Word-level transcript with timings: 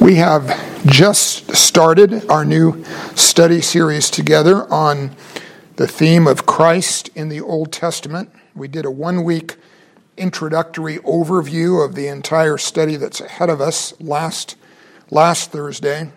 We 0.00 0.14
have 0.14 0.48
just 0.86 1.54
started 1.54 2.30
our 2.30 2.42
new 2.42 2.82
study 3.16 3.60
series 3.60 4.08
together 4.08 4.64
on 4.72 5.14
the 5.76 5.86
theme 5.86 6.26
of 6.26 6.46
Christ 6.46 7.10
in 7.14 7.28
the 7.28 7.42
Old 7.42 7.70
Testament. 7.70 8.30
We 8.54 8.66
did 8.66 8.86
a 8.86 8.90
one 8.90 9.24
week 9.24 9.56
introductory 10.16 10.96
overview 11.00 11.84
of 11.84 11.96
the 11.96 12.06
entire 12.06 12.56
study 12.56 12.96
that's 12.96 13.20
ahead 13.20 13.50
of 13.50 13.60
us 13.60 13.92
last, 14.00 14.56
last 15.10 15.52
Thursday. 15.52 16.10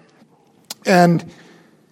And 0.86 1.30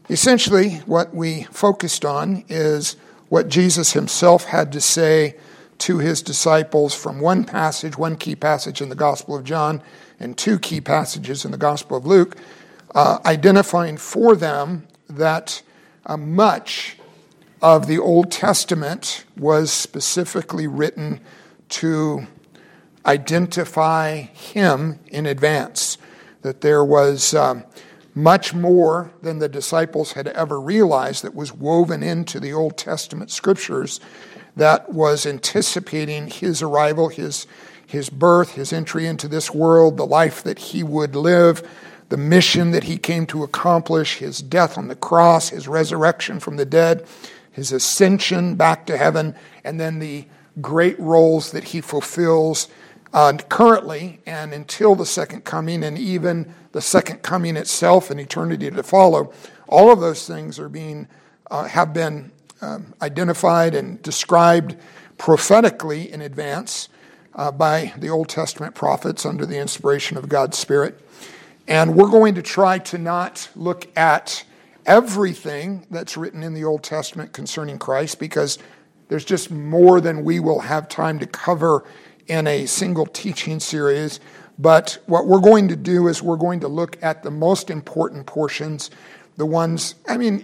essentially, 0.09 0.75
what 0.85 1.13
we 1.13 1.43
focused 1.51 2.05
on 2.05 2.45
is 2.47 2.95
what 3.27 3.49
Jesus 3.49 3.91
himself 3.91 4.45
had 4.45 4.71
to 4.71 4.79
say 4.79 5.35
to 5.81 5.97
his 5.97 6.21
disciples 6.21 6.93
from 6.93 7.19
one 7.19 7.43
passage, 7.43 7.97
one 7.97 8.15
key 8.15 8.35
passage 8.35 8.81
in 8.81 8.89
the 8.89 8.95
Gospel 8.95 9.35
of 9.35 9.43
John 9.43 9.81
and 10.19 10.37
two 10.37 10.59
key 10.59 10.79
passages 10.79 11.43
in 11.43 11.51
the 11.51 11.57
Gospel 11.57 11.97
of 11.97 12.05
Luke, 12.05 12.37
uh, 12.93 13.17
identifying 13.25 13.97
for 13.97 14.35
them 14.35 14.87
that 15.09 15.63
uh, 16.05 16.17
much 16.17 16.97
of 17.63 17.87
the 17.87 17.97
Old 17.97 18.31
Testament 18.31 19.25
was 19.35 19.71
specifically 19.71 20.67
written 20.67 21.19
to 21.69 22.27
identify 23.05 24.17
him 24.17 24.99
in 25.07 25.25
advance, 25.25 25.97
that 26.43 26.61
there 26.61 26.85
was 26.85 27.33
um, 27.33 27.63
much 28.13 28.53
more 28.53 29.11
than 29.21 29.39
the 29.39 29.49
disciples 29.49 30.13
had 30.13 30.27
ever 30.27 30.59
realized 30.59 31.23
that 31.23 31.33
was 31.33 31.53
woven 31.53 32.03
into 32.03 32.39
the 32.39 32.53
Old 32.53 32.77
Testament 32.77 33.31
scriptures 33.31 33.99
that 34.55 34.91
was 34.91 35.25
anticipating 35.25 36.27
his 36.27 36.61
arrival, 36.61 37.09
his 37.09 37.47
his 37.91 38.09
birth, 38.09 38.51
his 38.51 38.71
entry 38.71 39.05
into 39.05 39.27
this 39.27 39.53
world, 39.53 39.97
the 39.97 40.05
life 40.05 40.43
that 40.43 40.57
he 40.57 40.81
would 40.81 41.13
live, 41.13 41.61
the 42.07 42.15
mission 42.15 42.71
that 42.71 42.85
he 42.85 42.97
came 42.97 43.25
to 43.25 43.43
accomplish, 43.43 44.17
his 44.17 44.41
death 44.41 44.77
on 44.77 44.87
the 44.87 44.95
cross, 44.95 45.49
his 45.49 45.67
resurrection 45.67 46.39
from 46.39 46.55
the 46.55 46.63
dead, 46.63 47.05
his 47.51 47.73
ascension 47.73 48.55
back 48.55 48.85
to 48.85 48.95
heaven, 48.95 49.35
and 49.65 49.77
then 49.77 49.99
the 49.99 50.25
great 50.61 50.97
roles 50.99 51.51
that 51.51 51.65
he 51.65 51.81
fulfills 51.81 52.69
uh, 53.13 53.33
currently 53.49 54.21
and 54.25 54.53
until 54.53 54.95
the 54.95 55.05
second 55.05 55.43
coming, 55.43 55.83
and 55.83 55.97
even 55.97 56.53
the 56.71 56.81
second 56.81 57.21
coming 57.21 57.57
itself 57.57 58.09
and 58.09 58.21
eternity 58.21 58.71
to 58.71 58.83
follow. 58.83 59.33
All 59.67 59.91
of 59.91 59.99
those 59.99 60.25
things 60.25 60.59
are 60.59 60.69
being 60.69 61.09
uh, 61.49 61.65
have 61.65 61.93
been 61.93 62.31
um, 62.61 62.93
identified 63.01 63.75
and 63.75 64.01
described 64.01 64.75
prophetically 65.17 66.11
in 66.11 66.21
advance 66.21 66.89
uh, 67.35 67.51
by 67.51 67.93
the 67.97 68.09
Old 68.09 68.29
Testament 68.29 68.75
prophets 68.75 69.25
under 69.25 69.45
the 69.45 69.57
inspiration 69.57 70.17
of 70.17 70.29
God's 70.29 70.57
Spirit. 70.57 70.99
And 71.67 71.95
we're 71.95 72.09
going 72.09 72.35
to 72.35 72.41
try 72.41 72.79
to 72.79 72.97
not 72.97 73.49
look 73.55 73.95
at 73.97 74.43
everything 74.85 75.85
that's 75.91 76.17
written 76.17 76.43
in 76.43 76.53
the 76.53 76.63
Old 76.63 76.83
Testament 76.83 77.33
concerning 77.33 77.77
Christ 77.77 78.19
because 78.19 78.57
there's 79.07 79.25
just 79.25 79.51
more 79.51 80.01
than 80.01 80.23
we 80.23 80.39
will 80.39 80.61
have 80.61 80.87
time 80.87 81.19
to 81.19 81.27
cover 81.27 81.85
in 82.27 82.47
a 82.47 82.65
single 82.65 83.05
teaching 83.05 83.59
series. 83.59 84.19
But 84.57 84.99
what 85.05 85.27
we're 85.27 85.41
going 85.41 85.67
to 85.69 85.75
do 85.75 86.07
is 86.07 86.21
we're 86.21 86.37
going 86.37 86.61
to 86.61 86.67
look 86.67 87.01
at 87.03 87.23
the 87.23 87.31
most 87.31 87.69
important 87.69 88.25
portions, 88.25 88.89
the 89.37 89.45
ones, 89.45 89.95
I 90.07 90.17
mean, 90.17 90.43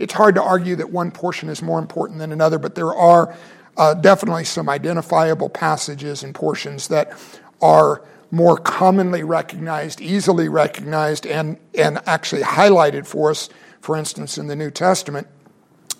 it's 0.00 0.14
hard 0.14 0.34
to 0.34 0.42
argue 0.42 0.74
that 0.76 0.90
one 0.90 1.10
portion 1.10 1.50
is 1.50 1.60
more 1.60 1.78
important 1.78 2.18
than 2.18 2.32
another, 2.32 2.58
but 2.58 2.74
there 2.74 2.94
are 2.94 3.36
uh, 3.76 3.92
definitely 3.92 4.44
some 4.44 4.68
identifiable 4.68 5.50
passages 5.50 6.22
and 6.22 6.34
portions 6.34 6.88
that 6.88 7.12
are 7.60 8.02
more 8.30 8.56
commonly 8.56 9.22
recognized, 9.22 10.00
easily 10.00 10.48
recognized, 10.48 11.26
and, 11.26 11.58
and 11.74 12.00
actually 12.06 12.40
highlighted 12.40 13.06
for 13.06 13.30
us, 13.30 13.50
for 13.82 13.94
instance, 13.94 14.38
in 14.38 14.46
the 14.46 14.56
New 14.56 14.70
Testament, 14.70 15.26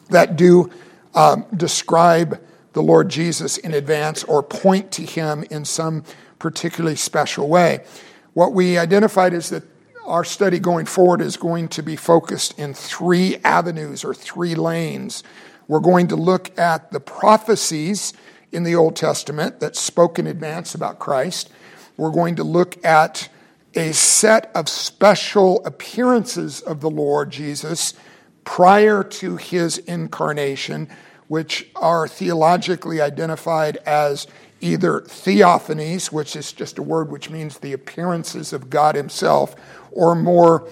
that 0.09 0.35
do 0.35 0.71
um, 1.15 1.45
describe 1.55 2.41
the 2.73 2.83
Lord 2.83 3.11
Jesus 3.11 3.59
in 3.59 3.75
advance 3.75 4.25
or 4.25 4.43
point 4.43 4.91
to 4.93 5.03
him 5.03 5.45
in 5.51 5.67
some 5.67 6.05
particularly 6.39 6.97
special 6.97 7.49
way. 7.49 7.85
What 8.33 8.55
we 8.55 8.79
identified 8.79 9.35
is 9.35 9.51
that 9.51 9.65
our 10.11 10.25
study 10.25 10.59
going 10.59 10.87
forward 10.87 11.21
is 11.21 11.37
going 11.37 11.69
to 11.69 11.85
be 11.85 11.95
focused 11.95 12.59
in 12.59 12.75
three 12.75 13.37
avenues 13.45 14.05
or 14.05 14.13
three 14.13 14.57
lanes. 14.57 15.23
We're 15.69 15.79
going 15.79 16.09
to 16.09 16.17
look 16.17 16.59
at 16.59 16.91
the 16.91 16.99
prophecies 16.99 18.13
in 18.51 18.65
the 18.65 18.75
Old 18.75 18.97
Testament 18.97 19.61
that 19.61 19.77
spoke 19.77 20.19
in 20.19 20.27
advance 20.27 20.75
about 20.75 20.99
Christ. 20.99 21.49
We're 21.97 22.11
going 22.11 22.35
to 22.37 22.45
look 22.45 22.85
at 22.85 23.29
a 23.77 23.93
set 23.93 24.51
of 24.53 24.69
special 24.69 25.65
appearances 25.65 26.61
of 26.61 26.81
the 26.81 26.91
Lord 26.91 27.31
Jesus 27.31 27.95
prior 28.43 29.05
to 29.05 29.37
his 29.37 29.79
incarnation, 29.79 30.89
which 31.29 31.71
are 31.77 32.09
theologically 32.09 33.01
identified 33.01 33.77
as 33.87 34.27
either 34.61 35.01
theophanies, 35.01 36.13
which 36.13 36.37
is 36.37 36.53
just 36.53 36.79
a 36.79 36.83
word 36.83 37.11
which 37.11 37.31
means 37.31 37.59
the 37.59 37.73
appearances 37.73 38.53
of 38.53 38.71
God 38.71 38.95
Himself, 38.95 39.55
or 39.93 40.15
more 40.15 40.69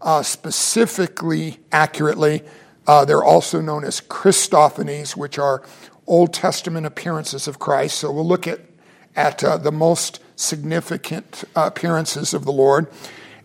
uh, 0.00 0.22
specifically, 0.22 1.58
accurately, 1.72 2.42
uh, 2.86 3.04
they're 3.04 3.24
also 3.24 3.60
known 3.60 3.84
as 3.84 4.00
Christophanies, 4.00 5.16
which 5.16 5.38
are 5.38 5.62
Old 6.06 6.32
Testament 6.32 6.86
appearances 6.86 7.46
of 7.46 7.58
Christ. 7.58 7.98
So 7.98 8.10
we'll 8.10 8.26
look 8.26 8.46
at, 8.46 8.60
at 9.14 9.44
uh, 9.44 9.58
the 9.58 9.72
most 9.72 10.20
significant 10.36 11.44
uh, 11.54 11.64
appearances 11.66 12.32
of 12.32 12.44
the 12.44 12.52
Lord. 12.52 12.86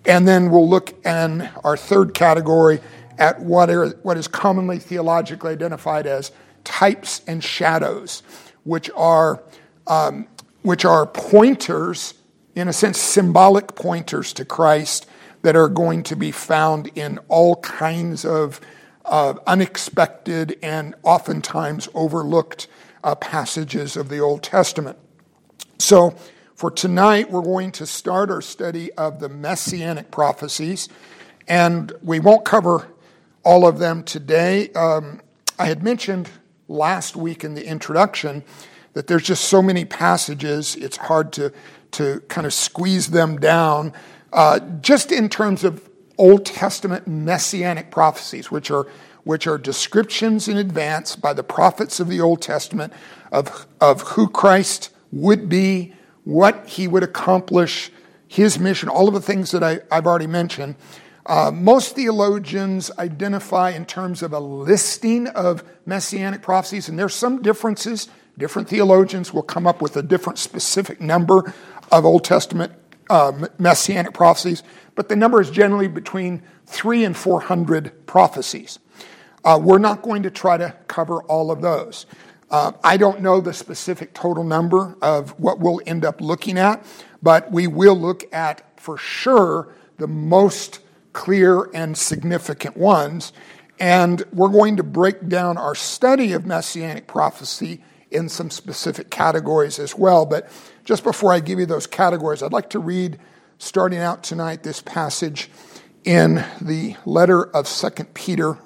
And 0.06 0.28
then 0.28 0.50
we'll 0.50 0.70
look 0.70 1.06
in 1.06 1.50
our 1.64 1.76
third 1.76 2.14
category 2.14 2.80
at 3.18 3.42
what, 3.42 3.70
are, 3.70 3.90
what 4.04 4.18
is 4.18 4.28
commonly 4.28 4.80
theologically 4.80 5.52
identified 5.52 6.08
as 6.08 6.32
types 6.64 7.22
and 7.28 7.44
shadows, 7.44 8.24
which 8.64 8.90
are, 8.96 9.44
um, 9.88 10.28
which 10.62 10.86
are 10.86 11.06
pointers, 11.06 12.14
in 12.56 12.68
a 12.68 12.74
sense, 12.74 13.00
symbolic 13.00 13.76
pointers 13.76 14.34
to 14.34 14.46
Christ 14.46 15.06
that 15.42 15.56
are 15.56 15.68
going 15.68 16.04
to 16.04 16.16
be 16.16 16.32
found 16.32 16.90
in 16.96 17.20
all 17.28 17.58
kinds 17.58 18.26
of 18.26 18.60
uh, 19.06 19.34
unexpected 19.46 20.58
and 20.62 20.96
oftentimes 21.04 21.90
overlooked 21.94 22.68
uh, 23.04 23.16
passages 23.16 23.98
of 23.98 24.10
the 24.10 24.20
Old 24.20 24.42
Testament. 24.42 24.98
So, 25.78 26.16
for 26.56 26.72
tonight, 26.72 27.30
we're 27.30 27.42
going 27.42 27.72
to 27.74 27.86
start 27.86 28.32
our 28.32 28.42
study 28.42 28.92
of 28.94 29.20
the 29.20 29.28
messianic 29.28 30.12
prophecies, 30.12 30.88
and 31.48 31.92
we 32.02 32.20
won't 32.20 32.46
cover 32.46 32.88
all 33.44 33.68
of 33.68 33.80
them 33.80 34.04
today. 34.04 34.70
Um, 34.70 35.20
I 35.60 35.66
had 35.66 35.84
mentioned 35.84 36.30
last 36.70 37.18
week 37.18 37.44
in 37.44 37.56
the 37.56 37.68
introduction 37.68 38.44
that 38.94 39.08
there's 39.08 39.24
just 39.24 39.46
so 39.46 39.62
many 39.62 39.86
passages, 39.86 40.76
it's 40.76 40.98
hard 40.98 41.34
to, 41.34 41.52
to 41.92 42.22
kind 42.28 42.46
of 42.46 42.54
squeeze 42.54 43.10
them 43.10 43.38
down. 43.38 43.94
Uh, 44.32 44.60
just 44.82 45.12
in 45.12 45.30
terms 45.30 45.64
of 45.64 45.90
Old 46.18 46.46
Testament 46.46 47.08
messianic 47.08 47.92
prophecies, 47.92 48.52
which 48.52 48.70
are, 48.72 48.88
which 49.24 49.48
are 49.48 49.58
descriptions 49.58 50.48
in 50.48 50.58
advance 50.58 51.16
by 51.16 51.34
the 51.34 51.44
prophets 51.44 52.00
of 52.00 52.08
the 52.08 52.22
Old 52.22 52.42
Testament 52.42 52.94
of, 53.32 53.68
of 53.82 54.02
who 54.02 54.28
Christ 54.28 54.92
would 55.12 55.50
be, 55.50 55.94
what 56.24 56.68
he 56.68 56.88
would 56.88 57.04
accomplish, 57.04 57.92
his 58.28 58.58
mission, 58.60 58.90
all 58.90 59.08
of 59.08 59.14
the 59.14 59.22
things 59.22 59.52
that 59.52 59.64
I, 59.64 59.82
have 59.92 60.08
already 60.08 60.28
mentioned. 60.28 60.76
Uh, 61.26 61.52
most 61.54 61.96
theologians 61.96 62.92
identify 62.98 63.70
in 63.70 63.86
terms 63.86 64.22
of 64.22 64.34
a 64.34 64.40
listing 64.40 65.28
of 65.28 65.64
messianic 65.86 66.42
prophecies, 66.42 66.90
and 66.90 67.00
there's 67.00 67.16
some 67.16 67.42
differences. 67.42 68.10
Different 68.38 68.68
theologians 68.68 69.34
will 69.34 69.44
come 69.44 69.68
up 69.68 69.82
with 69.82 69.96
a 69.96 70.04
different 70.04 70.40
specific 70.40 71.00
number 71.00 71.54
of 71.92 72.06
Old 72.06 72.24
Testament 72.24 72.74
uh, 73.10 73.48
messianic 73.60 74.14
prophecies 74.14 74.64
but 74.96 75.10
the 75.10 75.16
number 75.16 75.42
is 75.42 75.50
generally 75.50 75.88
between 75.88 76.42
three 76.66 77.04
and 77.04 77.16
400 77.16 78.06
prophecies. 78.06 78.80
Uh, 79.44 79.60
we're 79.62 79.80
not 79.80 80.02
going 80.02 80.24
to 80.24 80.32
try 80.32 80.58
to 80.58 80.76
cover 80.88 81.22
all 81.24 81.52
of 81.52 81.62
those. 81.62 82.06
Uh, 82.50 82.72
I 82.84 82.98
don't 82.98 83.22
know 83.22 83.42
the 83.42 83.54
specific 83.54 84.14
total 84.14 84.44
number 84.44 84.96
of 85.02 85.32
what 85.40 85.60
we'll 85.60 85.82
end 85.86 86.06
up 86.06 86.22
looking 86.22 86.58
at, 86.58 86.86
but 87.22 87.52
we 87.52 87.68
will 87.68 87.96
look 87.96 88.24
at 88.34 88.80
for 88.80 88.98
sure 88.98 89.74
the 89.98 90.08
most 90.08 90.80
clear 91.14 91.70
and 91.74 91.98
significant 91.98 92.78
ones. 92.78 93.34
And 93.80 94.24
we're 94.32 94.50
going 94.50 94.78
to 94.78 94.84
break 94.84 95.28
down 95.28 95.58
our 95.58 95.76
study 95.76 96.32
of 96.34 96.46
messianic 96.46 97.08
prophecy 97.08 97.84
in 98.14 98.30
some 98.30 98.50
specific 98.50 99.10
categories 99.10 99.80
as 99.80 99.96
well. 99.98 100.26
But 100.26 100.50
just 100.86 101.04
before 101.04 101.34
I 101.34 101.40
give 101.40 101.60
you 101.60 101.66
those 101.66 101.88
categories, 101.88 102.44
I'd 102.44 102.54
like 102.54 102.70
to 102.72 102.80
read 102.80 103.20
starting 103.58 104.00
out 104.00 104.24
tonight 104.24 104.64
this 104.64 104.82
passage 104.82 105.50
in 106.04 106.44
the 106.62 106.96
letter 107.06 107.44
of 107.44 107.68
Second 107.68 108.14
Peter, 108.14 108.58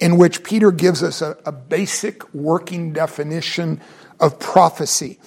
in 0.00 0.18
which 0.18 0.44
Peter 0.44 0.70
gives 0.70 1.02
us 1.02 1.22
a, 1.22 1.36
a 1.46 1.52
basic 1.52 2.32
working 2.34 2.92
definition 2.92 3.80
of 4.20 4.38
prophecy. 4.38 5.18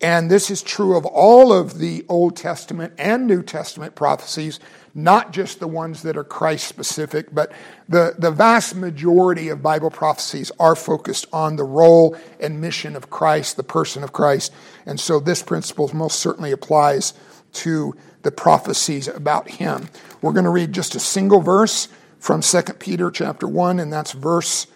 And 0.00 0.30
this 0.30 0.50
is 0.50 0.62
true 0.62 0.96
of 0.96 1.04
all 1.06 1.52
of 1.52 1.78
the 1.78 2.04
Old 2.08 2.36
Testament 2.36 2.92
and 2.98 3.26
New 3.26 3.42
Testament 3.42 3.96
prophecies, 3.96 4.60
not 4.94 5.32
just 5.32 5.58
the 5.58 5.66
ones 5.66 6.02
that 6.02 6.16
are 6.16 6.24
Christ 6.24 6.68
specific, 6.68 7.34
but 7.34 7.50
the, 7.88 8.14
the 8.16 8.30
vast 8.30 8.76
majority 8.76 9.48
of 9.48 9.60
Bible 9.60 9.90
prophecies 9.90 10.52
are 10.60 10.76
focused 10.76 11.26
on 11.32 11.56
the 11.56 11.64
role 11.64 12.16
and 12.38 12.60
mission 12.60 12.94
of 12.94 13.10
Christ, 13.10 13.56
the 13.56 13.64
person 13.64 14.04
of 14.04 14.12
Christ. 14.12 14.52
And 14.86 15.00
so 15.00 15.18
this 15.18 15.42
principle 15.42 15.90
most 15.92 16.20
certainly 16.20 16.52
applies 16.52 17.12
to 17.54 17.96
the 18.22 18.30
prophecies 18.30 19.08
about 19.08 19.50
him. 19.50 19.88
We're 20.22 20.32
going 20.32 20.44
to 20.44 20.50
read 20.50 20.72
just 20.72 20.94
a 20.94 21.00
single 21.00 21.40
verse 21.40 21.88
from 22.20 22.40
2 22.40 22.62
Peter 22.78 23.10
chapter 23.10 23.48
1, 23.48 23.80
and 23.80 23.92
that's 23.92 24.12
verse. 24.12 24.68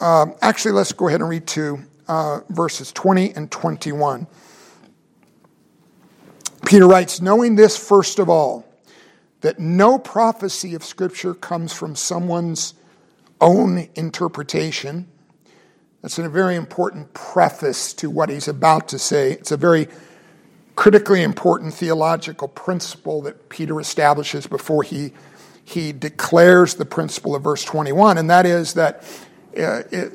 Um, 0.00 0.34
actually, 0.42 0.72
let's 0.72 0.92
go 0.92 1.08
ahead 1.08 1.20
and 1.20 1.30
read 1.30 1.46
to 1.48 1.78
uh, 2.08 2.40
verses 2.50 2.92
20 2.92 3.34
and 3.34 3.50
21. 3.50 4.26
Peter 6.64 6.86
writes, 6.86 7.20
Knowing 7.20 7.56
this 7.56 7.76
first 7.76 8.18
of 8.18 8.28
all, 8.28 8.66
that 9.40 9.58
no 9.58 9.98
prophecy 9.98 10.74
of 10.74 10.84
Scripture 10.84 11.34
comes 11.34 11.72
from 11.72 11.96
someone's 11.96 12.74
own 13.40 13.88
interpretation. 13.96 15.08
That's 16.00 16.18
a 16.18 16.28
very 16.28 16.56
important 16.56 17.12
preface 17.12 17.92
to 17.94 18.08
what 18.08 18.28
he's 18.28 18.48
about 18.48 18.88
to 18.88 18.98
say. 18.98 19.32
It's 19.32 19.50
a 19.50 19.56
very 19.56 19.88
critically 20.76 21.22
important 21.22 21.74
theological 21.74 22.48
principle 22.48 23.22
that 23.22 23.48
Peter 23.48 23.78
establishes 23.80 24.46
before 24.46 24.82
he, 24.82 25.12
he 25.64 25.92
declares 25.92 26.74
the 26.74 26.84
principle 26.84 27.34
of 27.34 27.42
verse 27.42 27.64
21, 27.64 28.18
and 28.18 28.30
that 28.30 28.46
is 28.46 28.74
that 28.74 29.02
uh, 29.58 29.82
it, 29.90 30.12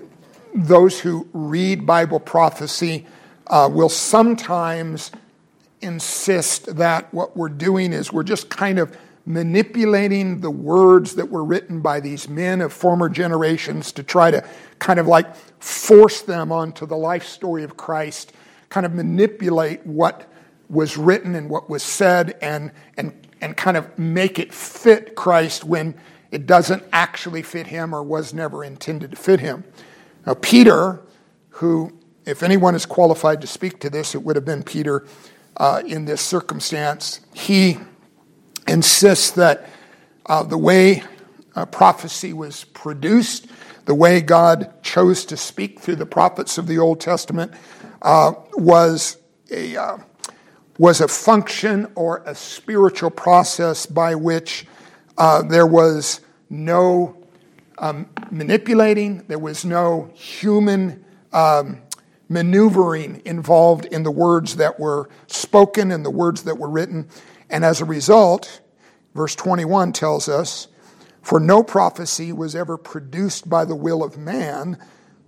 those 0.56 1.00
who 1.00 1.28
read 1.34 1.86
Bible 1.86 2.20
prophecy 2.20 3.06
uh, 3.48 3.70
will 3.72 3.90
sometimes 3.90 5.12
insist 5.82 6.76
that 6.78 7.14
what 7.14 7.38
we're 7.38 7.50
doing 7.50 7.94
is 7.94 8.12
we're 8.12 8.24
just 8.24 8.50
kind 8.50 8.80
of 8.80 8.96
manipulating 9.26 10.40
the 10.40 10.50
words 10.50 11.16
that 11.16 11.30
were 11.30 11.44
written 11.44 11.82
by 11.82 12.00
these 12.00 12.30
men 12.30 12.62
of 12.62 12.72
former 12.72 13.10
generations 13.10 13.92
to 13.92 14.02
try 14.02 14.32
to 14.32 14.44
kind 14.80 15.00
of 15.00 15.08
like 15.08 15.36
force 15.60 16.22
them 16.22 16.52
onto 16.52 16.86
the 16.86 16.96
life 16.96 17.26
story 17.26 17.64
of 17.64 17.76
Christ, 17.76 18.32
kind 18.70 18.86
of 18.86 18.94
manipulate 18.94 19.86
what 19.86 20.32
was 20.70 20.98
written 20.98 21.36
and 21.36 21.50
what 21.50 21.70
was 21.70 21.84
said 21.84 22.38
and, 22.42 22.72
and, 22.96 23.28
and 23.42 23.56
kind 23.58 23.76
of 23.76 24.00
make 24.00 24.40
it 24.40 24.54
fit 24.54 25.16
Christ 25.16 25.66
when 25.66 25.94
it 26.32 26.46
doesn't 26.46 26.84
actually 26.94 27.42
fit 27.42 27.68
him 27.68 27.94
or 27.94 28.04
was 28.04 28.34
never 28.34 28.64
intended 28.64 29.12
to 29.12 29.18
fit 29.18 29.42
him. 29.42 29.66
Now, 30.26 30.36
Peter, 30.36 31.02
who, 31.50 31.98
if 32.26 32.44
anyone 32.44 32.76
is 32.76 32.86
qualified 32.86 33.42
to 33.42 33.48
speak 33.48 33.80
to 33.82 33.90
this, 33.90 34.16
it 34.16 34.24
would 34.24 34.36
have 34.36 34.46
been 34.46 34.64
Peter 34.64 35.06
uh, 35.58 35.82
in 35.86 36.06
this 36.06 36.22
circumstance, 36.22 37.22
he 37.34 37.78
insists 38.68 39.32
that 39.32 39.70
uh, 40.28 40.44
the 40.44 40.58
way 40.58 41.04
uh, 41.56 41.66
prophecy 41.66 42.34
was 42.34 42.64
produced, 42.66 43.48
the 43.86 43.96
way 43.96 44.22
God 44.22 44.84
chose 44.84 45.26
to 45.26 45.38
speak 45.38 45.80
through 45.80 45.96
the 45.96 46.06
prophets 46.06 46.58
of 46.58 46.68
the 46.68 46.78
Old 46.78 47.00
Testament, 47.00 47.52
uh, 48.02 48.34
was 48.54 49.18
a 49.52 49.76
uh, 49.76 49.98
was 50.78 51.02
a 51.02 51.08
function 51.08 51.92
or 51.96 52.22
a 52.26 52.36
spiritual 52.36 53.10
process 53.10 53.88
by 53.88 54.14
which 54.14 54.68
uh, 55.18 55.42
there 55.42 55.66
was 55.66 56.22
no 56.50 57.18
um, 57.80 58.08
manipulating, 58.30 59.24
there 59.28 59.40
was 59.40 59.66
no 59.66 60.12
human 60.14 61.04
um, 61.34 61.82
maneuvering 62.30 63.22
involved 63.26 63.86
in 63.86 64.04
the 64.04 64.12
words 64.12 64.58
that 64.58 64.80
were 64.80 65.10
spoken 65.28 65.92
and 65.92 66.06
the 66.06 66.12
words 66.12 66.44
that 66.44 66.58
were 66.58 66.70
written. 66.70 67.08
And 67.50 67.64
as 67.64 67.82
a 67.82 67.86
result, 67.86 68.62
verse 69.16 69.36
21 69.36 69.94
tells 69.94 70.28
us, 70.28 70.68
For 71.22 71.40
no 71.40 71.64
prophecy 71.64 72.32
was 72.32 72.56
ever 72.56 72.78
produced 72.78 73.50
by 73.50 73.66
the 73.66 73.76
will 73.76 74.04
of 74.04 74.18
man, 74.18 74.78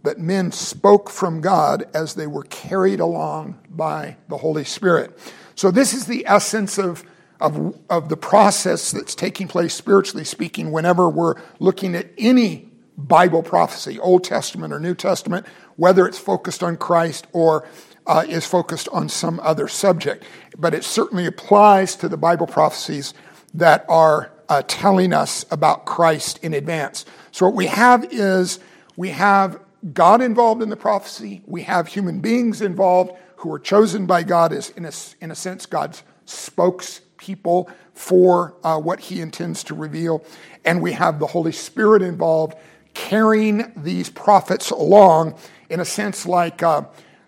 but 0.04 0.20
men 0.20 0.52
spoke 0.52 1.10
from 1.10 1.42
God 1.42 1.90
as 1.94 2.16
they 2.16 2.28
were 2.28 2.44
carried 2.44 3.00
along 3.00 3.60
by 3.70 4.18
the 4.28 4.38
Holy 4.38 4.64
Spirit. 4.64 5.18
So, 5.56 5.72
this 5.72 5.94
is 5.94 6.06
the 6.06 6.26
essence 6.26 6.78
of, 6.78 7.04
of, 7.42 7.78
of 7.90 8.08
the 8.08 8.16
process 8.16 8.92
that's 8.92 9.14
taking 9.14 9.48
place, 9.48 9.74
spiritually 9.74 10.24
speaking, 10.24 10.72
whenever 10.72 11.10
we're 11.10 11.36
looking 11.60 11.96
at 11.96 12.12
any 12.18 12.69
Bible 13.08 13.42
prophecy, 13.42 13.98
Old 14.00 14.24
Testament 14.24 14.74
or 14.74 14.80
New 14.80 14.94
Testament, 14.94 15.46
whether 15.78 16.06
it's 16.08 16.20
focused 16.20 16.62
on 16.62 16.76
Christ 16.78 17.28
or 17.32 17.68
uh, 18.06 18.26
is 18.28 18.46
focused 18.46 18.90
on 18.90 19.08
some 19.08 19.40
other 19.42 19.68
subject. 19.68 20.24
But 20.58 20.74
it 20.74 20.84
certainly 20.84 21.26
applies 21.26 21.96
to 21.98 22.10
the 22.10 22.18
Bible 22.18 22.48
prophecies 22.48 23.14
that 23.54 23.86
are 23.88 24.32
uh, 24.50 24.64
telling 24.68 25.14
us 25.14 25.46
about 25.52 25.86
Christ 25.86 26.40
in 26.44 26.54
advance. 26.54 27.06
So, 27.32 27.46
what 27.46 27.56
we 27.56 27.68
have 27.68 28.06
is 28.12 28.60
we 28.98 29.10
have 29.10 29.60
God 29.94 30.22
involved 30.22 30.62
in 30.62 30.70
the 30.70 30.76
prophecy, 30.76 31.42
we 31.46 31.62
have 31.64 31.88
human 31.88 32.20
beings 32.20 32.62
involved 32.62 33.14
who 33.38 33.54
are 33.54 33.60
chosen 33.60 34.06
by 34.06 34.24
God 34.24 34.52
as, 34.52 34.72
in 34.72 34.86
a, 34.86 34.92
in 35.22 35.32
a 35.32 35.36
sense, 35.36 35.66
God's 35.66 36.04
spokespeople 36.26 37.72
for 37.94 38.56
uh, 38.64 38.78
what 38.80 39.00
he 39.00 39.22
intends 39.22 39.64
to 39.66 39.74
reveal. 39.76 40.26
And 40.66 40.82
we 40.82 40.92
have 40.92 41.20
the 41.20 41.28
Holy 41.28 41.54
Spirit 41.54 42.02
involved 42.02 42.56
carrying 43.00 43.72
these 43.78 44.10
prophets 44.10 44.72
along, 44.72 45.36
in 45.70 45.80
a 45.80 45.86
sense, 45.86 46.26
like, 46.26 46.62
uh, 46.62 46.84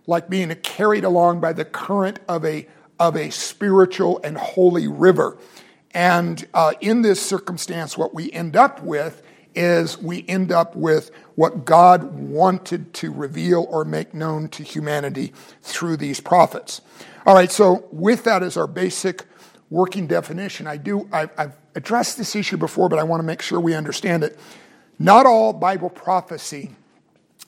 like 0.06 0.30
being 0.30 0.54
carried 0.56 1.06
along 1.06 1.40
by 1.40 1.54
the 1.54 1.64
current 1.64 2.20
of 2.28 2.44
a, 2.44 2.68
of 3.00 3.16
a 3.16 3.30
spiritual 3.30 4.20
and 4.22 4.38
holy 4.38 4.90
river. 4.90 5.38
And 5.92 6.46
uh, 6.54 6.74
in 6.82 7.04
this 7.04 7.22
circumstance, 7.22 7.98
what 7.98 8.14
we 8.14 8.30
end 8.34 8.58
up 8.58 8.84
with 8.84 9.24
is 9.56 9.98
we 9.98 10.26
end 10.28 10.52
up 10.52 10.76
with 10.76 11.10
what 11.36 11.64
God 11.64 12.04
wanted 12.16 12.94
to 12.96 13.12
reveal 13.12 13.66
or 13.70 13.86
make 13.86 14.14
known 14.14 14.50
to 14.50 14.64
humanity 14.64 15.34
through 15.62 15.98
these 15.98 16.20
prophets. 16.20 16.82
All 17.26 17.36
right, 17.36 17.52
so 17.52 17.88
with 17.92 18.26
that 18.26 18.44
as 18.44 18.58
our 18.58 18.68
basic 18.68 19.24
working 19.70 20.06
definition, 20.06 20.68
I 20.68 20.78
do 20.78 21.08
I've, 21.14 21.32
I've 21.38 21.58
addressed 21.76 22.18
this 22.18 22.36
issue 22.36 22.58
before, 22.58 22.90
but 22.90 23.00
I 23.00 23.04
want 23.04 23.22
to 23.22 23.26
make 23.26 23.42
sure 23.42 23.60
we 23.60 23.74
understand 23.74 24.24
it. 24.24 24.38
Not 25.02 25.26
all 25.26 25.52
Bible 25.52 25.90
prophecy 25.90 26.76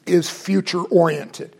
is 0.07 0.27
future 0.27 0.81
oriented. 0.81 1.55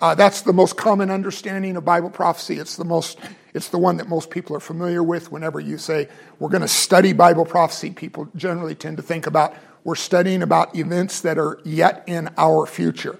Uh, 0.00 0.14
that's 0.14 0.40
the 0.40 0.54
most 0.54 0.78
common 0.78 1.10
understanding 1.10 1.76
of 1.76 1.84
Bible 1.84 2.08
prophecy. 2.08 2.58
It's 2.58 2.76
the 2.76 2.84
most, 2.84 3.18
it's 3.52 3.68
the 3.68 3.76
one 3.76 3.98
that 3.98 4.08
most 4.08 4.30
people 4.30 4.56
are 4.56 4.60
familiar 4.60 5.02
with. 5.02 5.30
Whenever 5.30 5.60
you 5.60 5.76
say 5.76 6.08
we're 6.38 6.48
going 6.48 6.62
to 6.62 6.68
study 6.68 7.12
Bible 7.12 7.44
prophecy, 7.44 7.90
people 7.90 8.26
generally 8.34 8.74
tend 8.74 8.96
to 8.96 9.02
think 9.02 9.26
about 9.26 9.54
we're 9.84 9.96
studying 9.96 10.42
about 10.42 10.74
events 10.76 11.20
that 11.20 11.36
are 11.36 11.60
yet 11.62 12.04
in 12.06 12.30
our 12.38 12.64
future. 12.64 13.18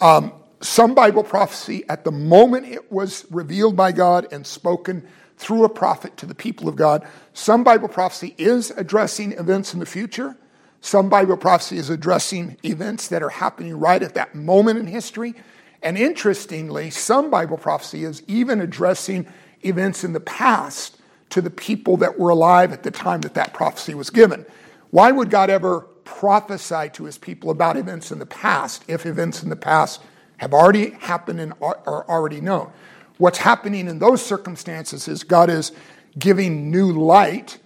Um, 0.00 0.32
some 0.60 0.94
Bible 0.94 1.24
prophecy, 1.24 1.84
at 1.88 2.04
the 2.04 2.12
moment 2.12 2.66
it 2.66 2.92
was 2.92 3.26
revealed 3.32 3.74
by 3.74 3.90
God 3.90 4.32
and 4.32 4.46
spoken 4.46 5.04
through 5.38 5.64
a 5.64 5.68
prophet 5.68 6.16
to 6.18 6.26
the 6.26 6.36
people 6.36 6.68
of 6.68 6.76
God, 6.76 7.04
some 7.32 7.64
Bible 7.64 7.88
prophecy 7.88 8.36
is 8.38 8.70
addressing 8.70 9.32
events 9.32 9.74
in 9.74 9.80
the 9.80 9.86
future. 9.86 10.36
Some 10.80 11.08
Bible 11.08 11.36
prophecy 11.36 11.76
is 11.76 11.90
addressing 11.90 12.56
events 12.64 13.08
that 13.08 13.22
are 13.22 13.28
happening 13.28 13.78
right 13.78 14.02
at 14.02 14.14
that 14.14 14.34
moment 14.34 14.78
in 14.78 14.86
history. 14.86 15.34
And 15.82 15.98
interestingly, 15.98 16.90
some 16.90 17.30
Bible 17.30 17.56
prophecy 17.56 18.04
is 18.04 18.22
even 18.26 18.60
addressing 18.60 19.26
events 19.62 20.04
in 20.04 20.12
the 20.12 20.20
past 20.20 20.96
to 21.30 21.40
the 21.40 21.50
people 21.50 21.96
that 21.98 22.18
were 22.18 22.30
alive 22.30 22.72
at 22.72 22.82
the 22.82 22.90
time 22.90 23.20
that 23.20 23.34
that 23.34 23.52
prophecy 23.52 23.94
was 23.94 24.10
given. 24.10 24.46
Why 24.90 25.12
would 25.12 25.30
God 25.30 25.50
ever 25.50 25.80
prophesy 26.04 26.88
to 26.94 27.04
his 27.04 27.18
people 27.18 27.50
about 27.50 27.76
events 27.76 28.10
in 28.10 28.18
the 28.18 28.26
past 28.26 28.84
if 28.88 29.04
events 29.04 29.42
in 29.42 29.50
the 29.50 29.56
past 29.56 30.00
have 30.38 30.54
already 30.54 30.90
happened 30.90 31.40
and 31.40 31.52
are 31.60 32.08
already 32.08 32.40
known? 32.40 32.72
What's 33.18 33.38
happening 33.38 33.88
in 33.88 33.98
those 33.98 34.24
circumstances 34.24 35.08
is 35.08 35.24
God 35.24 35.50
is 35.50 35.72
giving 36.18 36.70
new 36.70 36.92
light, 36.92 37.58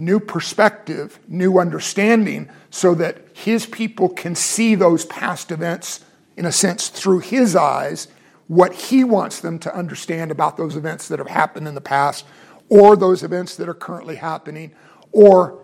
new 0.00 0.18
perspective, 0.18 1.20
new 1.28 1.58
understanding 1.58 2.48
so 2.70 2.94
that 2.94 3.18
his 3.32 3.66
people 3.66 4.08
can 4.08 4.34
see 4.34 4.74
those 4.74 5.04
past 5.04 5.50
events, 5.50 6.04
in 6.36 6.46
a 6.46 6.52
sense, 6.52 6.88
through 6.88 7.20
his 7.20 7.54
eyes, 7.54 8.08
what 8.48 8.72
he 8.72 9.04
wants 9.04 9.40
them 9.40 9.58
to 9.58 9.74
understand 9.74 10.30
about 10.30 10.56
those 10.56 10.76
events 10.76 11.08
that 11.08 11.18
have 11.18 11.28
happened 11.28 11.68
in 11.68 11.74
the 11.74 11.80
past, 11.80 12.24
or 12.68 12.96
those 12.96 13.22
events 13.22 13.56
that 13.56 13.68
are 13.68 13.74
currently 13.74 14.16
happening, 14.16 14.72
or 15.12 15.62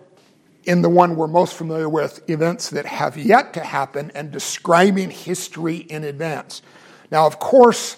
in 0.65 0.83
the 0.83 0.89
one 0.89 1.17
we're 1.17 1.27
most 1.27 1.55
familiar 1.55 1.89
with, 1.89 2.29
events 2.29 2.71
that 2.71 2.85
have 2.87 3.17
yet 3.17 3.55
to 3.55 3.61
happen 3.61 4.11
and 4.15 4.31
describing 4.31 5.11
history 5.11 5.77
in 5.77 6.05
advance. 6.05 6.63
Now, 7.11 7.27
of 7.27 7.39
course, 7.39 7.97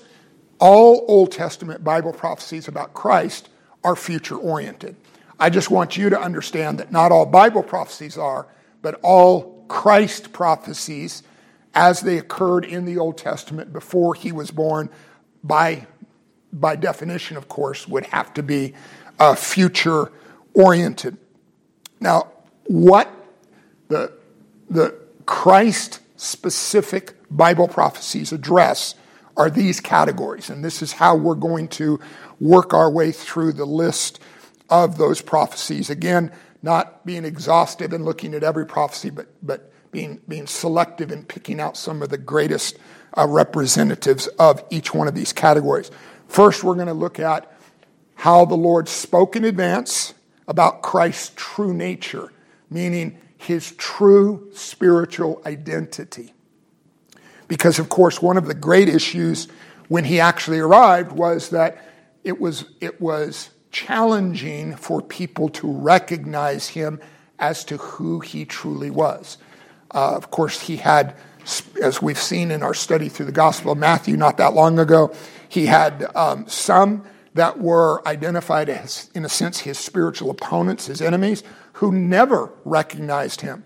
all 0.59 1.05
Old 1.09 1.33
Testament 1.33 1.83
Bible 1.83 2.13
prophecies 2.13 2.69
about 2.69 2.95
Christ 2.95 3.49
are 3.85 3.97
future 3.97 4.37
oriented. 4.37 4.97
I 5.39 5.51
just 5.51 5.71
want 5.71 5.97
you 5.97 6.11
to 6.11 6.21
understand 6.21 6.79
that 6.79 6.91
not 6.91 7.13
all 7.13 7.27
Bible 7.27 7.63
prophecies 7.63 8.19
are, 8.19 8.49
but 8.83 8.99
all 9.03 9.65
Christ 9.69 10.33
prophecies 10.33 11.23
as 11.75 12.01
they 12.01 12.19
occurred 12.19 12.65
in 12.65 12.85
the 12.85 12.99
Old 12.99 13.19
Testament 13.19 13.73
before 13.73 14.15
he 14.15 14.33
was 14.33 14.51
born 14.51 14.91
by 15.45 15.87
by 16.53 16.77
definition, 16.77 17.37
of 17.37 17.49
course, 17.49 17.87
would 17.87 18.07
have 18.07 18.33
to 18.35 18.43
be 18.43 18.75
uh, 19.19 19.35
future 19.35 20.11
oriented. 20.55 21.17
Now, 22.01 22.33
what 22.65 23.11
the, 23.89 24.13
the 24.71 24.99
Christ 25.27 26.01
specific 26.17 27.15
Bible 27.31 27.69
prophecies 27.69 28.33
address 28.33 28.95
are 29.37 29.51
these 29.51 29.81
categories. 29.81 30.51
And 30.51 30.65
this 30.65 30.83
is 30.83 30.93
how 30.93 31.17
we're 31.17 31.35
going 31.35 31.69
to 31.69 32.01
work 32.41 32.75
our 32.75 32.91
way 32.91 33.13
through 33.13 33.53
the 33.53 33.65
list 33.65 34.21
of 34.71 34.99
those 34.99 35.21
prophecies. 35.23 35.91
Again, 35.91 36.33
not 36.63 37.07
being 37.07 37.25
exhaustive 37.25 37.93
and 37.93 38.05
looking 38.05 38.35
at 38.35 38.43
every 38.43 38.67
prophecy, 38.67 39.11
but, 39.11 39.29
but 39.43 39.73
being, 39.91 40.21
being 40.29 40.47
selective 40.47 41.11
and 41.11 41.27
picking 41.27 41.61
out 41.61 41.77
some 41.77 42.03
of 42.03 42.09
the 42.09 42.19
greatest 42.19 42.79
uh, 43.17 43.27
representatives 43.27 44.27
of 44.39 44.63
each 44.71 44.93
one 44.93 45.09
of 45.09 45.15
these 45.15 45.33
categories. 45.33 45.91
First, 46.29 46.63
we're 46.63 46.75
going 46.75 46.89
to 46.89 46.95
look 46.95 47.19
at 47.19 47.53
how 48.15 48.45
the 48.45 48.57
Lord 48.57 48.89
spoke 48.89 49.37
in 49.37 49.45
advance 49.45 50.15
about 50.47 50.83
Christ's 50.83 51.33
true 51.37 51.73
nature, 51.73 52.33
meaning 52.69 53.19
his 53.37 53.73
true 53.73 54.51
spiritual 54.53 55.41
identity. 55.47 56.35
Because, 57.47 57.79
of 57.79 57.89
course, 57.89 58.21
one 58.21 58.37
of 58.37 58.47
the 58.47 58.55
great 58.55 58.89
issues 58.89 59.49
when 59.89 60.05
he 60.05 60.21
actually 60.21 60.59
arrived 60.59 61.13
was 61.13 61.51
that 61.51 61.83
it 62.25 62.41
was, 62.41 62.65
it 62.81 63.01
was 63.01 63.51
challenging 63.71 64.75
for 64.77 65.03
people 65.03 65.49
to 65.51 65.71
recognize 65.71 66.69
him 66.69 67.01
as 67.39 67.65
to 67.65 67.77
who 67.77 68.21
he 68.21 68.45
truly 68.45 68.91
was. 68.91 69.39
Uh, 69.95 70.15
of 70.15 70.31
course, 70.31 70.61
he 70.61 70.77
had, 70.77 71.15
as 71.83 72.03
we've 72.03 72.19
seen 72.19 72.51
in 72.51 72.63
our 72.63 72.75
study 72.75 73.09
through 73.09 73.27
the 73.27 73.33
Gospel 73.33 73.73
of 73.73 73.79
Matthew 73.79 74.17
not 74.17 74.37
that 74.37 74.55
long 74.55 74.79
ago, 74.79 75.15
he 75.49 75.67
had 75.67 76.05
um, 76.15 76.47
some 76.47 77.05
that 77.35 77.61
were 77.61 78.07
identified 78.07 78.69
as, 78.69 79.11
in 79.15 79.25
a 79.25 79.29
sense, 79.29 79.61
his 79.61 79.79
spiritual 79.79 80.31
opponents, 80.31 80.87
his 80.87 81.01
enemies, 81.01 81.43
who 81.75 81.93
never 81.93 82.51
recognized 82.65 83.43
him. 83.43 83.65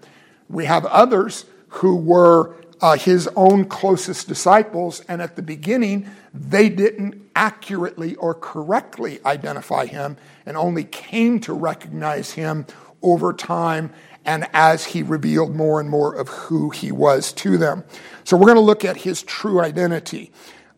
We 0.49 0.67
have 0.67 0.85
others 0.87 1.47
who 1.69 1.97
were 1.97 2.55
uh, 2.83 2.97
his 2.97 3.29
own 3.37 3.65
closest 3.65 4.27
disciples, 4.27 5.03
and 5.09 5.23
at 5.23 5.37
the 5.37 5.43
beginning, 5.43 6.11
they 6.35 6.69
didn't 6.69 7.31
accurately 7.37 8.17
or 8.17 8.35
correctly 8.35 9.21
identify 9.25 9.87
him 9.87 10.17
and 10.45 10.57
only 10.57 10.83
came 10.83 11.39
to 11.39 11.53
recognize 11.53 12.33
him 12.33 12.67
over 13.01 13.33
time 13.33 13.93
and 14.25 14.47
as 14.53 14.85
he 14.85 15.03
revealed 15.03 15.55
more 15.55 15.81
and 15.81 15.89
more 15.89 16.15
of 16.15 16.29
who 16.29 16.71
he 16.71 16.93
was 16.93 17.33
to 17.33 17.57
them. 17.57 17.85
So, 18.25 18.37
we're 18.37 18.47
going 18.47 18.57
to 18.57 18.61
look 18.61 18.85
at 18.85 18.97
his 18.99 19.23
true 19.23 19.61
identity, 19.61 20.33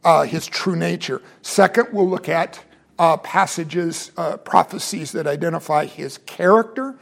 uh, 0.05 0.23
his 0.25 0.47
true 0.47 0.77
nature. 0.77 1.23
Second, 1.41 1.89
we'll 1.93 2.09
look 2.09 2.29
at 2.29 2.63
uh, 2.99 3.17
passages, 3.17 4.13
uh, 4.17 4.37
prophecies 4.37 5.13
that 5.13 5.27
identify 5.27 5.87
his 5.87 6.19
character. 6.19 6.97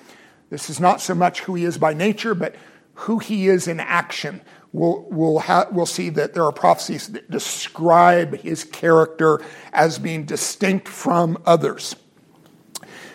This 0.49 0.71
is 0.71 0.78
not 0.78 1.00
so 1.00 1.14
much 1.14 1.40
who 1.40 1.54
he 1.54 1.64
is 1.64 1.76
by 1.76 1.92
nature, 1.92 2.35
but 2.35 2.54
who 2.94 3.18
he 3.18 3.49
is 3.49 3.66
in 3.66 3.80
action 3.80 4.42
we'll, 4.73 5.07
we'll, 5.11 5.38
ha- 5.38 5.69
we'll 5.71 5.87
see 5.87 6.09
that 6.11 6.35
there 6.35 6.45
are 6.45 6.52
prophecies 6.52 7.09
that 7.09 7.31
describe 7.31 8.37
his 8.37 8.64
character 8.64 9.41
as 9.73 9.99
being 9.99 10.25
distinct 10.25 10.88
from 10.88 11.38
others. 11.47 11.97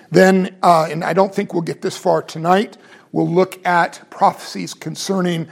Then, 0.10 0.56
uh, 0.64 0.88
and 0.90 1.04
I 1.04 1.14
don't 1.14 1.34
think 1.34 1.54
we'll 1.54 1.64
get 1.64 1.82
this 1.82 1.98
far 1.98 2.22
tonight, 2.22 2.78
we'll 3.12 3.30
look 3.30 3.66
at 3.66 4.10
prophecies 4.10 4.74
concerning 4.74 5.48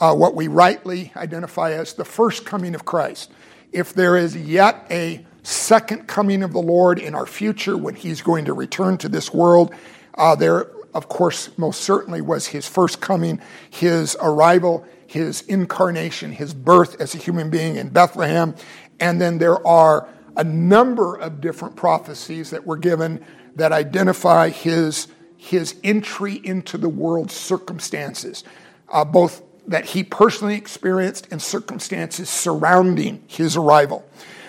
uh, 0.00 0.14
what 0.14 0.34
we 0.34 0.48
rightly 0.48 1.12
identify 1.14 1.72
as 1.72 1.92
the 1.92 2.04
first 2.04 2.44
coming 2.44 2.74
of 2.74 2.84
Christ. 2.84 3.30
If 3.72 3.94
there 3.94 4.16
is 4.16 4.36
yet 4.36 4.86
a 4.90 5.24
second 5.42 6.06
coming 6.08 6.42
of 6.42 6.52
the 6.52 6.60
Lord 6.60 6.98
in 6.98 7.14
our 7.14 7.26
future 7.26 7.76
when 7.76 7.94
he's 7.94 8.20
going 8.20 8.46
to 8.46 8.52
return 8.52 8.98
to 8.98 9.08
this 9.08 9.32
world, 9.32 9.74
uh, 10.14 10.34
there, 10.34 10.70
of 10.92 11.08
course, 11.08 11.56
most 11.56 11.82
certainly 11.82 12.20
was 12.20 12.46
his 12.48 12.66
first 12.66 13.00
coming, 13.00 13.40
his 13.70 14.16
arrival 14.20 14.84
his 15.10 15.40
incarnation, 15.48 16.30
his 16.30 16.54
birth 16.54 17.00
as 17.00 17.16
a 17.16 17.18
human 17.18 17.50
being 17.50 17.74
in 17.74 17.88
Bethlehem. 17.88 18.54
And 19.00 19.20
then 19.20 19.38
there 19.38 19.66
are 19.66 20.08
a 20.36 20.44
number 20.44 21.16
of 21.16 21.40
different 21.40 21.74
prophecies 21.74 22.50
that 22.50 22.64
were 22.64 22.76
given 22.76 23.24
that 23.56 23.72
identify 23.72 24.50
his, 24.50 25.08
his 25.36 25.74
entry 25.82 26.40
into 26.44 26.78
the 26.78 26.88
world's 26.88 27.34
circumstances, 27.34 28.44
uh, 28.88 29.04
both 29.04 29.42
that 29.66 29.84
he 29.84 30.04
personally 30.04 30.54
experienced 30.54 31.26
and 31.32 31.42
circumstances 31.42 32.30
surrounding 32.30 33.24
his 33.26 33.56
arrival. 33.56 34.08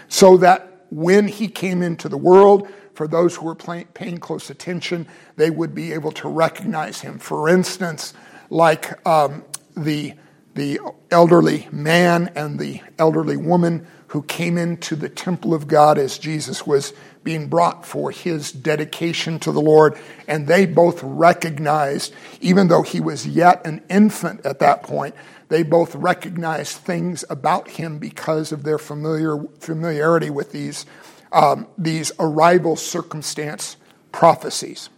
So 0.09 0.37
that 0.37 0.85
when 0.91 1.27
he 1.27 1.47
came 1.47 1.81
into 1.81 2.07
the 2.07 2.17
world, 2.17 2.67
for 2.93 3.07
those 3.07 3.35
who 3.35 3.45
were 3.45 3.55
paying 3.55 4.19
close 4.19 4.51
attention, 4.51 5.07
they 5.37 5.49
would 5.49 5.73
be 5.73 5.91
able 5.91 6.11
to 6.11 6.29
recognize 6.29 7.01
him. 7.01 7.17
For 7.17 7.49
instance, 7.49 8.13
like 8.51 9.03
um, 9.07 9.43
the 9.75 10.13
the 10.53 10.79
elderly 11.09 11.67
man 11.71 12.31
and 12.35 12.59
the 12.59 12.81
elderly 12.99 13.37
woman 13.37 13.87
who 14.07 14.21
came 14.23 14.57
into 14.57 14.95
the 14.95 15.07
temple 15.07 15.53
of 15.53 15.67
God 15.67 15.97
as 15.97 16.17
Jesus 16.17 16.67
was 16.67 16.93
being 17.23 17.47
brought 17.47 17.85
for 17.85 18.11
his 18.11 18.51
dedication 18.51 19.39
to 19.39 19.51
the 19.53 19.61
Lord. 19.61 19.97
And 20.27 20.47
they 20.47 20.65
both 20.65 21.01
recognized, 21.01 22.13
even 22.41 22.67
though 22.67 22.81
he 22.81 22.99
was 22.99 23.25
yet 23.25 23.65
an 23.65 23.81
infant 23.89 24.45
at 24.45 24.59
that 24.59 24.83
point, 24.83 25.15
they 25.47 25.63
both 25.63 25.95
recognized 25.95 26.77
things 26.77 27.23
about 27.29 27.69
him 27.69 27.99
because 27.99 28.51
of 28.51 28.63
their 28.63 28.77
familiar, 28.77 29.37
familiarity 29.59 30.29
with 30.29 30.51
these, 30.51 30.85
um, 31.31 31.67
these 31.77 32.11
arrival 32.19 32.75
circumstance 32.75 33.77
prophecies. 34.11 34.89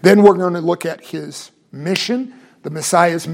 Then 0.00 0.22
we're 0.22 0.34
going 0.34 0.54
to 0.54 0.60
look 0.60 0.86
at 0.86 1.04
his 1.04 1.50
mission 1.70 2.37
the 2.62 2.70
Messiah's 2.70 3.26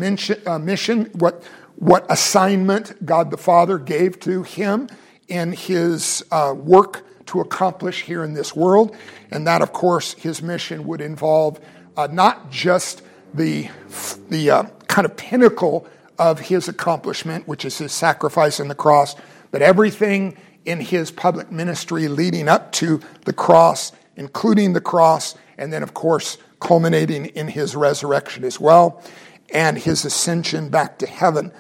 uh, 0.47 0.59
mission, 0.59 1.07
what, 1.15 1.43
what 1.77 2.07
assignment 2.11 3.05
God 3.05 3.31
the 3.31 3.37
Father 3.37 3.79
gave 3.79 4.21
to 4.21 4.43
him 4.43 4.89
in 5.29 5.53
his 5.53 6.25
uh, 6.31 6.55
work 6.57 7.05
to 7.27 7.41
accomplish 7.41 8.03
here 8.03 8.23
in 8.23 8.35
this 8.35 8.55
world. 8.55 8.97
And 9.31 9.47
that, 9.47 9.63
of 9.63 9.73
course, 9.73 10.13
his 10.15 10.43
mission 10.43 10.87
would 10.87 11.01
involve 11.01 11.61
uh, 11.97 12.09
not 12.11 12.51
just 12.51 13.03
the, 13.33 13.69
the 14.29 14.51
uh, 14.51 14.63
kind 14.89 15.07
of 15.07 15.17
pinnacle 15.17 15.87
of 16.19 16.39
his 16.39 16.69
accomplishment, 16.69 17.49
which 17.49 17.65
is 17.65 17.79
his 17.79 17.93
sacrifice 17.93 18.61
on 18.61 18.69
the 18.69 18.75
cross, 18.75 19.17
but 19.51 19.63
everything 19.63 20.37
in 20.65 20.81
his 20.81 21.11
public 21.11 21.51
ministry 21.51 22.09
leading 22.09 22.49
up 22.49 22.73
to 22.73 23.01
the 23.25 23.33
cross, 23.33 23.93
including 24.17 24.73
the 24.73 24.81
cross, 24.81 25.35
and 25.59 25.73
then, 25.73 25.83
of 25.83 25.95
course, 25.95 26.39
culminating 26.61 27.27
in 27.27 27.49
his 27.49 27.77
resurrection 27.77 28.45
as 28.45 28.59
well 28.59 29.03
and 29.53 29.79
his 29.79 30.05
ascension 30.05 30.69
back 30.69 30.99
to 30.99 31.07
heaven. 31.07 31.53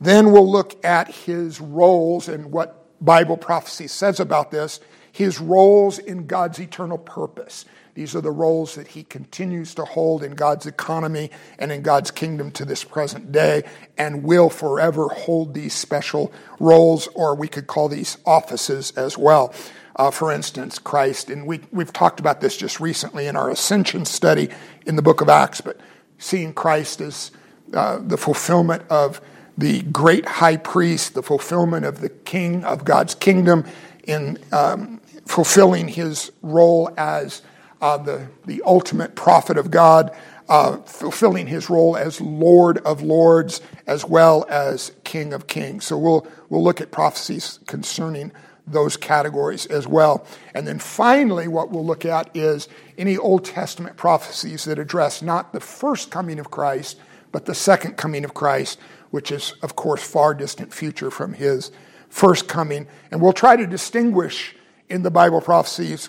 Then 0.00 0.32
we'll 0.32 0.50
look 0.50 0.84
at 0.84 1.08
his 1.08 1.60
roles 1.60 2.28
and 2.28 2.52
what 2.52 2.80
Bible 3.04 3.36
prophecy 3.36 3.86
says 3.86 4.20
about 4.20 4.50
this, 4.50 4.80
his 5.12 5.40
roles 5.40 5.98
in 5.98 6.26
God's 6.26 6.58
eternal 6.58 6.98
purpose. 6.98 7.64
These 7.94 8.16
are 8.16 8.20
the 8.20 8.30
roles 8.30 8.74
that 8.74 8.88
he 8.88 9.04
continues 9.04 9.74
to 9.76 9.84
hold 9.84 10.24
in 10.24 10.32
God's 10.32 10.66
economy 10.66 11.30
and 11.58 11.70
in 11.70 11.82
God's 11.82 12.10
kingdom 12.10 12.50
to 12.52 12.64
this 12.64 12.82
present 12.82 13.30
day, 13.30 13.62
and 13.96 14.24
will 14.24 14.50
forever 14.50 15.08
hold 15.08 15.54
these 15.54 15.74
special 15.74 16.32
roles, 16.58 17.06
or 17.14 17.36
we 17.36 17.46
could 17.46 17.68
call 17.68 17.88
these 17.88 18.18
offices 18.26 18.90
as 18.96 19.16
well. 19.16 19.54
Uh, 19.96 20.10
for 20.10 20.32
instance, 20.32 20.78
Christ, 20.78 21.30
and 21.30 21.46
we, 21.46 21.60
we've 21.70 21.92
talked 21.92 22.18
about 22.18 22.40
this 22.40 22.56
just 22.56 22.80
recently 22.80 23.26
in 23.26 23.36
our 23.36 23.50
ascension 23.50 24.04
study 24.04 24.48
in 24.86 24.96
the 24.96 25.02
book 25.02 25.20
of 25.20 25.28
Acts, 25.28 25.60
but 25.60 25.78
seeing 26.18 26.52
Christ 26.52 27.00
as 27.00 27.30
uh, 27.72 27.98
the 28.00 28.16
fulfillment 28.16 28.82
of 28.90 29.20
the 29.56 29.82
great 29.82 30.26
high 30.26 30.56
priest, 30.56 31.14
the 31.14 31.22
fulfillment 31.22 31.86
of 31.86 32.00
the 32.00 32.08
king 32.08 32.64
of 32.64 32.84
God's 32.84 33.14
kingdom, 33.14 33.64
in 34.04 34.38
um, 34.52 35.00
fulfilling 35.26 35.88
his 35.88 36.32
role 36.42 36.92
as 36.96 37.42
uh, 37.80 37.96
the, 37.96 38.26
the 38.46 38.62
ultimate 38.66 39.14
prophet 39.14 39.56
of 39.56 39.70
God, 39.70 40.14
uh, 40.48 40.76
fulfilling 40.78 41.46
his 41.46 41.70
role 41.70 41.96
as 41.96 42.20
Lord 42.20 42.78
of 42.78 43.02
Lords 43.02 43.60
as 43.86 44.04
well 44.04 44.44
as 44.48 44.92
King 45.04 45.32
of 45.32 45.46
Kings. 45.46 45.84
So 45.84 45.96
we'll, 45.96 46.26
we'll 46.48 46.62
look 46.62 46.80
at 46.80 46.90
prophecies 46.90 47.60
concerning 47.66 48.32
those 48.66 48.96
categories 48.96 49.66
as 49.66 49.86
well. 49.86 50.26
And 50.54 50.66
then 50.66 50.78
finally, 50.78 51.48
what 51.48 51.70
we'll 51.70 51.84
look 51.84 52.04
at 52.04 52.34
is 52.34 52.68
any 52.96 53.16
Old 53.16 53.44
Testament 53.44 53.96
prophecies 53.96 54.64
that 54.64 54.78
address 54.78 55.22
not 55.22 55.52
the 55.52 55.60
first 55.60 56.10
coming 56.10 56.38
of 56.38 56.50
Christ, 56.50 56.98
but 57.32 57.44
the 57.44 57.54
second 57.54 57.96
coming 57.96 58.24
of 58.24 58.34
Christ, 58.34 58.78
which 59.10 59.30
is, 59.30 59.52
of 59.62 59.76
course, 59.76 60.02
far 60.02 60.34
distant 60.34 60.72
future 60.72 61.10
from 61.10 61.34
his 61.34 61.70
first 62.08 62.48
coming. 62.48 62.86
And 63.10 63.20
we'll 63.20 63.32
try 63.32 63.56
to 63.56 63.66
distinguish 63.66 64.56
in 64.88 65.02
the 65.02 65.10
Bible 65.10 65.40
prophecies 65.40 66.08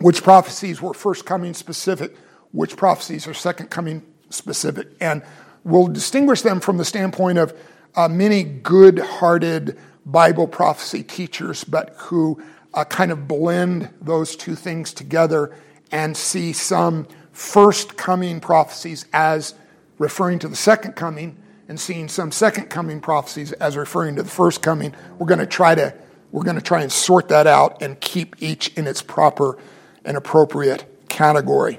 which 0.00 0.22
prophecies 0.22 0.82
were 0.82 0.94
first 0.94 1.24
coming 1.24 1.54
specific, 1.54 2.14
which 2.52 2.76
prophecies 2.76 3.26
are 3.26 3.34
second 3.34 3.70
coming 3.70 4.02
specific. 4.28 4.88
And 5.00 5.22
we'll 5.64 5.88
distinguish 5.88 6.42
them 6.42 6.60
from 6.60 6.76
the 6.76 6.84
standpoint 6.84 7.38
of 7.38 7.58
uh, 7.94 8.08
many 8.08 8.44
good 8.44 8.98
hearted 8.98 9.78
Bible 10.06 10.46
prophecy 10.46 11.02
teachers, 11.02 11.64
but 11.64 11.94
who 11.96 12.40
uh, 12.72 12.84
kind 12.84 13.10
of 13.10 13.26
blend 13.26 13.90
those 14.00 14.36
two 14.36 14.54
things 14.54 14.94
together 14.94 15.54
and 15.90 16.16
see 16.16 16.52
some 16.52 17.06
first 17.32 17.96
coming 17.96 18.40
prophecies 18.40 19.04
as 19.12 19.54
referring 19.98 20.38
to 20.38 20.48
the 20.48 20.56
second 20.56 20.92
coming 20.94 21.36
and 21.68 21.80
seeing 21.80 22.08
some 22.08 22.30
second 22.30 22.70
coming 22.70 23.00
prophecies 23.00 23.52
as 23.54 23.76
referring 23.76 24.16
to 24.16 24.22
the 24.22 24.28
first 24.28 24.62
coming. 24.62 24.94
We're 25.18 25.26
going 25.26 25.40
to 25.40 25.46
try 25.46 25.74
to 25.74 25.92
we're 26.32 26.44
going 26.44 26.56
to 26.56 26.62
try 26.62 26.82
and 26.82 26.92
sort 26.92 27.28
that 27.28 27.46
out 27.46 27.80
and 27.82 27.98
keep 28.00 28.36
each 28.42 28.68
in 28.76 28.86
its 28.86 29.00
proper 29.00 29.58
and 30.04 30.16
appropriate 30.16 30.84
category. 31.08 31.78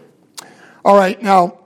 All 0.83 0.95
right, 0.95 1.21
now 1.21 1.59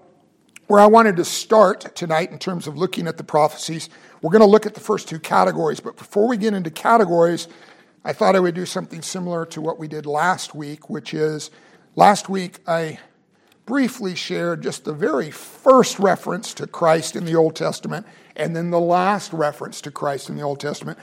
where 0.71 0.79
I 0.79 0.85
wanted 0.85 1.17
to 1.17 1.25
start 1.25 1.93
tonight 1.95 2.31
in 2.31 2.39
terms 2.39 2.65
of 2.65 2.77
looking 2.77 3.05
at 3.05 3.17
the 3.17 3.25
prophecies, 3.25 3.89
we're 4.21 4.31
going 4.31 4.39
to 4.39 4.47
look 4.47 4.65
at 4.65 4.73
the 4.73 4.79
first 4.79 5.09
two 5.09 5.19
categories, 5.19 5.81
but 5.81 5.97
before 5.97 6.29
we 6.29 6.37
get 6.37 6.53
into 6.53 6.71
categories, 6.71 7.49
I 8.05 8.13
thought 8.13 8.37
I 8.37 8.39
would 8.39 8.55
do 8.55 8.65
something 8.65 9.01
similar 9.01 9.45
to 9.47 9.59
what 9.59 9.77
we 9.77 9.89
did 9.89 10.05
last 10.05 10.55
week, 10.55 10.89
which 10.89 11.13
is 11.13 11.51
last 11.97 12.29
week 12.29 12.59
I 12.65 12.99
briefly 13.65 14.15
shared 14.15 14.63
just 14.63 14.85
the 14.85 14.93
very 14.93 15.29
first 15.29 15.99
reference 15.99 16.53
to 16.53 16.67
Christ 16.67 17.17
in 17.17 17.25
the 17.25 17.35
Old 17.35 17.57
Testament 17.57 18.07
and 18.37 18.55
then 18.55 18.69
the 18.69 18.79
last 18.79 19.33
reference 19.33 19.81
to 19.81 19.91
Christ 19.91 20.29
in 20.29 20.37
the 20.37 20.41
Old 20.41 20.61
Testament. 20.61 20.97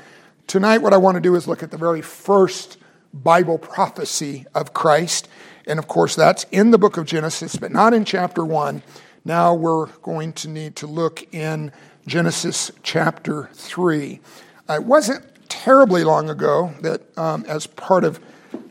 Tonight, 0.47 0.79
what 0.79 0.95
I 0.95 0.97
want 0.97 1.17
to 1.17 1.21
do 1.21 1.35
is 1.35 1.47
look 1.47 1.63
at 1.63 1.71
the 1.71 1.77
very 1.77 2.01
first 2.01 2.79
Bible 3.13 3.59
prophecy 3.59 4.47
of 4.55 4.73
Christ. 4.73 5.29
And 5.67 5.79
of 5.79 5.89
course, 5.89 6.15
that's 6.15 6.45
in 6.45 6.71
the 6.71 6.79
book 6.79 6.97
of 6.97 7.05
Genesis, 7.05 7.57
but 7.57 7.71
not 7.71 7.93
in 7.93 8.07
chapter 8.07 8.43
1. 8.47 8.83
Now 9.29 9.53
we're 9.53 9.89
going 10.01 10.33
to 10.33 10.49
need 10.49 10.75
to 10.77 10.87
look 10.87 11.35
in 11.35 11.71
Genesis 12.07 12.71
chapter 12.83 13.51
3. 13.53 14.21
It 14.71 14.85
wasn't 14.85 15.23
terribly 15.51 16.03
long 16.03 16.31
ago 16.31 16.73
that, 16.81 17.03
um, 17.19 17.45
as 17.47 17.67
part 17.67 18.05
of 18.05 18.21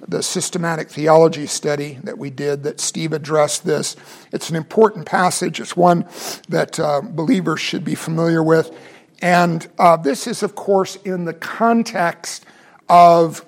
the 0.08 0.24
systematic 0.24 0.90
theology 0.90 1.46
study 1.46 2.00
that 2.04 2.18
we 2.18 2.32
did, 2.32 2.64
that 2.64 2.80
Steve 2.80 3.14
addressed 3.14 3.68
this. 3.68 3.96
It's 4.34 4.50
an 4.50 4.56
important 4.56 5.06
passage. 5.06 5.60
It's 5.60 5.78
one 5.78 6.08
that 6.50 6.80
uh, 6.80 7.02
believers 7.02 7.60
should 7.60 7.84
be 7.84 7.94
familiar 7.94 8.42
with. 8.42 8.76
And 9.22 9.68
uh, 9.78 9.98
this 9.98 10.26
is, 10.26 10.42
of 10.42 10.56
course, 10.56 10.96
in 10.96 11.26
the 11.26 11.36
context 11.36 12.48
of 12.90 13.46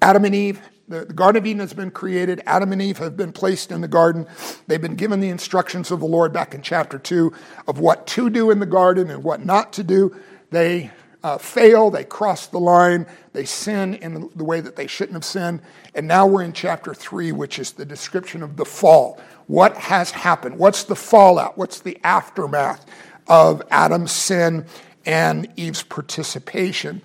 Adam 0.00 0.24
and 0.24 0.34
Eve. 0.34 0.62
The, 0.88 1.04
the 1.04 1.14
Garden 1.14 1.42
of 1.42 1.46
Eden 1.46 1.60
has 1.60 1.72
been 1.72 1.90
created. 1.90 2.40
Adam 2.46 2.72
and 2.72 2.80
Eve 2.80 2.98
have 2.98 3.16
been 3.16 3.32
placed 3.32 3.72
in 3.72 3.80
the 3.80 3.88
garden. 3.88 4.26
They've 4.68 4.80
been 4.80 4.94
given 4.94 5.18
the 5.18 5.30
instructions 5.30 5.90
of 5.90 5.98
the 5.98 6.06
Lord 6.06 6.32
back 6.32 6.54
in 6.54 6.62
chapter 6.62 6.98
2 6.98 7.32
of 7.66 7.80
what 7.80 8.06
to 8.08 8.30
do 8.30 8.52
in 8.52 8.60
the 8.60 8.66
garden 8.66 9.10
and 9.10 9.24
what 9.24 9.44
not 9.44 9.72
to 9.74 9.82
do. 9.82 10.14
They 10.50 10.92
uh, 11.24 11.38
fail, 11.38 11.90
they 11.90 12.04
cross 12.04 12.46
the 12.46 12.60
line, 12.60 13.04
they 13.32 13.44
sin 13.44 13.94
in 13.94 14.30
the 14.36 14.44
way 14.44 14.60
that 14.60 14.76
they 14.76 14.86
shouldn't 14.86 15.14
have 15.14 15.24
sinned. 15.24 15.60
And 15.92 16.06
now 16.06 16.24
we're 16.24 16.44
in 16.44 16.52
chapter 16.52 16.94
3, 16.94 17.32
which 17.32 17.58
is 17.58 17.72
the 17.72 17.84
description 17.84 18.44
of 18.44 18.56
the 18.56 18.64
fall. 18.64 19.20
What 19.48 19.76
has 19.76 20.12
happened? 20.12 20.56
What's 20.56 20.84
the 20.84 20.94
fallout? 20.94 21.58
What's 21.58 21.80
the 21.80 21.98
aftermath 22.04 22.86
of 23.26 23.60
Adam's 23.72 24.12
sin 24.12 24.66
and 25.04 25.48
Eve's 25.56 25.82
participation? 25.82 27.02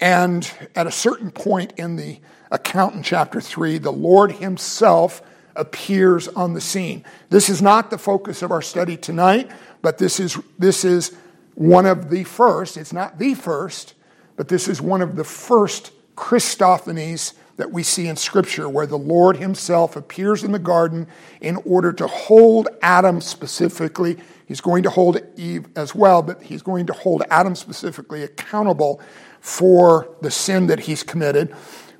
And 0.00 0.50
at 0.74 0.88
a 0.88 0.92
certain 0.92 1.30
point 1.30 1.74
in 1.76 1.94
the 1.94 2.18
account 2.50 2.94
in 2.94 3.02
chapter 3.02 3.40
3, 3.40 3.78
the 3.78 3.92
Lord 3.92 4.32
Himself 4.32 5.22
appears 5.56 6.28
on 6.28 6.54
the 6.54 6.60
scene. 6.60 7.04
This 7.28 7.48
is 7.48 7.60
not 7.60 7.90
the 7.90 7.98
focus 7.98 8.42
of 8.42 8.50
our 8.50 8.62
study 8.62 8.96
tonight, 8.96 9.50
but 9.82 9.98
this 9.98 10.20
is, 10.20 10.38
this 10.58 10.84
is 10.84 11.14
one 11.54 11.86
of 11.86 12.10
the 12.10 12.24
first, 12.24 12.76
it's 12.76 12.92
not 12.92 13.18
the 13.18 13.34
first, 13.34 13.94
but 14.36 14.48
this 14.48 14.68
is 14.68 14.80
one 14.80 15.02
of 15.02 15.16
the 15.16 15.24
first 15.24 15.92
Christophanies 16.16 17.34
that 17.56 17.70
we 17.70 17.82
see 17.82 18.06
in 18.06 18.16
Scripture, 18.16 18.68
where 18.68 18.86
the 18.86 18.96
Lord 18.96 19.36
Himself 19.36 19.94
appears 19.96 20.44
in 20.44 20.52
the 20.52 20.58
garden 20.58 21.06
in 21.40 21.56
order 21.66 21.92
to 21.92 22.06
hold 22.06 22.68
Adam 22.80 23.20
specifically. 23.20 24.18
He's 24.46 24.62
going 24.62 24.82
to 24.84 24.90
hold 24.90 25.20
Eve 25.36 25.66
as 25.76 25.94
well, 25.94 26.22
but 26.22 26.42
He's 26.42 26.62
going 26.62 26.86
to 26.86 26.94
hold 26.94 27.22
Adam 27.30 27.54
specifically 27.54 28.22
accountable 28.22 29.00
for 29.40 30.08
the 30.20 30.30
sin 30.30 30.66
that 30.66 30.80
he's 30.80 31.02
committed. 31.02 31.54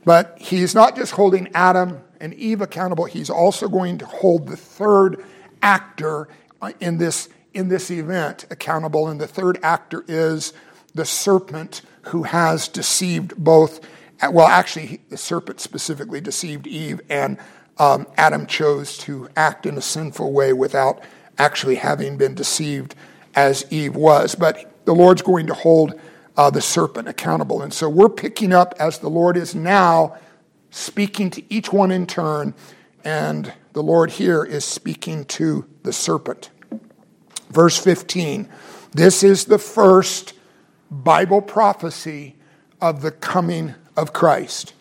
But 0.05 0.37
He's 0.39 0.75
not 0.75 0.97
just 0.97 1.13
holding 1.13 1.49
Adam 1.55 2.01
and 2.21 2.35
Eve 2.35 2.61
accountable, 2.61 3.05
He's 3.05 3.31
also 3.31 3.69
going 3.69 3.99
to 3.99 4.07
hold 4.07 4.47
the 4.49 4.57
third 4.57 5.25
actor 5.63 6.29
in 6.81 6.99
this 6.99 7.29
in 7.53 7.69
this 7.69 7.91
event 7.91 8.47
accountable. 8.51 9.09
And 9.09 9.21
the 9.21 9.27
third 9.27 9.59
actor 9.63 10.05
is 10.07 10.53
the 10.95 11.05
serpent 11.05 11.83
who 12.03 12.25
has 12.25 12.69
deceived 12.69 13.37
both, 13.37 13.81
well, 14.31 14.47
actually, 14.47 15.01
the 15.09 15.17
serpent 15.17 15.61
specifically 15.61 16.21
deceived 16.21 16.67
Eve, 16.67 17.01
and 17.09 17.39
um, 17.79 18.07
Adam 18.17 18.47
chose 18.47 18.99
to 18.99 19.29
act 19.37 19.67
in 19.67 19.77
a 19.77 19.83
sinful 19.83 20.33
way 20.33 20.53
without 20.53 21.03
actually 21.39 21.77
having 21.77 22.17
been 22.17 22.35
deceived 22.35 22.95
as 23.35 23.65
Eve 23.71 23.97
was. 23.97 24.35
But 24.35 24.85
the 24.85 24.95
Lord's 24.95 25.23
going 25.23 25.47
to 25.47 25.55
hold 25.55 25.99
uh, 26.41 26.49
the 26.49 26.63
serpent 26.63 27.07
accountable. 27.07 27.61
And 27.61 27.71
so 27.71 27.87
we're 27.87 28.09
picking 28.09 28.51
up 28.51 28.75
as 28.79 28.99
the 28.99 29.11
Lord 29.11 29.37
is 29.37 29.55
now 29.55 30.17
speaking 30.71 31.29
to 31.33 31.43
each 31.53 31.71
one 31.71 31.91
in 31.91 32.07
turn, 32.07 32.55
and 33.05 33.53
the 33.75 33.83
Lord 33.83 34.13
here 34.13 34.43
is 34.43 34.65
speaking 34.65 35.27
to 35.27 35.67
the 35.83 35.93
serpent. 35.93 36.49
Verse 37.51 37.77
15. 37.77 38.49
This 38.93 39.23
is 39.23 39.45
the 39.45 39.59
first 39.59 40.33
Bible 40.91 41.43
prophecy 41.43 42.37
of 42.81 43.03
the 43.03 43.11
coming 43.11 43.75
of 43.95 44.15
Christ. 44.15 44.73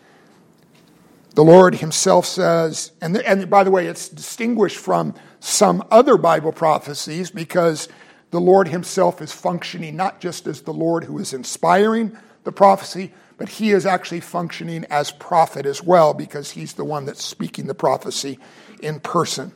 The 1.35 1.43
Lord 1.43 1.75
Himself 1.75 2.25
says, 2.25 2.93
and, 3.01 3.17
and 3.17 3.49
by 3.49 3.65
the 3.65 3.71
way, 3.71 3.87
it's 3.87 4.07
distinguished 4.07 4.77
from 4.77 5.13
some 5.41 5.83
other 5.91 6.15
Bible 6.15 6.53
prophecies 6.53 7.29
because 7.29 7.89
the 8.31 8.41
Lord 8.41 8.67
Himself 8.67 9.21
is 9.21 9.31
functioning 9.31 9.95
not 9.95 10.19
just 10.19 10.47
as 10.47 10.61
the 10.61 10.73
Lord 10.73 11.05
who 11.05 11.17
is 11.19 11.33
inspiring 11.33 12.17
the 12.43 12.51
prophecy, 12.51 13.11
but 13.37 13.49
He 13.49 13.71
is 13.71 13.85
actually 13.85 14.21
functioning 14.21 14.85
as 14.89 15.11
prophet 15.11 15.65
as 15.65 15.83
well 15.83 16.13
because 16.13 16.51
He's 16.51 16.73
the 16.73 16.85
one 16.85 17.05
that's 17.05 17.23
speaking 17.23 17.67
the 17.67 17.75
prophecy 17.75 18.39
in 18.81 18.99
person. 18.99 19.51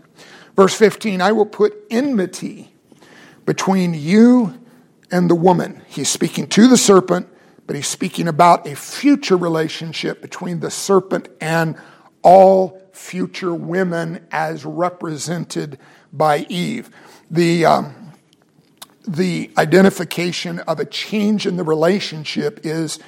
Verse 0.56 0.76
15 0.76 1.22
I 1.22 1.32
will 1.32 1.46
put 1.46 1.76
enmity 1.90 2.74
between 3.46 3.94
you 3.94 4.60
and 5.12 5.30
the 5.30 5.36
woman. 5.36 5.82
He's 5.88 6.10
speaking 6.10 6.48
to 6.50 6.68
the 6.68 6.78
serpent, 6.78 7.28
but 7.68 7.76
he's 7.76 7.88
speaking 7.88 8.28
about 8.28 8.68
a 8.68 8.76
future 8.76 9.38
relationship 9.38 10.22
between 10.22 10.60
the 10.60 10.72
serpent 10.72 11.30
and 11.40 11.76
all 12.22 12.82
future 12.94 13.54
women 13.54 14.26
as 14.32 14.66
represented 14.66 15.78
by 16.12 16.46
Eve. 16.50 16.90
The, 17.30 17.66
um, 17.66 18.03
the 19.08 19.52
identification 19.58 20.60
of 20.60 20.80
a 20.80 20.86
change 20.86 21.46
in 21.46 21.58
the 21.58 21.64
relationship 21.64 22.62
is 22.64 23.00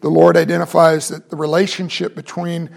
the 0.00 0.08
Lord 0.08 0.36
identifies 0.36 1.08
that 1.08 1.30
the 1.30 1.36
relationship 1.36 2.14
between 2.14 2.70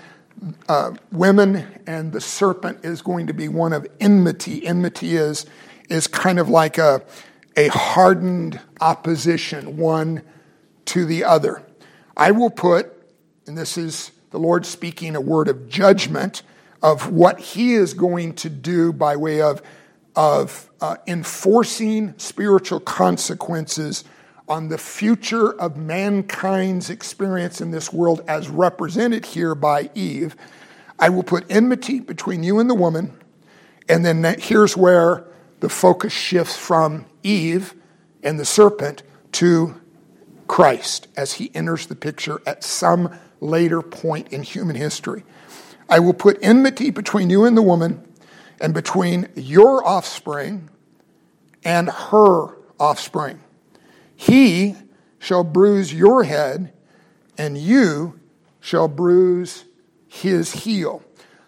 uh, 0.67 0.93
women 1.11 1.67
and 1.85 2.11
the 2.11 2.21
serpent 2.21 2.83
is 2.83 3.01
going 3.01 3.27
to 3.27 3.33
be 3.33 3.47
one 3.47 3.73
of 3.73 3.87
enmity. 3.99 4.65
Enmity 4.65 5.15
is 5.15 5.45
is 5.89 6.07
kind 6.07 6.39
of 6.39 6.47
like 6.47 6.77
a, 6.77 7.03
a 7.57 7.67
hardened 7.67 8.59
opposition, 8.79 9.75
one 9.75 10.21
to 10.85 11.05
the 11.05 11.23
other. 11.23 11.61
I 12.15 12.31
will 12.31 12.49
put, 12.49 12.93
and 13.45 13.57
this 13.57 13.77
is 13.77 14.11
the 14.31 14.39
Lord 14.39 14.65
speaking 14.65 15.15
a 15.15 15.21
word 15.21 15.49
of 15.49 15.67
judgment 15.67 16.43
of 16.81 17.11
what 17.11 17.39
He 17.39 17.73
is 17.73 17.93
going 17.93 18.33
to 18.35 18.49
do 18.49 18.93
by 18.93 19.17
way 19.17 19.41
of, 19.41 19.61
of 20.15 20.69
uh, 20.81 20.97
enforcing 21.07 22.13
spiritual 22.17 22.79
consequences 22.79 24.03
on 24.47 24.67
the 24.67 24.77
future 24.77 25.53
of 25.53 25.77
mankind's 25.77 26.89
experience 26.89 27.61
in 27.61 27.71
this 27.71 27.93
world 27.93 28.21
as 28.27 28.49
represented 28.49 29.25
here 29.25 29.55
by 29.55 29.89
Eve. 29.95 30.35
I 30.99 31.09
will 31.09 31.23
put 31.23 31.45
enmity 31.49 31.99
between 31.99 32.43
you 32.43 32.59
and 32.59 32.69
the 32.69 32.75
woman. 32.75 33.17
And 33.87 34.05
then 34.05 34.23
here's 34.39 34.75
where 34.75 35.25
the 35.61 35.69
focus 35.69 36.11
shifts 36.11 36.57
from 36.57 37.05
Eve 37.23 37.73
and 38.23 38.39
the 38.39 38.45
serpent 38.45 39.03
to 39.33 39.79
Christ 40.47 41.07
as 41.15 41.33
he 41.33 41.49
enters 41.55 41.87
the 41.87 41.95
picture 41.95 42.41
at 42.45 42.63
some 42.63 43.17
later 43.39 43.81
point 43.81 44.33
in 44.33 44.43
human 44.43 44.75
history. 44.75 45.23
I 45.89 45.99
will 45.99 46.13
put 46.13 46.37
enmity 46.41 46.89
between 46.89 47.29
you 47.29 47.45
and 47.45 47.55
the 47.55 47.61
woman, 47.61 48.05
and 48.61 48.73
between 48.73 49.27
your 49.35 49.85
offspring 49.85 50.69
and 51.65 51.89
her 51.89 52.55
offspring. 52.79 53.39
He 54.15 54.75
shall 55.19 55.43
bruise 55.43 55.93
your 55.93 56.23
head, 56.23 56.71
and 57.37 57.57
you 57.57 58.19
shall 58.59 58.87
bruise 58.87 59.65
his 60.07 60.51
heel. 60.51 61.03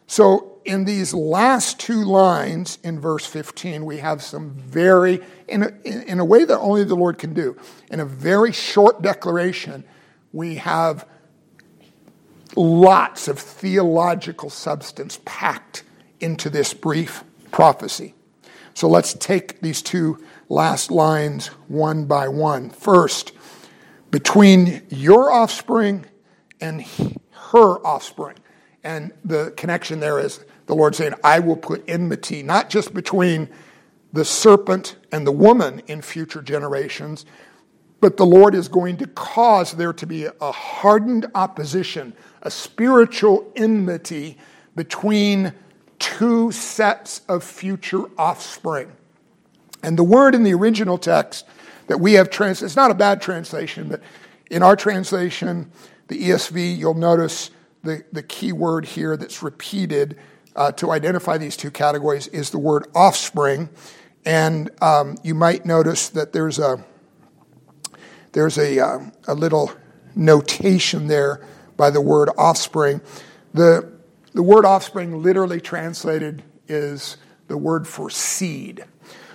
So 0.07 0.57
in 0.65 0.85
these 0.85 1.13
last 1.13 1.79
two 1.79 2.03
lines 2.03 2.79
in 2.83 2.99
verse 2.99 3.25
15, 3.25 3.85
we 3.85 3.97
have 3.97 4.21
some 4.21 4.51
very, 4.51 5.21
in 5.47 5.63
a, 5.63 5.71
in 5.85 6.19
a 6.19 6.25
way 6.25 6.45
that 6.45 6.57
only 6.59 6.83
the 6.83 6.95
Lord 6.95 7.17
can 7.17 7.33
do, 7.33 7.57
in 7.91 7.99
a 7.99 8.05
very 8.05 8.51
short 8.51 9.01
declaration, 9.01 9.83
we 10.31 10.55
have 10.55 11.07
lots 12.55 13.27
of 13.27 13.39
theological 13.39 14.49
substance 14.49 15.19
packed 15.25 15.83
into 16.23 16.49
this 16.49 16.73
brief 16.73 17.23
prophecy. 17.51 18.15
So 18.73 18.87
let's 18.87 19.13
take 19.13 19.61
these 19.61 19.81
two 19.81 20.23
last 20.49 20.89
lines 20.89 21.47
one 21.67 22.05
by 22.05 22.27
one. 22.27 22.69
First, 22.69 23.33
between 24.09 24.83
your 24.89 25.31
offspring 25.31 26.05
and 26.61 26.85
her 27.53 27.85
offspring. 27.85 28.37
And 28.83 29.11
the 29.23 29.53
connection 29.57 29.99
there 29.99 30.19
is 30.19 30.43
the 30.65 30.75
Lord 30.75 30.95
saying, 30.95 31.13
I 31.23 31.39
will 31.39 31.55
put 31.55 31.83
enmity, 31.87 32.41
not 32.41 32.69
just 32.69 32.93
between 32.93 33.49
the 34.11 34.25
serpent 34.25 34.95
and 35.11 35.27
the 35.27 35.31
woman 35.31 35.81
in 35.87 36.01
future 36.01 36.41
generations, 36.41 37.25
but 37.99 38.17
the 38.17 38.25
Lord 38.25 38.55
is 38.55 38.67
going 38.67 38.97
to 38.97 39.07
cause 39.07 39.73
there 39.73 39.93
to 39.93 40.05
be 40.05 40.25
a 40.25 40.51
hardened 40.51 41.25
opposition, 41.35 42.13
a 42.41 42.51
spiritual 42.51 43.51
enmity 43.55 44.37
between 44.75 45.53
two 46.03 46.51
sets 46.51 47.21
of 47.29 47.45
future 47.45 48.03
offspring. 48.17 48.91
And 49.81 49.97
the 49.97 50.03
word 50.03 50.35
in 50.35 50.43
the 50.43 50.53
original 50.53 50.97
text 50.97 51.45
that 51.87 52.01
we 52.01 52.13
have 52.13 52.29
translated, 52.29 52.65
it's 52.65 52.75
not 52.75 52.91
a 52.91 52.93
bad 52.93 53.21
translation, 53.21 53.87
but 53.87 54.01
in 54.51 54.63
our 54.63 54.75
translation, 54.75 55.71
the 56.09 56.21
ESV, 56.21 56.77
you'll 56.77 56.93
notice 56.93 57.51
the, 57.83 58.03
the 58.11 58.21
key 58.21 58.51
word 58.51 58.83
here 58.83 59.15
that's 59.15 59.41
repeated 59.41 60.17
uh, 60.57 60.73
to 60.73 60.91
identify 60.91 61.37
these 61.37 61.55
two 61.55 61.71
categories 61.71 62.27
is 62.27 62.49
the 62.49 62.59
word 62.59 62.85
offspring. 62.93 63.69
And 64.25 64.71
um, 64.81 65.17
you 65.23 65.33
might 65.33 65.65
notice 65.65 66.09
that 66.09 66.33
there's 66.33 66.59
a 66.59 66.83
there's 68.33 68.57
a, 68.57 68.79
uh, 68.79 68.99
a 69.27 69.35
little 69.35 69.71
notation 70.15 71.07
there 71.07 71.45
by 71.77 71.91
the 71.91 72.01
word 72.01 72.29
offspring. 72.37 72.99
The, 73.53 73.92
the 74.33 74.43
word 74.43 74.65
offspring, 74.65 75.21
literally 75.21 75.61
translated, 75.61 76.43
is 76.67 77.17
the 77.47 77.57
word 77.57 77.87
for 77.87 78.09
seed. 78.09 78.83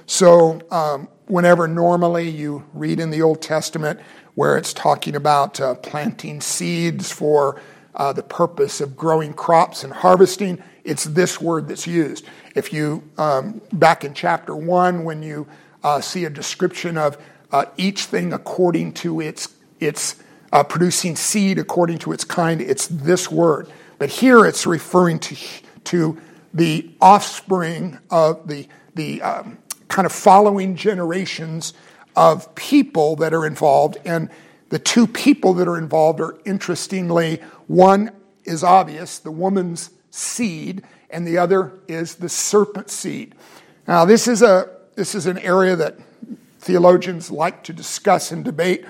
So, 0.06 0.61
um, 0.70 1.08
whenever 1.26 1.68
normally 1.68 2.28
you 2.28 2.64
read 2.72 2.98
in 2.98 3.11
the 3.11 3.22
Old 3.22 3.42
Testament 3.42 4.00
where 4.34 4.56
it's 4.56 4.72
talking 4.72 5.14
about 5.14 5.61
uh, 5.61 5.74
planting 5.74 6.40
seeds 6.40 7.12
for 7.12 7.61
uh, 7.94 8.12
the 8.12 8.22
purpose 8.22 8.80
of 8.80 8.96
growing 8.96 9.34
crops 9.34 9.84
and 9.84 9.92
harvesting, 9.92 10.62
it's 10.84 11.04
this 11.04 11.40
word 11.40 11.68
that's 11.68 11.87
used. 11.87 12.24
If 12.54 12.72
you, 12.72 13.02
um, 13.18 13.61
back 13.72 14.04
in 14.04 14.14
chapter 14.14 14.56
1, 14.56 15.04
when 15.04 15.22
you 15.22 15.46
uh, 15.84 16.00
see 16.00 16.24
a 16.24 16.30
description 16.30 16.96
of 16.96 17.18
uh, 17.52 17.66
each 17.76 18.04
thing 18.04 18.32
according 18.32 18.92
to 18.92 19.20
its, 19.20 19.54
its 19.80 20.16
uh, 20.52 20.62
producing 20.62 21.16
seed 21.16 21.58
according 21.58 21.98
to 21.98 22.12
its 22.12 22.24
kind. 22.24 22.61
It's 22.61 22.87
this 22.88 23.30
word. 23.30 23.68
But 23.98 24.11
here 24.11 24.46
it's 24.46 24.66
referring 24.66 25.18
to, 25.20 25.37
to 25.84 26.20
the 26.54 26.90
offspring 27.00 27.98
of 28.11 28.46
the, 28.48 28.68
the 28.94 29.22
um, 29.22 29.58
kind 29.88 30.06
of 30.06 30.12
following 30.12 30.76
generations 30.76 31.74
of 32.16 32.54
people 32.54 33.16
that 33.16 33.34
are 33.34 33.46
involved. 33.46 33.98
And 34.04 34.30
the 34.70 34.78
two 34.78 35.06
people 35.06 35.54
that 35.54 35.68
are 35.68 35.78
involved 35.78 36.20
are 36.20 36.38
interestingly, 36.44 37.37
one 37.66 38.11
is 38.44 38.62
obvious, 38.62 39.18
the 39.18 39.30
woman's 39.30 39.90
seed, 40.11 40.82
and 41.11 41.26
the 41.26 41.38
other 41.38 41.72
is 41.88 42.16
the 42.16 42.28
serpent 42.28 42.90
seed. 42.90 43.34
Now, 43.87 44.04
this 44.04 44.28
is, 44.28 44.42
a, 44.42 44.68
this 44.94 45.14
is 45.14 45.26
an 45.26 45.38
area 45.38 45.74
that 45.76 45.96
theologians 46.58 47.30
like 47.30 47.62
to 47.64 47.72
discuss 47.72 48.30
and 48.30 48.44
debate. 48.44 48.84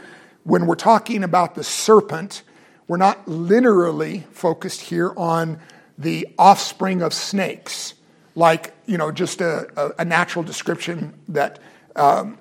When 0.45 0.67
we're 0.67 0.75
talking 0.75 1.23
about 1.23 1.55
the 1.55 1.63
serpent, 1.63 2.43
we're 2.89 2.97
not 2.97 3.29
literally 3.29 4.25
focused 4.33 4.81
here 4.81 5.13
on 5.17 5.61
the 5.99 6.27
offspring 6.39 7.03
of 7.03 7.13
snakes, 7.13 7.95
like, 8.35 8.75
you 8.87 8.97
know, 8.97 9.13
just 9.13 9.41
a, 9.41 9.95
a, 10.01 10.05
natural 10.05 10.43
description 10.43 11.13
that 11.29 11.59
um, 11.97 12.39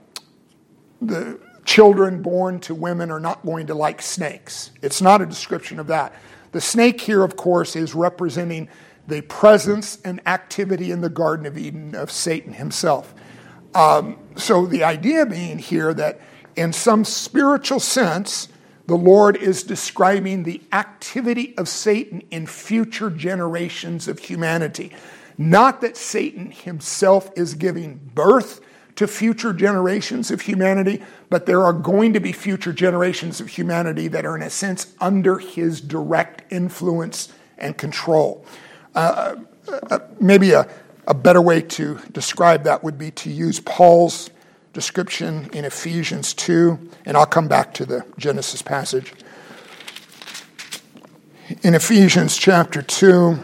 the 1.01 1.39
children 1.65 2.21
born 2.21 2.59
to 2.61 2.73
women 2.73 3.11
are 3.11 3.19
not 3.19 3.45
going 3.45 3.67
to 3.67 3.73
like 3.73 4.01
snakes. 4.01 4.71
It's 4.81 5.01
not 5.01 5.21
a 5.21 5.25
description 5.25 5.79
of 5.79 5.87
that. 5.87 6.13
The 6.53 6.61
snake 6.61 7.01
here, 7.01 7.23
of 7.23 7.35
course, 7.35 7.75
is 7.75 7.93
representing 7.93 8.69
the 9.07 9.21
presence 9.21 9.99
and 10.05 10.25
activity 10.27 10.91
in 10.91 11.01
the 11.01 11.09
Garden 11.09 11.45
of 11.45 11.57
Eden 11.57 11.95
of 11.95 12.11
Satan 12.11 12.53
himself. 12.53 13.13
Um, 13.73 14.17
so 14.35 14.65
the 14.65 14.83
idea 14.83 15.25
being 15.25 15.59
here 15.59 15.93
that 15.93 16.21
in 16.55 16.73
some 16.73 17.03
spiritual 17.05 17.79
sense, 17.79 18.49
the 18.87 18.97
Lord 18.97 19.35
is 19.35 19.63
describing 19.63 20.43
the 20.43 20.61
activity 20.71 21.53
of 21.57 21.67
Satan 21.67 22.23
in 22.31 22.47
future 22.47 23.09
generations 23.09 24.07
of 24.07 24.19
humanity. 24.19 24.93
Not 25.37 25.81
that 25.81 25.97
Satan 25.97 26.51
himself 26.51 27.29
is 27.35 27.53
giving 27.53 27.99
birth 28.15 28.61
to 28.95 29.05
future 29.05 29.53
generations 29.53 30.31
of 30.31 30.41
humanity, 30.41 31.03
but 31.29 31.45
there 31.45 31.63
are 31.63 31.73
going 31.73 32.13
to 32.13 32.19
be 32.19 32.31
future 32.31 32.73
generations 32.73 33.39
of 33.39 33.47
humanity 33.49 34.07
that 34.07 34.25
are, 34.25 34.35
in 34.35 34.41
a 34.41 34.49
sense, 34.49 34.95
under 34.99 35.37
his 35.37 35.81
direct 35.81 36.51
influence 36.51 37.31
and 37.57 37.77
control. 37.77 38.45
Uh, 38.95 39.35
uh, 39.67 39.79
uh 39.91 39.99
maybe 40.19 40.53
a, 40.53 40.67
a 41.07 41.13
better 41.13 41.41
way 41.41 41.61
to 41.61 41.99
describe 42.11 42.63
that 42.63 42.83
would 42.83 42.97
be 42.97 43.11
to 43.11 43.29
use 43.29 43.59
Paul's 43.59 44.31
description 44.77 45.49
in 45.53 45.65
Ephesians 45.65 46.35
2, 46.35 46.77
and 47.03 47.17
I'll 47.17 47.25
come 47.25 47.47
back 47.47 47.73
to 47.73 47.83
the 47.83 48.05
Genesis 48.19 48.61
passage. 48.61 49.11
In 51.63 51.73
Ephesians 51.73 52.37
chapter 52.37 52.83
2, 52.83 53.39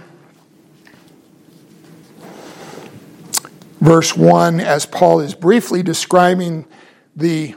verse 3.81 4.15
1, 4.15 4.59
as 4.59 4.85
Paul 4.85 5.21
is 5.21 5.33
briefly 5.33 5.81
describing 5.81 6.67
the, 7.15 7.55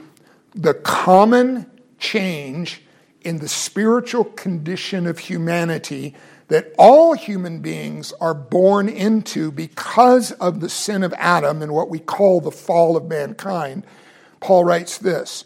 the 0.55 0.73
common 0.73 1.69
change 1.99 2.81
in 3.21 3.37
the 3.37 3.47
spiritual 3.47 4.23
condition 4.23 5.05
of 5.05 5.19
humanity 5.19 6.15
that 6.47 6.73
all 6.77 7.13
human 7.13 7.59
beings 7.59 8.13
are 8.21 8.33
born 8.33 8.87
into 8.87 9.51
because 9.51 10.31
of 10.33 10.61
the 10.61 10.69
sin 10.69 11.03
of 11.03 11.13
Adam 11.17 11.61
and 11.61 11.73
what 11.73 11.89
we 11.89 11.99
call 11.99 12.39
the 12.39 12.51
fall 12.51 12.95
of 12.95 13.05
mankind, 13.05 13.85
Paul 14.39 14.63
writes 14.63 14.97
this 14.97 15.45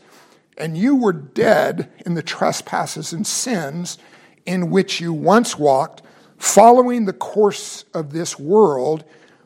And 0.57 0.77
you 0.77 0.95
were 0.95 1.13
dead 1.13 1.91
in 2.05 2.13
the 2.13 2.23
trespasses 2.23 3.13
and 3.13 3.25
sins 3.25 3.97
in 4.45 4.69
which 4.69 4.99
you 4.99 5.13
once 5.13 5.57
walked, 5.57 6.01
following 6.37 7.05
the 7.05 7.13
course 7.13 7.85
of 7.93 8.11
this 8.11 8.37
world, 8.37 9.03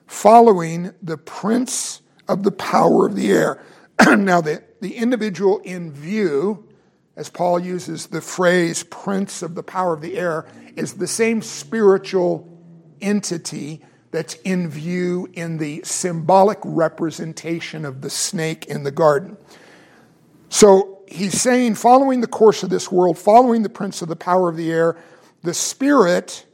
following 0.08 0.94
the 1.02 1.18
prince 1.18 2.02
of 2.28 2.44
the 2.44 2.52
power 2.52 3.06
of 3.06 3.16
the 3.16 3.32
air. 3.32 3.64
now, 4.18 4.42
the, 4.42 4.64
the 4.82 4.96
individual 4.96 5.60
in 5.60 5.92
view, 5.92 6.68
as 7.16 7.30
Paul 7.30 7.60
uses 7.60 8.08
the 8.08 8.22
phrase 8.22 8.84
prince 8.84 9.42
of 9.42 9.56
the 9.56 9.64
power 9.64 9.94
of 9.94 10.02
the 10.02 10.18
air, 10.18 10.46
is 10.76 10.94
the 10.94 11.08
same 11.08 11.42
spiritual 11.42 12.48
entity 13.02 13.82
that's 14.12 14.36
in 14.46 14.70
view 14.70 15.28
in 15.34 15.58
the 15.58 15.82
symbolic 15.84 16.60
representation 16.64 17.86
of 17.86 18.02
the 18.02 18.10
snake 18.10 18.66
in 18.68 18.84
the 18.84 18.92
garden. 18.92 19.38
So 20.50 21.02
he's 21.08 21.42
saying, 21.42 21.76
following 21.76 22.22
the 22.22 22.28
course 22.28 22.64
of 22.64 22.70
this 22.70 22.92
world, 22.92 23.18
following 23.18 23.64
the 23.64 23.70
prince 23.70 24.02
of 24.02 24.08
the 24.08 24.16
power 24.16 24.50
of 24.50 24.56
the 24.56 24.72
air, 24.72 24.98
the 25.44 25.54
spirit 25.54 26.46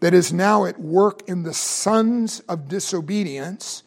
that 0.00 0.14
is 0.14 0.32
now 0.32 0.64
at 0.64 0.78
work 0.80 1.28
in 1.28 1.42
the 1.42 1.52
sons 1.52 2.40
of 2.48 2.68
disobedience, 2.68 3.82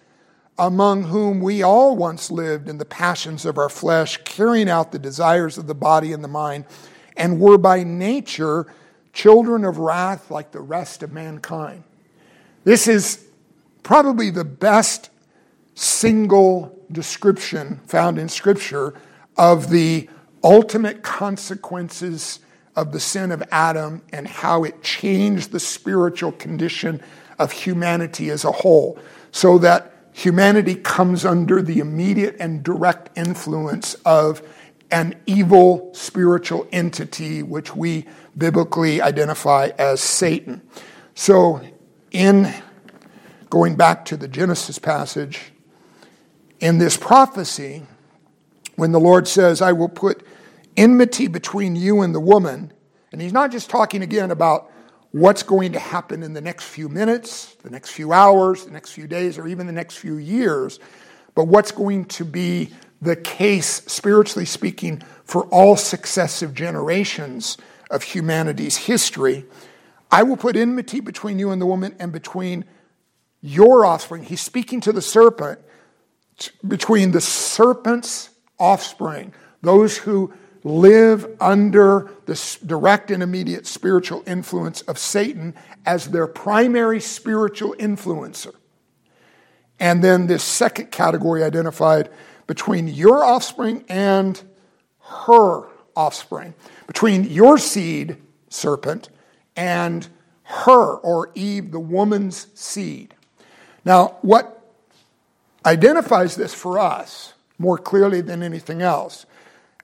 among 0.58 1.04
whom 1.04 1.40
we 1.40 1.64
all 1.64 1.96
once 1.96 2.30
lived 2.30 2.68
in 2.68 2.78
the 2.78 2.86
passions 2.86 3.46
of 3.46 3.58
our 3.58 3.70
flesh, 3.70 4.18
carrying 4.26 4.70
out 4.70 4.92
the 4.92 5.00
desires 5.00 5.58
of 5.58 5.68
the 5.68 5.74
body 5.74 6.12
and 6.12 6.24
the 6.24 6.28
mind, 6.28 6.66
and 7.16 7.40
were 7.40 7.58
by 7.58 7.84
nature 7.84 8.68
children 9.14 9.66
of 9.66 9.78
wrath 9.78 10.32
like 10.32 10.52
the 10.52 10.62
rest 10.62 11.04
of 11.04 11.12
mankind. 11.12 11.84
This 12.64 12.88
is 12.88 13.26
probably 13.84 14.30
the 14.30 14.46
best 14.46 15.10
single 15.76 16.78
description 16.92 17.80
found 17.88 18.18
in 18.18 18.30
Scripture 18.30 18.94
of 19.38 19.70
the 19.70 20.10
ultimate 20.44 21.02
consequences 21.02 22.40
of 22.76 22.92
the 22.92 23.00
sin 23.00 23.32
of 23.32 23.44
Adam 23.52 24.02
and 24.14 24.28
how 24.28 24.64
it 24.64 24.82
changed 24.82 25.52
the 25.52 25.60
spiritual 25.60 26.32
condition 26.34 27.02
of 27.40 27.52
humanity 27.52 28.30
as 28.30 28.46
a 28.46 28.52
whole, 28.52 29.00
so 29.32 29.58
that 29.58 29.94
humanity 30.14 30.76
comes 30.76 31.26
under 31.26 31.62
the 31.62 31.80
immediate 31.80 32.36
and 32.40 32.64
direct 32.64 33.10
influence 33.18 33.94
of 34.06 34.42
an 34.92 35.16
evil 35.26 35.90
spiritual 35.94 36.68
entity, 36.72 37.42
which 37.42 37.76
we 37.76 38.06
biblically 38.38 39.02
identify 39.02 39.70
as 39.78 40.02
Satan. 40.02 40.62
So, 41.16 41.62
in 42.12 42.54
going 43.50 43.76
back 43.76 44.06
to 44.06 44.18
the 44.18 44.28
Genesis 44.28 44.80
passage, 44.80 45.52
in 46.60 46.78
this 46.78 46.98
prophecy, 46.98 47.86
when 48.76 48.92
the 48.92 49.00
Lord 49.00 49.28
says, 49.28 49.62
I 49.62 49.72
will 49.72 49.90
put 49.90 50.26
enmity 50.78 51.28
between 51.28 51.76
you 51.76 52.02
and 52.02 52.14
the 52.14 52.20
woman, 52.20 52.72
and 53.12 53.22
he's 53.22 53.34
not 53.34 53.52
just 53.52 53.70
talking 53.70 54.02
again 54.04 54.32
about 54.32 54.72
what's 55.12 55.44
going 55.44 55.74
to 55.74 55.80
happen 55.80 56.24
in 56.24 56.34
the 56.34 56.42
next 56.42 56.66
few 56.66 56.88
minutes, 56.88 57.56
the 57.64 57.70
next 57.70 57.90
few 57.90 58.14
hours, 58.14 58.66
the 58.66 58.72
next 58.72 58.92
few 58.92 59.08
days, 59.08 59.38
or 59.38 59.48
even 59.48 59.68
the 59.68 59.74
next 59.74 59.98
few 59.98 60.16
years, 60.16 60.80
but 61.36 61.46
what's 61.46 61.72
going 61.72 62.06
to 62.06 62.26
be 62.26 62.72
the 63.02 63.16
case, 63.16 63.84
spiritually 63.88 64.46
speaking, 64.46 65.02
for 65.24 65.46
all 65.46 65.76
successive 65.76 66.54
generations 66.54 67.58
of 67.90 68.04
humanity's 68.04 68.78
history. 68.78 69.46
I 70.12 70.24
will 70.24 70.38
put 70.38 70.56
enmity 70.56 71.00
between 71.00 71.40
you 71.40 71.52
and 71.52 71.62
the 71.62 71.66
woman 71.66 71.96
and 72.00 72.12
between 72.12 72.66
your 73.42 73.86
offspring. 73.86 74.24
He's 74.24 74.42
speaking 74.42 74.82
to 74.82 74.92
the 74.92 75.02
serpent, 75.02 75.60
between 76.68 77.12
the 77.12 77.22
serpent's 77.22 78.30
offspring, 78.60 79.34
those 79.62 79.98
who 79.98 80.34
live 80.64 81.28
under 81.40 82.12
the 82.26 82.58
direct 82.66 83.10
and 83.10 83.24
immediate 83.24 83.66
spiritual 83.66 84.24
influence 84.28 84.82
of 84.82 84.98
Satan 85.00 85.56
as 85.86 86.10
their 86.10 86.28
primary 86.28 87.00
spiritual 87.00 87.74
influencer. 87.80 88.54
And 89.80 90.04
then 90.04 90.28
this 90.28 90.44
second 90.44 90.92
category 90.92 91.44
identified 91.44 92.10
between 92.48 92.88
your 92.88 93.24
offspring 93.24 93.86
and 93.88 94.42
her 95.00 95.68
offspring, 95.96 96.54
between 96.88 97.26
your 97.26 97.58
seed, 97.58 98.18
serpent, 98.50 99.10
and 99.56 100.08
her, 100.44 100.96
or 100.96 101.32
Eve, 101.36 101.72
the 101.72 101.80
woman's 101.80 102.48
seed. 102.54 103.16
Now, 103.86 104.18
what 104.22 104.62
identifies 105.66 106.36
this 106.36 106.54
for 106.54 106.80
us 106.80 107.34
more 107.58 107.78
clearly 107.78 108.22
than 108.22 108.44
anything 108.44 108.82
else 108.82 109.26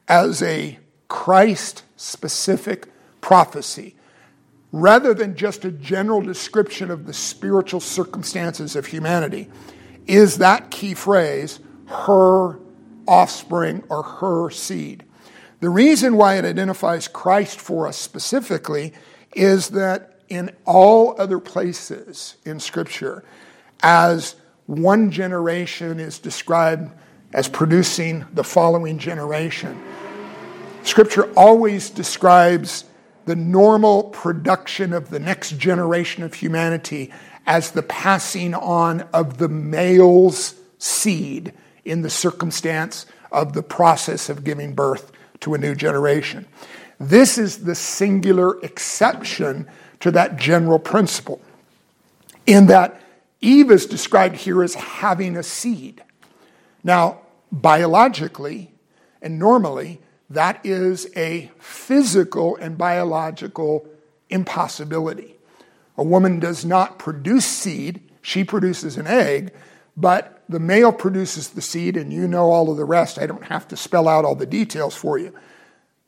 as 0.08 0.42
a 0.42 0.80
Christ 1.08 1.84
specific 1.96 2.88
prophecy 3.22 3.96
rather 4.72 5.14
than 5.14 5.36
just 5.36 5.66
a 5.66 5.72
general 5.72 6.22
description 6.22 6.92
of 6.92 7.06
the 7.06 7.14
spiritual 7.14 7.80
circumstances 7.80 8.76
of 8.76 8.86
humanity 8.86 9.50
is 10.06 10.38
that 10.38 10.72
key 10.72 10.94
phrase, 10.94 11.60
her 11.88 12.60
offspring 13.08 13.84
or 13.90 14.04
her 14.04 14.50
seed. 14.50 15.04
The 15.60 15.70
reason 15.70 16.18
why 16.18 16.38
it 16.38 16.46
identifies 16.46 17.08
Christ 17.08 17.60
for 17.60 17.88
us 17.88 17.98
specifically 17.98 18.94
is 19.34 19.70
that 19.70 20.20
in 20.30 20.52
all 20.66 21.20
other 21.20 21.40
places 21.40 22.36
in 22.46 22.60
Scripture, 22.60 23.24
as 23.82 24.36
one 24.66 25.10
generation 25.10 26.00
is 26.00 26.20
described 26.20 26.92
as 27.34 27.48
producing 27.48 28.26
the 28.34 28.44
following 28.44 28.98
generation, 28.98 29.82
Scripture 30.84 31.32
always 31.34 31.90
describes 31.90 32.86
the 33.26 33.36
normal 33.36 34.04
production 34.04 34.94
of 34.94 35.10
the 35.10 35.20
next 35.20 35.58
generation 35.58 36.24
of 36.24 36.34
humanity 36.34 37.12
as 37.46 37.72
the 37.72 37.84
passing 37.84 38.54
on 38.54 39.02
of 39.14 39.38
the 39.38 39.50
male's 39.50 40.56
seed 40.78 41.54
in 41.88 42.02
the 42.02 42.10
circumstance 42.10 43.06
of 43.32 43.54
the 43.54 43.64
process 43.64 44.30
of 44.30 44.44
giving 44.44 44.74
birth 44.74 45.12
to 45.40 45.54
a 45.54 45.58
new 45.58 45.76
generation. 45.76 46.46
This 47.00 47.38
is 47.38 47.64
the 47.64 47.76
singular 47.76 48.60
exception 48.62 49.68
to 50.00 50.12
that 50.12 50.38
general 50.38 50.80
principle, 50.80 51.42
in 52.46 52.68
that 52.68 53.02
Eve 53.42 53.72
is 53.72 53.86
described 53.86 54.36
here 54.36 54.64
as 54.64 54.74
having 54.74 55.36
a 55.36 55.44
seed. 55.44 56.04
Now, 56.84 57.22
biologically 57.52 58.72
and 59.22 59.40
normally, 59.40 60.00
that 60.30 60.66
is 60.66 61.08
a 61.16 61.52
physical 61.60 62.56
and 62.58 62.78
biological 62.78 63.88
impossibility. 64.30 65.36
A 65.98 66.04
woman 66.04 66.40
does 66.40 66.66
not 66.66 67.00
produce 67.00 67.46
seed, 67.46 68.02
she 68.22 68.44
produces 68.44 68.98
an 68.98 69.08
egg, 69.08 69.54
but 69.96 70.37
the 70.50 70.60
male 70.60 70.94
produces 70.94 71.50
the 71.50 71.62
seed, 71.62 71.98
and 71.98 72.12
you 72.14 72.28
know 72.28 72.52
all 72.52 72.72
of 72.72 72.78
the 72.78 72.86
rest. 72.86 73.20
I 73.20 73.28
don't 73.28 73.46
have 73.46 73.68
to 73.70 73.78
spell 73.78 74.08
out 74.08 74.26
all 74.26 74.36
the 74.36 74.46
details 74.46 74.96
for 74.96 75.18
you. 75.18 75.34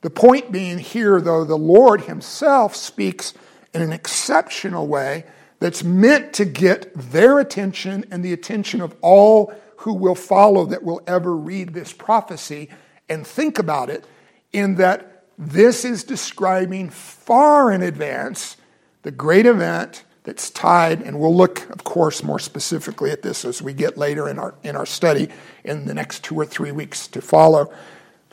The 0.02 0.10
point 0.10 0.50
being 0.50 0.78
here, 0.78 1.20
though, 1.20 1.44
the 1.44 1.58
Lord 1.58 2.02
Himself 2.02 2.74
speaks 2.74 3.34
in 3.74 3.82
an 3.82 3.92
exceptional 3.92 4.86
way 4.86 5.24
that's 5.58 5.84
meant 5.84 6.32
to 6.34 6.46
get 6.46 6.92
their 6.94 7.38
attention 7.38 8.06
and 8.10 8.24
the 8.24 8.32
attention 8.32 8.80
of 8.80 8.96
all 9.02 9.52
who 9.76 9.92
will 9.92 10.14
follow 10.14 10.64
that 10.66 10.82
will 10.82 11.02
ever 11.06 11.36
read 11.36 11.74
this 11.74 11.92
prophecy 11.92 12.68
and 13.08 13.26
think 13.26 13.58
about 13.58 13.90
it, 13.90 14.06
in 14.52 14.76
that 14.76 15.24
this 15.36 15.84
is 15.84 16.04
describing 16.04 16.88
far 16.90 17.72
in 17.72 17.82
advance 17.82 18.56
the 19.02 19.10
great 19.10 19.46
event 19.46 20.04
that's 20.24 20.50
tied, 20.50 21.00
and 21.02 21.18
we'll 21.18 21.34
look, 21.34 21.68
of 21.70 21.84
course, 21.84 22.22
more 22.22 22.38
specifically 22.38 23.10
at 23.10 23.22
this 23.22 23.44
as 23.44 23.62
we 23.62 23.72
get 23.72 23.96
later 23.96 24.28
in 24.28 24.38
our, 24.38 24.54
in 24.62 24.76
our 24.76 24.86
study 24.86 25.28
in 25.64 25.86
the 25.86 25.94
next 25.94 26.22
two 26.22 26.34
or 26.36 26.44
three 26.44 26.72
weeks 26.72 27.06
to 27.08 27.22
follow. 27.22 27.72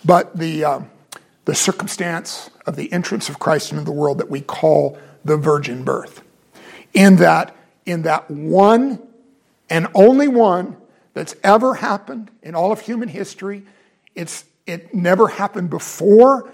But 0.04 0.38
the, 0.38 0.66
um, 0.66 0.92
the 1.46 1.56
circumstance 1.56 2.50
of 2.66 2.76
the 2.76 2.92
entrance 2.92 3.30
of 3.30 3.40
Christ 3.40 3.72
into 3.72 3.84
the 3.86 3.92
world 3.92 4.18
that 4.18 4.30
we 4.30 4.42
call 4.42 4.98
the 5.24 5.38
virgin 5.38 5.84
birth. 5.84 6.22
In 6.94 7.18
that, 7.18 7.56
in 7.86 8.02
that 8.04 8.30
one 8.30 9.02
and 9.70 9.88
only 9.94 10.28
one 10.28 10.76
that's 11.14 11.36
ever 11.44 11.76
happened 11.76 12.32
in 12.44 12.54
all 12.54 12.72
of 12.72 12.82
human 12.82 13.10
history, 13.10 13.64
it's 14.14 14.46
it 14.66 14.94
never 14.94 15.30
happened 15.30 15.70
before 15.70 16.52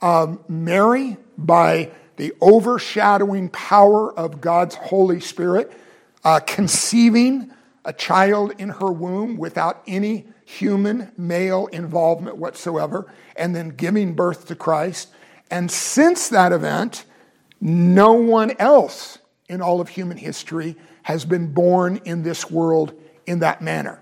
um, 0.00 0.40
Mary 0.48 1.18
by 1.36 1.90
the 2.16 2.32
overshadowing 2.40 3.48
power 3.48 4.12
of 4.18 4.40
God's 4.40 4.74
Holy 4.74 5.20
Spirit, 5.20 5.72
uh, 6.24 6.40
conceiving 6.40 7.50
a 7.84 7.92
child 7.92 8.52
in 8.58 8.68
her 8.68 8.92
womb 8.92 9.36
without 9.36 9.82
any 9.86 10.26
human 10.44 11.10
male 11.16 11.66
involvement 11.68 12.36
whatsoever, 12.36 13.12
and 13.36 13.56
then 13.56 13.70
giving 13.70 14.14
birth 14.14 14.46
to 14.48 14.54
Christ. 14.54 15.08
And 15.50 15.70
since 15.70 16.28
that 16.28 16.52
event, 16.52 17.04
no 17.60 18.12
one 18.12 18.52
else 18.58 19.18
in 19.48 19.60
all 19.60 19.80
of 19.80 19.88
human 19.88 20.16
history 20.16 20.76
has 21.02 21.24
been 21.24 21.52
born 21.52 22.00
in 22.04 22.22
this 22.22 22.50
world 22.50 22.92
in 23.26 23.40
that 23.40 23.62
manner. 23.62 24.00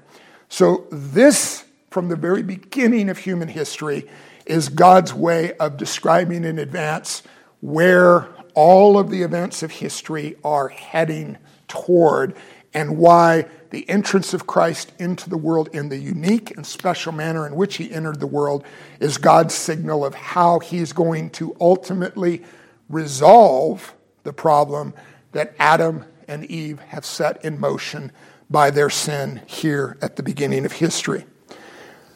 So, 0.48 0.86
this 0.90 1.64
from 1.90 2.08
the 2.08 2.16
very 2.16 2.42
beginning 2.42 3.08
of 3.08 3.18
human 3.18 3.48
history 3.48 4.08
is 4.46 4.68
God's 4.68 5.12
way 5.12 5.52
of 5.54 5.76
describing 5.76 6.44
in 6.44 6.58
advance 6.58 7.22
where 7.60 8.28
all 8.54 8.98
of 8.98 9.10
the 9.10 9.22
events 9.22 9.62
of 9.62 9.70
history 9.70 10.36
are 10.44 10.68
heading 10.68 11.38
toward 11.68 12.34
and 12.74 12.98
why 12.98 13.46
the 13.70 13.88
entrance 13.88 14.34
of 14.34 14.46
Christ 14.46 14.92
into 14.98 15.30
the 15.30 15.36
world 15.36 15.68
in 15.72 15.88
the 15.88 15.98
unique 15.98 16.56
and 16.56 16.66
special 16.66 17.12
manner 17.12 17.46
in 17.46 17.54
which 17.54 17.76
he 17.76 17.90
entered 17.92 18.20
the 18.20 18.26
world 18.26 18.64
is 18.98 19.18
God's 19.18 19.54
signal 19.54 20.04
of 20.04 20.14
how 20.14 20.58
he's 20.58 20.92
going 20.92 21.30
to 21.30 21.56
ultimately 21.60 22.42
resolve 22.88 23.94
the 24.24 24.32
problem 24.32 24.92
that 25.32 25.54
Adam 25.58 26.04
and 26.26 26.44
Eve 26.44 26.80
have 26.80 27.04
set 27.04 27.44
in 27.44 27.58
motion 27.58 28.12
by 28.48 28.70
their 28.70 28.90
sin 28.90 29.40
here 29.46 29.96
at 30.02 30.16
the 30.16 30.22
beginning 30.22 30.64
of 30.64 30.72
history. 30.72 31.24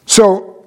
So, 0.05 0.65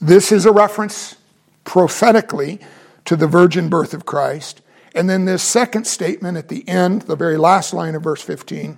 this 0.00 0.30
is 0.30 0.46
a 0.46 0.52
reference 0.52 1.16
prophetically 1.64 2.60
to 3.08 3.16
the 3.16 3.26
virgin 3.26 3.70
birth 3.70 3.94
of 3.94 4.04
Christ. 4.04 4.60
And 4.94 5.08
then 5.08 5.24
this 5.24 5.42
second 5.42 5.86
statement 5.86 6.36
at 6.36 6.48
the 6.48 6.68
end, 6.68 7.02
the 7.02 7.16
very 7.16 7.38
last 7.38 7.72
line 7.72 7.94
of 7.94 8.02
verse 8.02 8.20
15, 8.20 8.76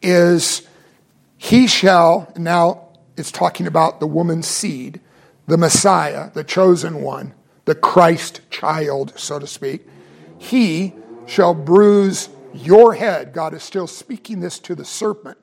is 0.00 0.66
He 1.36 1.66
shall, 1.66 2.32
now 2.34 2.88
it's 3.14 3.30
talking 3.30 3.66
about 3.66 4.00
the 4.00 4.06
woman's 4.06 4.46
seed, 4.46 5.02
the 5.46 5.58
Messiah, 5.58 6.30
the 6.32 6.42
chosen 6.42 7.02
one, 7.02 7.34
the 7.66 7.74
Christ 7.74 8.40
child, 8.48 9.12
so 9.18 9.38
to 9.38 9.46
speak. 9.46 9.86
He 10.38 10.94
shall 11.26 11.52
bruise 11.52 12.30
your 12.54 12.94
head. 12.94 13.34
God 13.34 13.52
is 13.52 13.62
still 13.62 13.86
speaking 13.86 14.40
this 14.40 14.58
to 14.60 14.74
the 14.74 14.86
serpent. 14.86 15.36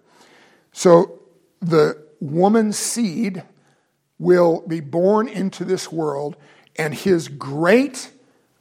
So 0.72 1.20
the 1.62 2.08
woman's 2.20 2.80
seed 2.80 3.44
will 4.18 4.64
be 4.68 4.80
born 4.80 5.28
into 5.28 5.64
this 5.64 5.92
world, 5.92 6.38
and 6.78 6.94
his 6.94 7.28
great 7.28 8.12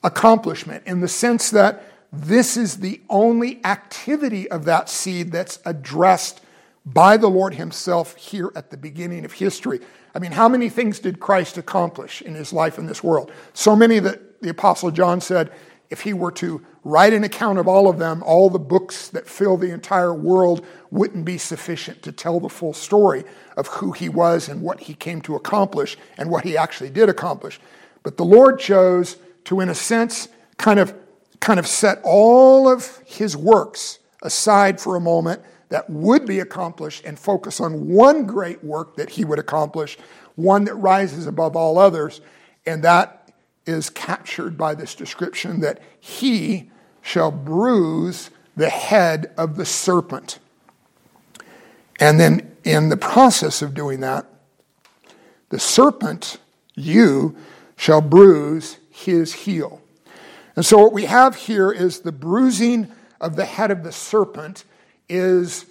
accomplishment 0.02 0.86
in 0.86 1.00
the 1.00 1.08
sense 1.08 1.50
that 1.50 1.84
this 2.12 2.56
is 2.56 2.78
the 2.78 3.00
only 3.08 3.64
activity 3.64 4.48
of 4.50 4.64
that 4.66 4.88
seed 4.88 5.32
that's 5.32 5.58
addressed 5.64 6.40
by 6.86 7.16
the 7.16 7.28
Lord 7.28 7.54
Himself 7.54 8.14
here 8.16 8.52
at 8.54 8.70
the 8.70 8.76
beginning 8.76 9.24
of 9.24 9.32
history. 9.32 9.80
I 10.14 10.18
mean, 10.18 10.32
how 10.32 10.48
many 10.48 10.68
things 10.68 10.98
did 10.98 11.18
Christ 11.18 11.56
accomplish 11.56 12.22
in 12.22 12.34
His 12.34 12.52
life 12.52 12.78
in 12.78 12.86
this 12.86 13.02
world? 13.02 13.32
So 13.54 13.74
many 13.74 13.98
that 14.00 14.42
the 14.42 14.50
Apostle 14.50 14.90
John 14.90 15.20
said 15.20 15.50
if 15.90 16.00
he 16.00 16.12
were 16.12 16.32
to 16.32 16.64
write 16.82 17.12
an 17.12 17.24
account 17.24 17.58
of 17.58 17.68
all 17.68 17.88
of 17.88 17.98
them, 17.98 18.22
all 18.24 18.50
the 18.50 18.58
books 18.58 19.08
that 19.10 19.28
fill 19.28 19.56
the 19.56 19.70
entire 19.70 20.14
world 20.14 20.66
wouldn't 20.90 21.24
be 21.24 21.38
sufficient 21.38 22.02
to 22.02 22.12
tell 22.12 22.40
the 22.40 22.48
full 22.48 22.72
story 22.72 23.24
of 23.56 23.66
who 23.68 23.92
he 23.92 24.08
was 24.08 24.48
and 24.48 24.60
what 24.60 24.80
he 24.80 24.94
came 24.94 25.20
to 25.22 25.36
accomplish 25.36 25.96
and 26.18 26.30
what 26.30 26.44
he 26.44 26.56
actually 26.56 26.90
did 26.90 27.08
accomplish. 27.08 27.60
But 28.04 28.16
the 28.16 28.24
Lord 28.24 28.60
chose 28.60 29.16
to, 29.46 29.58
in 29.58 29.68
a 29.68 29.74
sense, 29.74 30.28
kind 30.56 30.78
of 30.78 30.94
kind 31.40 31.58
of 31.58 31.66
set 31.66 32.00
all 32.04 32.72
of 32.72 33.02
his 33.04 33.36
works 33.36 33.98
aside 34.22 34.80
for 34.80 34.96
a 34.96 35.00
moment 35.00 35.42
that 35.68 35.90
would 35.90 36.24
be 36.24 36.40
accomplished 36.40 37.04
and 37.04 37.18
focus 37.18 37.60
on 37.60 37.88
one 37.88 38.24
great 38.24 38.64
work 38.64 38.96
that 38.96 39.10
he 39.10 39.26
would 39.26 39.38
accomplish, 39.38 39.98
one 40.36 40.64
that 40.64 40.74
rises 40.76 41.26
above 41.26 41.54
all 41.54 41.78
others, 41.78 42.22
and 42.64 42.82
that 42.82 43.30
is 43.66 43.90
captured 43.90 44.56
by 44.56 44.74
this 44.74 44.94
description 44.94 45.60
that 45.60 45.82
he 46.00 46.70
shall 47.02 47.30
bruise 47.30 48.30
the 48.56 48.70
head 48.70 49.32
of 49.36 49.56
the 49.56 49.66
serpent. 49.66 50.38
And 52.00 52.18
then, 52.18 52.56
in 52.64 52.88
the 52.88 52.96
process 52.96 53.60
of 53.60 53.74
doing 53.74 54.00
that, 54.00 54.26
the 55.50 55.58
serpent, 55.58 56.38
you, 56.74 57.36
shall 57.76 58.00
bruise 58.00 58.78
his 58.90 59.32
heel. 59.32 59.80
And 60.56 60.64
so, 60.64 60.78
what 60.78 60.92
we 60.92 61.06
have 61.06 61.34
here 61.34 61.72
is 61.72 62.00
the 62.00 62.12
bruising 62.12 62.90
of 63.20 63.36
the 63.36 63.44
head 63.44 63.70
of 63.70 63.82
the 63.82 63.92
serpent 63.92 64.64
is 65.08 65.66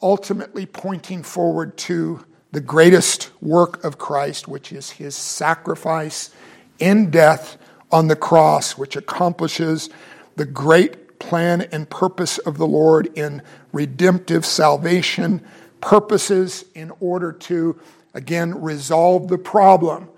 ultimately 0.00 0.66
pointing 0.66 1.22
forward 1.22 1.76
to 1.76 2.24
the 2.52 2.60
greatest 2.60 3.30
work 3.42 3.82
of 3.84 3.98
Christ, 3.98 4.48
which 4.48 4.72
is 4.72 4.90
his 4.90 5.14
sacrifice 5.14 6.30
in 6.78 7.10
death 7.10 7.58
on 7.90 8.08
the 8.08 8.16
cross, 8.16 8.78
which 8.78 8.96
accomplishes 8.96 9.90
the 10.36 10.44
great 10.44 11.18
plan 11.18 11.62
and 11.72 11.88
purpose 11.88 12.38
of 12.38 12.58
the 12.58 12.66
Lord 12.66 13.10
in 13.18 13.42
redemptive 13.72 14.44
salvation 14.44 15.42
purposes 15.80 16.64
in 16.74 16.92
order 17.00 17.32
to, 17.32 17.78
again, 18.14 18.60
resolve 18.62 19.28
the 19.28 19.38
problem, 19.38 20.08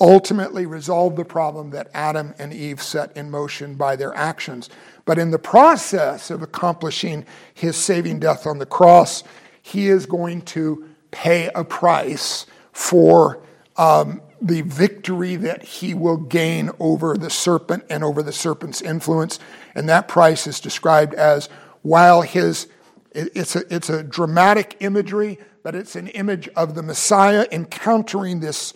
ultimately 0.00 0.66
resolve 0.66 1.16
the 1.16 1.24
problem 1.24 1.70
that 1.70 1.88
Adam 1.94 2.34
and 2.38 2.52
Eve 2.52 2.82
set 2.82 3.16
in 3.16 3.30
motion 3.30 3.74
by 3.74 3.96
their 3.96 4.14
actions. 4.14 4.68
But 5.04 5.18
in 5.18 5.30
the 5.30 5.38
process 5.38 6.30
of 6.30 6.42
accomplishing 6.42 7.26
his 7.52 7.76
saving 7.76 8.18
death 8.20 8.46
on 8.46 8.58
the 8.58 8.66
cross, 8.66 9.22
he 9.62 9.88
is 9.88 10.06
going 10.06 10.42
to 10.42 10.88
pay 11.10 11.48
a 11.54 11.64
price 11.64 12.46
for 12.72 13.40
um, 13.76 14.20
the 14.40 14.62
victory 14.62 15.36
that 15.36 15.62
he 15.62 15.94
will 15.94 16.16
gain 16.16 16.70
over 16.80 17.16
the 17.16 17.30
serpent 17.30 17.84
and 17.88 18.02
over 18.02 18.22
the 18.22 18.32
serpent's 18.32 18.82
influence. 18.82 19.38
And 19.74 19.88
that 19.88 20.08
price 20.08 20.46
is 20.46 20.60
described 20.60 21.14
as 21.14 21.48
while 21.82 22.22
his, 22.22 22.66
it's 23.12 23.54
a, 23.56 23.74
it's 23.74 23.88
a 23.88 24.02
dramatic 24.02 24.76
imagery, 24.80 25.38
but 25.62 25.74
it's 25.74 25.96
an 25.96 26.08
image 26.08 26.48
of 26.48 26.74
the 26.74 26.82
Messiah 26.82 27.46
encountering 27.52 28.40
this 28.40 28.74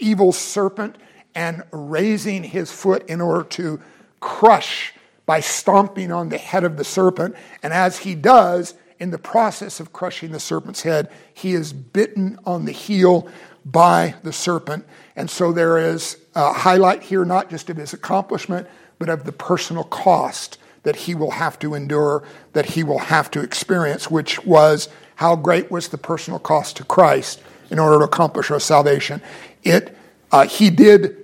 evil 0.00 0.32
serpent 0.32 0.96
and 1.34 1.62
raising 1.70 2.42
his 2.42 2.72
foot 2.72 3.08
in 3.08 3.20
order 3.20 3.44
to 3.44 3.80
crush 4.18 4.92
by 5.26 5.40
stomping 5.40 6.10
on 6.10 6.28
the 6.28 6.38
head 6.38 6.64
of 6.64 6.76
the 6.76 6.84
serpent. 6.84 7.36
And 7.62 7.72
as 7.72 7.98
he 7.98 8.14
does, 8.14 8.74
in 8.98 9.10
the 9.10 9.18
process 9.18 9.80
of 9.80 9.92
crushing 9.92 10.32
the 10.32 10.40
serpent's 10.40 10.82
head, 10.82 11.10
he 11.32 11.54
is 11.54 11.72
bitten 11.72 12.38
on 12.44 12.66
the 12.66 12.72
heel 12.72 13.28
by 13.64 14.14
the 14.22 14.32
serpent. 14.32 14.84
And 15.16 15.30
so 15.30 15.52
there 15.52 15.78
is 15.78 16.18
a 16.34 16.52
highlight 16.52 17.04
here, 17.04 17.24
not 17.24 17.48
just 17.48 17.70
of 17.70 17.78
his 17.78 17.94
accomplishment, 17.94 18.68
but 18.98 19.08
of 19.08 19.24
the 19.24 19.32
personal 19.32 19.84
cost 19.84 20.58
that 20.82 20.96
he 20.96 21.14
will 21.14 21.32
have 21.32 21.58
to 21.60 21.74
endure, 21.74 22.22
that 22.52 22.66
he 22.66 22.82
will 22.82 22.98
have 22.98 23.30
to 23.30 23.40
experience, 23.40 24.10
which 24.10 24.44
was 24.44 24.88
how 25.16 25.36
great 25.36 25.70
was 25.70 25.88
the 25.88 25.98
personal 25.98 26.38
cost 26.38 26.76
to 26.76 26.84
Christ 26.84 27.42
in 27.70 27.78
order 27.78 27.98
to 27.98 28.04
accomplish 28.04 28.50
our 28.50 28.60
salvation. 28.60 29.22
It, 29.62 29.96
uh, 30.32 30.46
he 30.46 30.70
did 30.70 31.16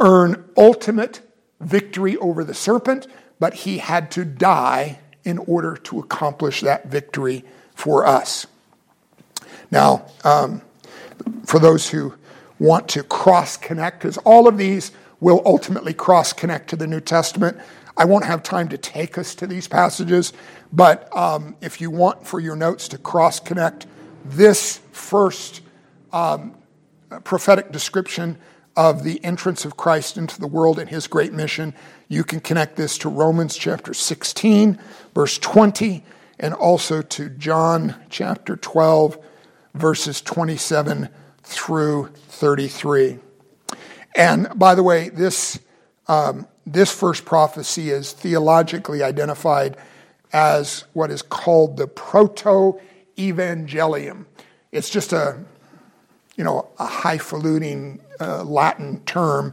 earn 0.00 0.44
ultimate 0.56 1.20
victory 1.60 2.16
over 2.18 2.44
the 2.44 2.54
serpent, 2.54 3.06
but 3.38 3.54
he 3.54 3.78
had 3.78 4.10
to 4.12 4.24
die 4.24 4.98
in 5.24 5.38
order 5.38 5.76
to 5.76 5.98
accomplish 5.98 6.60
that 6.60 6.86
victory 6.86 7.44
for 7.74 8.06
us. 8.06 8.46
Now, 9.70 10.06
um, 10.22 10.62
for 11.46 11.58
those 11.58 11.88
who 11.88 12.14
want 12.58 12.88
to 12.88 13.02
cross 13.02 13.56
connect, 13.56 14.00
because 14.00 14.18
all 14.18 14.46
of 14.46 14.58
these 14.58 14.92
will 15.20 15.42
ultimately 15.44 15.94
cross 15.94 16.32
connect 16.32 16.68
to 16.70 16.76
the 16.76 16.86
New 16.86 17.00
Testament. 17.00 17.56
I 17.96 18.04
won't 18.04 18.24
have 18.24 18.42
time 18.42 18.68
to 18.68 18.78
take 18.78 19.16
us 19.16 19.34
to 19.36 19.46
these 19.46 19.68
passages, 19.68 20.32
but 20.72 21.14
um, 21.16 21.56
if 21.60 21.80
you 21.80 21.90
want 21.90 22.26
for 22.26 22.40
your 22.40 22.56
notes 22.56 22.88
to 22.88 22.98
cross 22.98 23.40
connect 23.40 23.86
this 24.24 24.80
first 24.92 25.62
um, 26.14 26.54
prophetic 27.24 27.72
description 27.72 28.38
of 28.76 29.02
the 29.02 29.22
entrance 29.24 29.64
of 29.64 29.76
Christ 29.76 30.16
into 30.16 30.40
the 30.40 30.46
world 30.46 30.78
and 30.78 30.88
his 30.88 31.06
great 31.06 31.32
mission, 31.32 31.74
you 32.08 32.22
can 32.22 32.40
connect 32.40 32.76
this 32.76 32.96
to 32.98 33.08
Romans 33.08 33.56
chapter 33.56 33.92
16, 33.92 34.78
verse 35.14 35.38
20, 35.38 36.04
and 36.38 36.54
also 36.54 37.02
to 37.02 37.28
John 37.30 37.96
chapter 38.10 38.56
12, 38.56 39.18
verses 39.74 40.20
27 40.20 41.08
through 41.42 42.08
33. 42.28 43.18
And 44.16 44.48
by 44.54 44.76
the 44.76 44.82
way, 44.82 45.08
this, 45.08 45.58
um, 46.06 46.46
this 46.64 46.92
first 46.92 47.24
prophecy 47.24 47.90
is 47.90 48.12
theologically 48.12 49.02
identified 49.02 49.76
as 50.32 50.84
what 50.92 51.10
is 51.10 51.22
called 51.22 51.76
the 51.76 51.88
proto 51.88 52.80
evangelium. 53.16 54.26
It's 54.72 54.90
just 54.90 55.12
a, 55.12 55.44
you 56.36 56.44
know, 56.44 56.68
a 56.78 56.86
highfalutin 56.86 58.00
uh, 58.20 58.44
Latin 58.44 59.00
term 59.04 59.52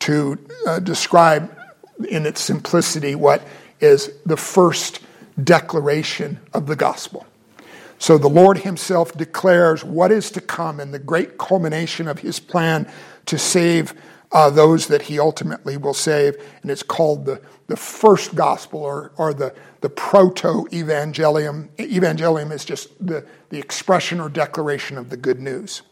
to 0.00 0.38
uh, 0.66 0.78
describe 0.80 1.56
in 2.08 2.26
its 2.26 2.40
simplicity 2.40 3.14
what 3.14 3.46
is 3.80 4.10
the 4.24 4.36
first 4.36 5.00
declaration 5.42 6.40
of 6.52 6.66
the 6.66 6.76
gospel. 6.76 7.26
So 7.98 8.18
the 8.18 8.28
Lord 8.28 8.58
Himself 8.58 9.16
declares 9.16 9.82
what 9.84 10.12
is 10.12 10.30
to 10.32 10.40
come 10.40 10.80
and 10.80 10.92
the 10.92 10.98
great 10.98 11.38
culmination 11.38 12.08
of 12.08 12.18
His 12.18 12.38
plan 12.38 12.90
to 13.26 13.38
save 13.38 13.94
uh, 14.32 14.50
those 14.50 14.88
that 14.88 15.02
He 15.02 15.18
ultimately 15.18 15.76
will 15.76 15.94
save. 15.94 16.36
And 16.62 16.70
it's 16.70 16.82
called 16.82 17.24
the, 17.24 17.40
the 17.68 17.76
first 17.76 18.34
gospel 18.34 18.80
or, 18.80 19.12
or 19.16 19.32
the, 19.32 19.54
the 19.80 19.88
proto 19.88 20.66
evangelium. 20.70 21.68
Evangelium 21.78 22.52
is 22.52 22.64
just 22.64 22.90
the, 23.04 23.24
the 23.48 23.58
expression 23.58 24.20
or 24.20 24.28
declaration 24.28 24.98
of 24.98 25.08
the 25.08 25.16
good 25.16 25.40
news. 25.40 25.82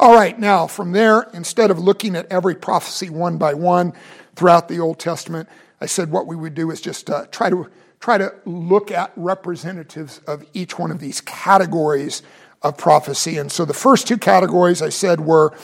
All 0.00 0.14
right, 0.14 0.38
now 0.38 0.66
from 0.66 0.92
there, 0.92 1.28
instead 1.32 1.70
of 1.70 1.78
looking 1.78 2.16
at 2.16 2.30
every 2.30 2.54
prophecy 2.54 3.10
one 3.10 3.38
by 3.38 3.54
one 3.54 3.92
throughout 4.34 4.68
the 4.68 4.78
Old 4.78 4.98
Testament, 4.98 5.48
I 5.80 5.86
said 5.86 6.10
what 6.10 6.26
we 6.26 6.36
would 6.36 6.54
do 6.54 6.70
is 6.70 6.80
just 6.80 7.10
uh, 7.10 7.26
try 7.30 7.50
to 7.50 7.68
try 8.00 8.18
to 8.18 8.34
look 8.44 8.90
at 8.90 9.12
representatives 9.14 10.20
of 10.26 10.44
each 10.52 10.76
one 10.78 10.90
of 10.90 10.98
these 10.98 11.20
categories 11.20 12.22
of 12.62 12.76
prophecy. 12.76 13.38
And 13.38 13.50
so 13.50 13.64
the 13.64 13.74
first 13.74 14.08
two 14.08 14.18
categories 14.18 14.82
I 14.82 14.88
said 14.88 15.20
were 15.20 15.56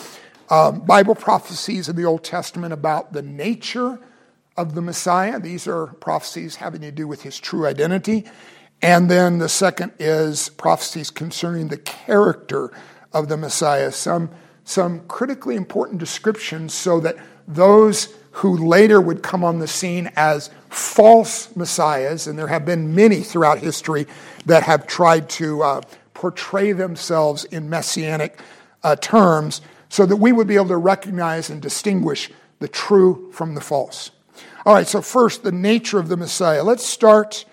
um, 0.48 0.80
Bible 0.80 1.14
prophecies 1.14 1.88
in 1.88 1.96
the 1.96 2.04
Old 2.04 2.22
Testament 2.24 2.72
about 2.72 3.12
the 3.12 3.22
nature 3.22 3.98
of 4.56 4.74
the 4.74 4.80
Messiah. 4.80 5.38
These 5.38 5.66
are 5.66 5.88
prophecies 5.88 6.56
having 6.56 6.80
to 6.82 6.92
do 6.92 7.06
with 7.06 7.22
his 7.22 7.38
true 7.38 7.66
identity. 7.66 8.24
And 8.80 9.10
then 9.10 9.38
the 9.38 9.48
second 9.48 9.92
is 9.98 10.48
prophecies 10.50 11.10
concerning 11.10 11.68
the 11.68 11.78
character 11.78 12.72
of 13.12 13.28
the 13.28 13.36
Messiah, 13.36 13.92
some, 13.92 14.30
some 14.64 15.00
critically 15.08 15.56
important 15.56 15.98
descriptions 15.98 16.74
so 16.74 17.00
that 17.00 17.16
those 17.46 18.14
who 18.32 18.56
later 18.56 19.00
would 19.00 19.22
come 19.22 19.42
on 19.42 19.58
the 19.58 19.66
scene 19.66 20.10
as 20.14 20.50
false 20.68 21.54
messiahs, 21.56 22.26
and 22.26 22.38
there 22.38 22.46
have 22.46 22.64
been 22.64 22.94
many 22.94 23.20
throughout 23.20 23.58
history 23.58 24.06
that 24.46 24.62
have 24.62 24.86
tried 24.86 25.28
to 25.28 25.62
uh, 25.62 25.80
portray 26.14 26.72
themselves 26.72 27.44
in 27.46 27.68
messianic 27.68 28.38
uh, 28.84 28.94
terms, 28.96 29.60
so 29.88 30.04
that 30.06 30.16
we 30.16 30.30
would 30.30 30.46
be 30.46 30.54
able 30.54 30.68
to 30.68 30.76
recognize 30.76 31.50
and 31.50 31.62
distinguish 31.62 32.30
the 32.60 32.68
true 32.68 33.30
from 33.32 33.54
the 33.54 33.60
false. 33.60 34.10
All 34.66 34.74
right, 34.74 34.86
so 34.86 35.00
first, 35.00 35.42
the 35.42 35.52
nature 35.52 35.98
of 35.98 36.08
the 36.08 36.16
Messiah. 36.16 36.62
Let's 36.62 36.84
start 36.84 37.44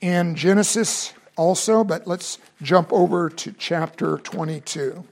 in 0.00 0.34
Genesis 0.34 1.14
also, 1.36 1.82
but 1.82 2.06
let's 2.06 2.38
jump 2.62 2.92
over 2.92 3.30
to 3.30 3.52
chapter 3.52 4.18
22. 4.18 5.04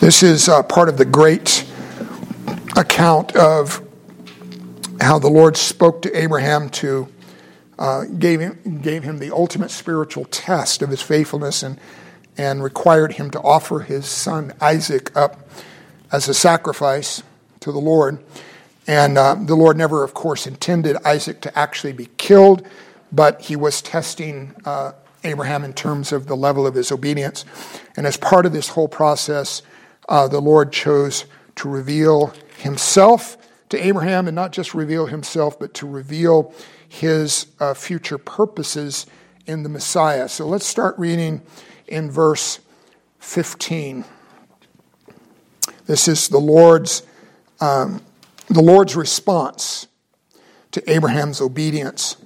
This 0.00 0.22
is 0.22 0.48
uh, 0.48 0.62
part 0.62 0.88
of 0.88 0.96
the 0.96 1.04
great 1.04 1.66
account 2.76 3.36
of 3.36 3.86
how 5.00 5.18
the 5.18 5.28
Lord 5.28 5.56
spoke 5.56 6.02
to 6.02 6.18
Abraham 6.18 6.68
to 6.70 7.08
uh, 7.78 8.04
gave 8.04 8.40
him 8.40 8.80
gave 8.82 9.02
him 9.02 9.18
the 9.18 9.30
ultimate 9.30 9.70
spiritual 9.70 10.24
test 10.26 10.82
of 10.82 10.90
his 10.90 11.00
faithfulness 11.00 11.62
and 11.62 11.78
and 12.36 12.62
required 12.62 13.14
him 13.14 13.30
to 13.30 13.40
offer 13.40 13.80
his 13.80 14.06
son 14.06 14.52
Isaac 14.60 15.14
up 15.16 15.48
as 16.10 16.28
a 16.28 16.34
sacrifice 16.34 17.22
to 17.60 17.72
the 17.72 17.78
Lord. 17.78 18.22
And 18.90 19.18
uh, 19.18 19.36
the 19.36 19.54
Lord 19.54 19.76
never, 19.76 20.02
of 20.02 20.14
course, 20.14 20.48
intended 20.48 20.96
Isaac 21.04 21.40
to 21.42 21.56
actually 21.56 21.92
be 21.92 22.08
killed, 22.16 22.66
but 23.12 23.40
he 23.40 23.54
was 23.54 23.80
testing 23.80 24.52
uh, 24.64 24.94
Abraham 25.22 25.62
in 25.62 25.74
terms 25.74 26.10
of 26.10 26.26
the 26.26 26.34
level 26.34 26.66
of 26.66 26.74
his 26.74 26.90
obedience. 26.90 27.44
And 27.96 28.04
as 28.04 28.16
part 28.16 28.46
of 28.46 28.52
this 28.52 28.70
whole 28.70 28.88
process, 28.88 29.62
uh, 30.08 30.26
the 30.26 30.40
Lord 30.40 30.72
chose 30.72 31.26
to 31.54 31.68
reveal 31.68 32.34
himself 32.58 33.36
to 33.68 33.78
Abraham 33.78 34.26
and 34.26 34.34
not 34.34 34.50
just 34.50 34.74
reveal 34.74 35.06
himself, 35.06 35.56
but 35.56 35.72
to 35.74 35.86
reveal 35.86 36.52
his 36.88 37.46
uh, 37.60 37.74
future 37.74 38.18
purposes 38.18 39.06
in 39.46 39.62
the 39.62 39.68
Messiah. 39.68 40.28
So 40.28 40.48
let's 40.48 40.66
start 40.66 40.98
reading 40.98 41.42
in 41.86 42.10
verse 42.10 42.58
15. 43.20 44.04
This 45.86 46.08
is 46.08 46.26
the 46.26 46.40
Lord's, 46.40 47.04
um, 47.60 48.02
the 48.50 48.60
Lord's 48.60 48.96
response 48.96 49.86
to 50.72 50.90
Abraham's 50.90 51.40
obedience. 51.40 52.16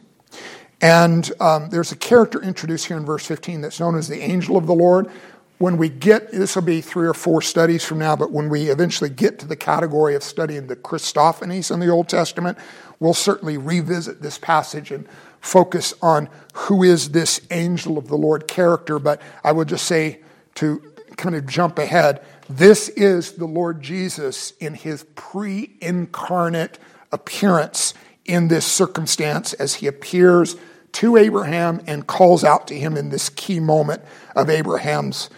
And 0.80 1.30
um, 1.38 1.68
there's 1.70 1.92
a 1.92 1.96
character 1.96 2.42
introduced 2.42 2.86
here 2.86 2.96
in 2.96 3.04
verse 3.04 3.26
15 3.26 3.60
that's 3.60 3.78
known 3.78 3.94
as 3.94 4.08
the 4.08 4.20
angel 4.20 4.56
of 4.56 4.66
the 4.66 4.74
Lord. 4.74 5.10
When 5.58 5.76
we 5.76 5.88
get, 5.88 6.32
this 6.32 6.56
will 6.56 6.62
be 6.62 6.80
three 6.80 7.06
or 7.06 7.14
four 7.14 7.42
studies 7.42 7.84
from 7.84 7.98
now, 7.98 8.16
but 8.16 8.32
when 8.32 8.48
we 8.48 8.70
eventually 8.70 9.10
get 9.10 9.38
to 9.38 9.46
the 9.46 9.54
category 9.56 10.14
of 10.14 10.22
studying 10.22 10.66
the 10.66 10.76
Christophanies 10.76 11.70
in 11.70 11.78
the 11.78 11.88
Old 11.88 12.08
Testament, 12.08 12.58
we'll 13.00 13.14
certainly 13.14 13.56
revisit 13.56 14.20
this 14.20 14.38
passage 14.38 14.90
and 14.90 15.06
focus 15.40 15.94
on 16.02 16.28
who 16.54 16.82
is 16.82 17.10
this 17.10 17.40
angel 17.50 17.98
of 17.98 18.08
the 18.08 18.16
Lord 18.16 18.48
character. 18.48 18.98
But 18.98 19.22
I 19.44 19.52
would 19.52 19.68
just 19.68 19.86
say 19.86 20.20
to 20.56 20.82
kind 21.16 21.34
of 21.34 21.46
jump 21.46 21.78
ahead, 21.78 22.24
this 22.48 22.88
is 22.90 23.32
the 23.32 23.46
Lord 23.46 23.82
Jesus 23.82 24.52
in 24.60 24.74
his 24.74 25.04
pre 25.14 25.76
incarnate 25.80 26.78
appearance 27.10 27.94
in 28.24 28.48
this 28.48 28.66
circumstance 28.66 29.52
as 29.54 29.74
he 29.74 29.86
appears 29.86 30.56
to 30.92 31.16
Abraham 31.16 31.80
and 31.86 32.06
calls 32.06 32.44
out 32.44 32.68
to 32.68 32.78
him 32.78 32.96
in 32.96 33.10
this 33.10 33.28
key 33.28 33.60
moment 33.60 34.02
of 34.36 34.48
Abraham's 34.48 35.30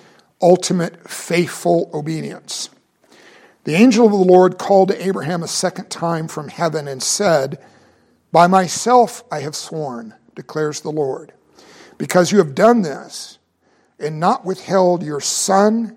ultimate 0.43 1.09
faithful 1.09 1.91
obedience. 1.95 2.69
The 3.65 3.75
angel 3.75 4.07
of 4.07 4.13
the 4.13 4.19
Lord 4.19 4.59
called 4.59 4.89
to 4.89 5.07
Abraham 5.07 5.43
a 5.43 5.49
second 5.49 5.91
time 5.91 6.29
from 6.29 6.49
heaven 6.49 6.87
and 6.87 7.03
said, 7.03 7.59
By 8.33 8.47
myself 8.47 9.25
I 9.33 9.41
have 9.41 9.57
sworn, 9.57 10.15
declares 10.35 10.81
the 10.81 10.93
Lord, 10.93 11.33
because 11.99 12.31
you 12.31 12.39
have 12.39 12.55
done 12.55 12.83
this 12.83 13.39
and 13.99 14.21
not 14.21 14.45
withheld 14.45 15.03
your 15.03 15.21
son, 15.21 15.97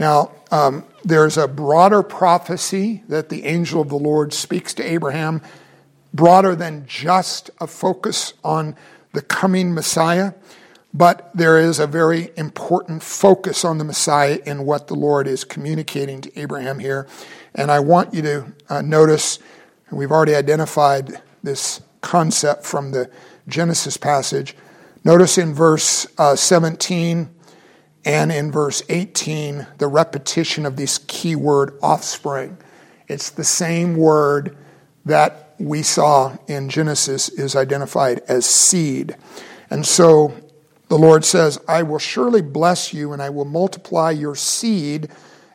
Now, 0.00 0.32
um, 0.50 0.84
there's 1.04 1.36
a 1.36 1.46
broader 1.46 2.02
prophecy 2.02 3.04
that 3.08 3.28
the 3.28 3.44
angel 3.44 3.82
of 3.82 3.90
the 3.90 3.98
Lord 3.98 4.32
speaks 4.32 4.72
to 4.74 4.82
Abraham 4.82 5.42
broader 6.14 6.56
than 6.56 6.86
just 6.86 7.50
a 7.60 7.66
focus 7.66 8.32
on 8.42 8.76
the 9.12 9.20
coming 9.20 9.74
Messiah, 9.74 10.32
but 10.94 11.30
there 11.34 11.58
is 11.58 11.78
a 11.78 11.86
very 11.86 12.30
important 12.38 13.02
focus 13.02 13.62
on 13.62 13.76
the 13.76 13.84
Messiah 13.84 14.38
in 14.46 14.64
what 14.64 14.88
the 14.88 14.94
Lord 14.94 15.28
is 15.28 15.44
communicating 15.44 16.22
to 16.22 16.40
Abraham 16.40 16.78
here. 16.78 17.06
And 17.54 17.70
I 17.70 17.80
want 17.80 18.14
you 18.14 18.22
to 18.22 18.52
uh, 18.70 18.80
notice, 18.80 19.38
we've 19.92 20.10
already 20.10 20.34
identified 20.34 21.20
this 21.42 21.82
concept 22.00 22.64
from 22.64 22.92
the 22.92 23.10
Genesis 23.46 23.98
passage. 23.98 24.56
Notice 25.04 25.36
in 25.36 25.52
verse 25.52 26.06
uh, 26.16 26.36
17 26.36 27.28
and 28.04 28.32
in 28.32 28.50
verse 28.50 28.82
18 28.88 29.66
the 29.78 29.86
repetition 29.86 30.66
of 30.66 30.76
this 30.76 30.98
key 31.06 31.36
word 31.36 31.78
offspring. 31.82 32.56
It's 33.08 33.30
the 33.30 33.44
same 33.44 33.96
word 33.96 34.56
that 35.04 35.54
we 35.58 35.82
saw 35.82 36.36
in 36.46 36.68
Genesis 36.68 37.28
is 37.28 37.54
identified 37.54 38.20
as 38.28 38.46
seed. 38.46 39.16
And 39.68 39.86
so 39.86 40.34
the 40.88 40.98
Lord 40.98 41.24
says, 41.24 41.58
I 41.68 41.82
will 41.82 41.98
surely 41.98 42.42
bless 42.42 42.92
you 42.94 43.12
and 43.12 43.22
I 43.22 43.30
will 43.30 43.44
multiply 43.44 44.10
your 44.10 44.34
seed 44.34 45.08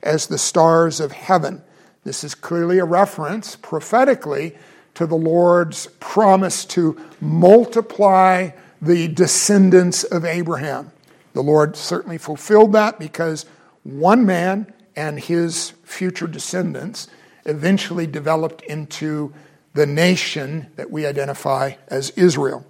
as 0.03 0.27
the 0.27 0.37
stars 0.37 0.99
of 0.99 1.11
heaven. 1.11 1.61
This 2.03 2.23
is 2.23 2.35
clearly 2.35 2.77
a 2.77 2.85
reference 2.85 3.55
prophetically 3.55 4.55
to 4.93 5.07
the 5.07 5.15
Lord's 5.15 5.87
promise 5.99 6.65
to 6.65 6.97
multiply 7.19 8.51
the 8.81 9.07
descendants 9.07 10.03
of 10.03 10.23
Abraham. 10.23 10.91
The 11.35 11.43
Lord 11.43 11.75
certainly 11.75 12.17
fulfilled 12.17 12.71
that 12.71 12.97
because 12.97 13.45
one 13.83 14.25
man 14.25 14.71
and 14.95 15.19
his 15.19 15.71
future 15.83 16.27
descendants 16.27 17.09
eventually 17.45 18.07
developed 18.07 18.61
into 18.61 19.33
the 19.73 19.85
nation 19.85 20.67
that 20.77 20.89
we 20.89 21.05
identify 21.05 21.73
as 21.89 22.11
Israel. 22.11 22.65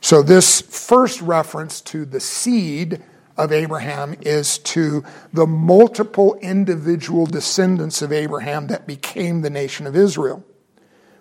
So, 0.00 0.22
this 0.22 0.62
first 0.62 1.20
reference 1.20 1.82
to 1.82 2.06
the 2.06 2.18
seed 2.18 3.02
of 3.36 3.52
Abraham 3.52 4.16
is 4.22 4.56
to 4.58 5.04
the 5.34 5.46
multiple 5.46 6.38
individual 6.40 7.26
descendants 7.26 8.00
of 8.00 8.10
Abraham 8.10 8.68
that 8.68 8.86
became 8.86 9.42
the 9.42 9.50
nation 9.50 9.86
of 9.86 9.94
Israel. 9.94 10.42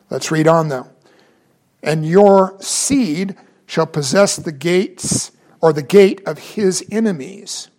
Let's 0.09 0.31
read 0.31 0.47
on 0.47 0.69
though. 0.69 0.87
And 1.83 2.05
your 2.05 2.55
seed 2.61 3.35
shall 3.65 3.87
possess 3.87 4.37
the 4.37 4.53
gates 4.53 5.33
or 5.65 5.73
the 5.73 5.81
gate 5.81 6.21
of 6.27 6.37
his 6.37 6.85
enemies. 6.91 7.71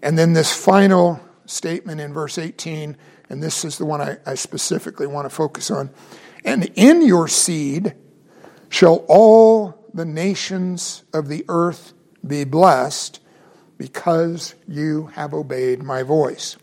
And 0.00 0.16
then 0.16 0.32
this 0.32 0.54
final 0.54 1.18
statement 1.44 2.00
in 2.00 2.12
verse 2.12 2.38
18 2.38 2.96
and 3.28 3.42
this 3.42 3.64
is 3.64 3.78
the 3.78 3.84
one 3.84 4.00
I, 4.00 4.18
I 4.24 4.34
specifically 4.36 5.08
want 5.08 5.28
to 5.28 5.34
focus 5.34 5.72
on. 5.72 5.90
And 6.44 6.70
in 6.76 7.02
your 7.02 7.26
seed 7.26 7.96
shall 8.68 9.04
all 9.08 9.88
the 9.92 10.04
nations 10.04 11.02
of 11.12 11.26
the 11.26 11.44
earth 11.48 11.94
be 12.24 12.44
blessed 12.44 13.18
because 13.76 14.54
you 14.68 15.06
have 15.14 15.34
obeyed 15.34 15.82
my 15.82 16.04
voice. 16.04 16.56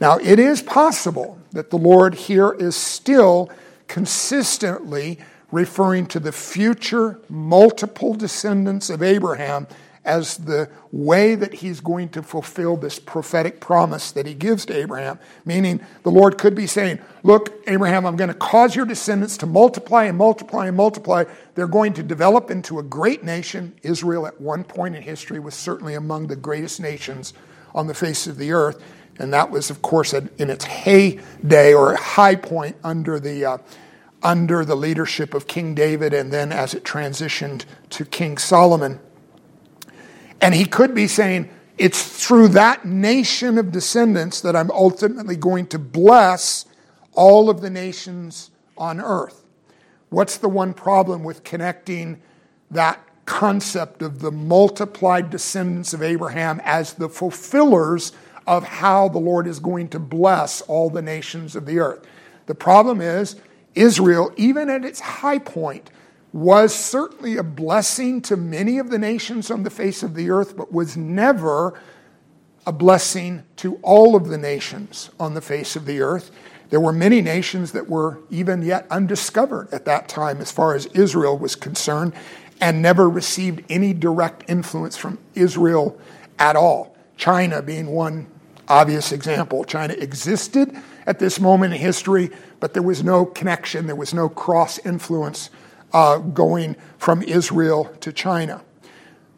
Now, 0.00 0.18
it 0.18 0.40
is 0.40 0.62
possible 0.62 1.38
that 1.52 1.70
the 1.70 1.78
Lord 1.78 2.16
here 2.16 2.56
is 2.58 2.74
still 2.74 3.48
consistently 3.86 5.20
referring 5.52 6.06
to 6.06 6.20
the 6.20 6.32
future 6.32 7.18
multiple 7.28 8.14
descendants 8.14 8.90
of 8.90 9.02
Abraham 9.02 9.66
as 10.04 10.38
the 10.38 10.68
way 10.92 11.34
that 11.34 11.52
he's 11.52 11.80
going 11.80 12.08
to 12.08 12.22
fulfill 12.22 12.76
this 12.76 12.98
prophetic 12.98 13.60
promise 13.60 14.12
that 14.12 14.26
he 14.26 14.32
gives 14.32 14.64
to 14.64 14.74
Abraham. 14.74 15.18
Meaning, 15.44 15.80
the 16.04 16.10
Lord 16.10 16.38
could 16.38 16.54
be 16.54 16.66
saying, 16.66 16.98
Look, 17.22 17.62
Abraham, 17.68 18.06
I'm 18.06 18.16
going 18.16 18.28
to 18.28 18.34
cause 18.34 18.74
your 18.74 18.86
descendants 18.86 19.36
to 19.38 19.46
multiply 19.46 20.04
and 20.04 20.16
multiply 20.16 20.68
and 20.68 20.76
multiply. 20.76 21.24
They're 21.54 21.66
going 21.66 21.92
to 21.94 22.02
develop 22.02 22.50
into 22.50 22.78
a 22.78 22.82
great 22.82 23.24
nation. 23.24 23.74
Israel, 23.82 24.26
at 24.26 24.40
one 24.40 24.64
point 24.64 24.96
in 24.96 25.02
history, 25.02 25.38
was 25.38 25.54
certainly 25.54 25.94
among 25.94 26.28
the 26.28 26.36
greatest 26.36 26.80
nations 26.80 27.34
on 27.74 27.86
the 27.86 27.94
face 27.94 28.26
of 28.26 28.38
the 28.38 28.52
earth. 28.52 28.82
And 29.18 29.34
that 29.34 29.50
was, 29.50 29.68
of 29.68 29.82
course, 29.82 30.14
in 30.14 30.30
its 30.38 30.64
heyday 30.64 31.74
or 31.74 31.94
high 31.94 32.36
point 32.36 32.76
under 32.82 33.20
the. 33.20 33.44
Uh, 33.44 33.58
under 34.22 34.64
the 34.64 34.74
leadership 34.74 35.34
of 35.34 35.46
King 35.46 35.74
David, 35.74 36.12
and 36.12 36.32
then 36.32 36.52
as 36.52 36.74
it 36.74 36.84
transitioned 36.84 37.64
to 37.90 38.04
King 38.04 38.38
Solomon. 38.38 39.00
And 40.40 40.54
he 40.54 40.64
could 40.64 40.94
be 40.94 41.06
saying, 41.06 41.48
it's 41.78 42.26
through 42.26 42.48
that 42.48 42.84
nation 42.84 43.56
of 43.56 43.72
descendants 43.72 44.42
that 44.42 44.54
I'm 44.54 44.70
ultimately 44.70 45.36
going 45.36 45.66
to 45.68 45.78
bless 45.78 46.66
all 47.12 47.48
of 47.48 47.62
the 47.62 47.70
nations 47.70 48.50
on 48.76 49.00
earth. 49.00 49.44
What's 50.10 50.36
the 50.36 50.48
one 50.48 50.74
problem 50.74 51.24
with 51.24 51.44
connecting 51.44 52.20
that 52.70 53.02
concept 53.24 54.02
of 54.02 54.18
the 54.20 54.30
multiplied 54.30 55.30
descendants 55.30 55.94
of 55.94 56.02
Abraham 56.02 56.60
as 56.64 56.94
the 56.94 57.08
fulfillers 57.08 58.12
of 58.46 58.64
how 58.64 59.08
the 59.08 59.18
Lord 59.18 59.46
is 59.46 59.60
going 59.60 59.88
to 59.88 59.98
bless 59.98 60.60
all 60.62 60.90
the 60.90 61.02
nations 61.02 61.56
of 61.56 61.64
the 61.64 61.78
earth? 61.78 62.04
The 62.46 62.54
problem 62.54 63.00
is, 63.00 63.36
Israel, 63.74 64.32
even 64.36 64.68
at 64.68 64.84
its 64.84 65.00
high 65.00 65.38
point, 65.38 65.90
was 66.32 66.74
certainly 66.74 67.36
a 67.36 67.42
blessing 67.42 68.20
to 68.22 68.36
many 68.36 68.78
of 68.78 68.90
the 68.90 68.98
nations 68.98 69.50
on 69.50 69.62
the 69.62 69.70
face 69.70 70.02
of 70.02 70.14
the 70.14 70.30
earth, 70.30 70.56
but 70.56 70.72
was 70.72 70.96
never 70.96 71.80
a 72.66 72.72
blessing 72.72 73.42
to 73.56 73.76
all 73.82 74.14
of 74.14 74.28
the 74.28 74.38
nations 74.38 75.10
on 75.18 75.34
the 75.34 75.40
face 75.40 75.74
of 75.76 75.86
the 75.86 76.00
earth. 76.00 76.30
There 76.68 76.78
were 76.78 76.92
many 76.92 77.20
nations 77.20 77.72
that 77.72 77.88
were 77.88 78.18
even 78.30 78.62
yet 78.62 78.86
undiscovered 78.90 79.72
at 79.72 79.86
that 79.86 80.08
time 80.08 80.40
as 80.40 80.52
far 80.52 80.74
as 80.74 80.86
Israel 80.86 81.36
was 81.36 81.56
concerned. 81.56 82.12
and 82.60 82.82
never 82.82 83.08
received 83.08 83.64
any 83.70 83.94
direct 83.94 84.44
influence 84.48 84.94
from 84.94 85.18
Israel 85.34 85.98
at 86.38 86.56
all. 86.56 86.94
China 87.16 87.62
being 87.62 87.86
one 87.86 88.26
obvious 88.68 89.12
example. 89.12 89.64
China 89.64 89.94
existed 89.94 90.76
at 91.10 91.18
this 91.18 91.40
moment 91.40 91.74
in 91.74 91.80
history, 91.80 92.30
but 92.60 92.72
there 92.72 92.84
was 92.84 93.02
no 93.02 93.26
connection, 93.26 93.88
there 93.88 93.96
was 93.96 94.14
no 94.14 94.28
cross 94.28 94.78
influence 94.86 95.50
uh, 95.92 96.18
going 96.18 96.76
from 96.98 97.20
Israel 97.22 97.92
to 97.98 98.12
China. 98.12 98.62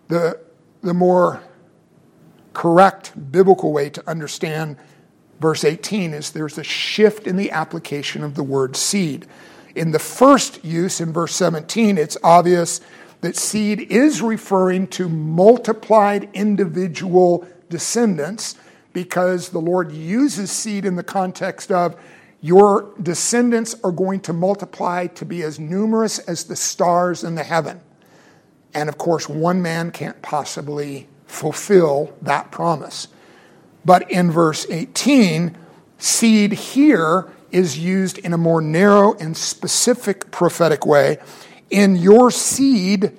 The, 0.09 0.39
the 0.83 0.93
more 0.93 1.43
correct 2.53 3.33
biblical 3.33 3.73
way 3.73 3.89
to 3.89 4.07
understand 4.07 4.77
verse 5.41 5.65
18 5.65 6.13
is 6.13 6.33
there's 6.33 6.59
a 6.59 6.63
shift 6.63 7.27
in 7.27 7.37
the 7.37 7.51
application 7.51 8.23
of 8.23 8.35
the 8.35 8.43
word 8.43 8.77
seed. 8.77 9.27
In 9.75 9.93
the 9.93 9.99
first 9.99 10.63
use, 10.63 11.01
in 11.01 11.11
verse 11.11 11.35
17, 11.35 11.97
it's 11.97 12.19
obvious 12.23 12.83
that 13.23 13.35
seed 13.35 13.81
is 13.81 14.21
referring 14.21 14.89
to 14.89 15.09
multiplied 15.09 16.29
individual 16.35 17.47
descendants 17.71 18.57
because 18.93 19.51
the 19.51 19.61
Lord 19.61 19.93
uses 19.93 20.51
seed 20.51 20.85
in 20.85 20.97
the 20.97 21.03
context 21.03 21.71
of 21.71 21.97
your 22.41 22.93
descendants 23.01 23.77
are 23.85 23.93
going 23.93 24.21
to 24.21 24.33
multiply 24.33 25.07
to 25.07 25.25
be 25.25 25.43
as 25.43 25.61
numerous 25.61 26.19
as 26.19 26.45
the 26.45 26.57
stars 26.57 27.23
in 27.23 27.37
the 27.37 27.45
heaven. 27.45 27.81
And 28.75 28.89
of 28.89 28.99
course, 28.99 29.29
one 29.29 29.63
man 29.63 29.93
can't 29.93 30.21
possibly 30.23 31.07
fulfill 31.27 32.17
that 32.21 32.51
promise. 32.51 33.09
But 33.85 34.11
in 34.11 34.31
verse 34.31 34.67
18, 34.69 35.57
seed 35.99 36.53
here 36.53 37.31
is 37.53 37.79
used 37.79 38.19
in 38.19 38.33
a 38.33 38.39
more 38.39 38.61
narrow 38.61 39.15
and 39.15 39.37
specific 39.37 40.31
prophetic 40.33 40.85
way. 40.85 41.19
In 41.71 41.95
your 41.95 42.31
seed, 42.31 43.17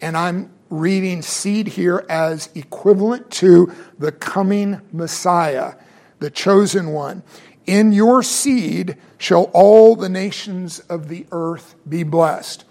and 0.00 0.16
I'm 0.16 0.50
reading 0.70 1.22
seed 1.22 1.68
here 1.68 2.04
as 2.08 2.48
equivalent 2.54 3.30
to 3.30 3.72
the 3.98 4.12
coming 4.12 4.80
Messiah, 4.92 5.74
the 6.18 6.30
chosen 6.30 6.88
one. 6.88 7.22
In 7.66 7.92
your 7.92 8.22
seed 8.22 8.96
shall 9.18 9.44
all 9.52 9.96
the 9.96 10.08
nations 10.08 10.80
of 10.80 11.08
the 11.08 11.26
earth 11.32 11.74
be 11.88 12.02
blessed. 12.02 12.64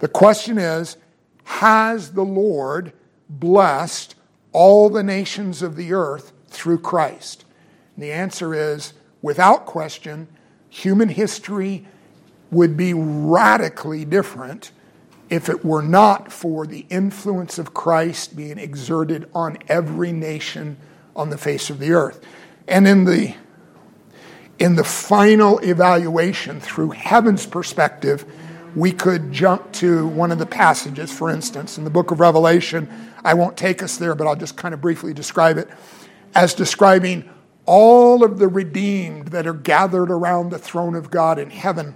The 0.00 0.08
question 0.08 0.58
is 0.58 0.96
Has 1.44 2.12
the 2.12 2.24
Lord 2.24 2.92
blessed 3.28 4.14
all 4.52 4.90
the 4.90 5.02
nations 5.02 5.62
of 5.62 5.76
the 5.76 5.92
earth 5.92 6.32
through 6.48 6.78
Christ? 6.78 7.44
And 7.96 8.04
the 8.04 8.12
answer 8.12 8.54
is 8.54 8.94
without 9.22 9.66
question, 9.66 10.28
human 10.68 11.08
history 11.08 11.86
would 12.50 12.76
be 12.76 12.92
radically 12.94 14.04
different 14.04 14.70
if 15.30 15.48
it 15.48 15.64
were 15.64 15.82
not 15.82 16.30
for 16.30 16.66
the 16.66 16.86
influence 16.90 17.58
of 17.58 17.74
Christ 17.74 18.36
being 18.36 18.58
exerted 18.58 19.28
on 19.34 19.58
every 19.68 20.12
nation 20.12 20.76
on 21.16 21.30
the 21.30 21.38
face 21.38 21.70
of 21.70 21.78
the 21.78 21.92
earth. 21.92 22.20
And 22.68 22.86
in 22.86 23.04
the 23.04 23.34
in 24.58 24.76
the 24.76 24.84
final 24.84 25.58
evaluation 25.58 26.60
through 26.60 26.90
heaven's 26.90 27.44
perspective, 27.44 28.24
we 28.76 28.92
could 28.92 29.32
jump 29.32 29.72
to 29.72 30.06
one 30.06 30.30
of 30.30 30.38
the 30.38 30.46
passages, 30.46 31.12
for 31.12 31.28
instance, 31.28 31.76
in 31.76 31.84
the 31.84 31.90
book 31.90 32.12
of 32.12 32.20
Revelation. 32.20 32.88
I 33.24 33.34
won't 33.34 33.56
take 33.56 33.82
us 33.82 33.96
there, 33.96 34.14
but 34.14 34.26
I'll 34.26 34.36
just 34.36 34.56
kind 34.56 34.72
of 34.72 34.80
briefly 34.80 35.12
describe 35.12 35.58
it 35.58 35.68
as 36.34 36.54
describing 36.54 37.28
all 37.66 38.24
of 38.24 38.38
the 38.38 38.48
redeemed 38.48 39.28
that 39.28 39.46
are 39.46 39.54
gathered 39.54 40.10
around 40.10 40.50
the 40.50 40.58
throne 40.58 40.94
of 40.94 41.10
God 41.10 41.38
in 41.38 41.50
heaven. 41.50 41.94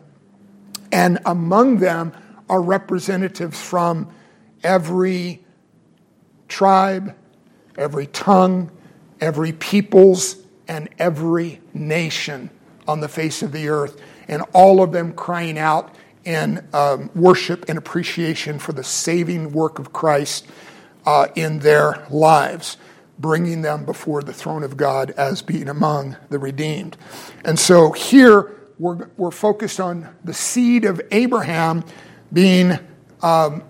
And 0.90 1.18
among 1.26 1.78
them 1.78 2.12
are 2.48 2.60
representatives 2.60 3.60
from 3.60 4.10
every 4.62 5.44
tribe, 6.48 7.14
every 7.76 8.06
tongue, 8.06 8.70
every 9.20 9.52
peoples, 9.52 10.36
and 10.66 10.88
every 10.98 11.60
nation 11.72 12.50
on 12.86 13.00
the 13.00 13.08
face 13.08 13.42
of 13.42 13.52
the 13.52 13.68
earth, 13.68 14.00
and 14.28 14.42
all 14.52 14.82
of 14.82 14.92
them 14.92 15.12
crying 15.12 15.58
out 15.58 15.94
in 16.24 16.66
um, 16.72 17.10
worship 17.14 17.68
and 17.68 17.78
appreciation 17.78 18.58
for 18.58 18.72
the 18.72 18.84
saving 18.84 19.52
work 19.52 19.78
of 19.78 19.92
Christ 19.92 20.46
uh, 21.06 21.28
in 21.34 21.60
their 21.60 22.06
lives, 22.10 22.76
bringing 23.18 23.62
them 23.62 23.84
before 23.84 24.22
the 24.22 24.32
throne 24.32 24.62
of 24.62 24.76
God 24.76 25.10
as 25.12 25.40
being 25.40 25.68
among 25.68 26.16
the 26.28 26.38
redeemed. 26.38 26.96
And 27.44 27.58
so 27.58 27.92
here 27.92 28.54
we're, 28.78 29.08
we're 29.16 29.30
focused 29.30 29.80
on 29.80 30.14
the 30.22 30.34
seed 30.34 30.84
of 30.84 31.00
Abraham 31.10 31.84
being, 32.32 32.78
um, 33.22 33.62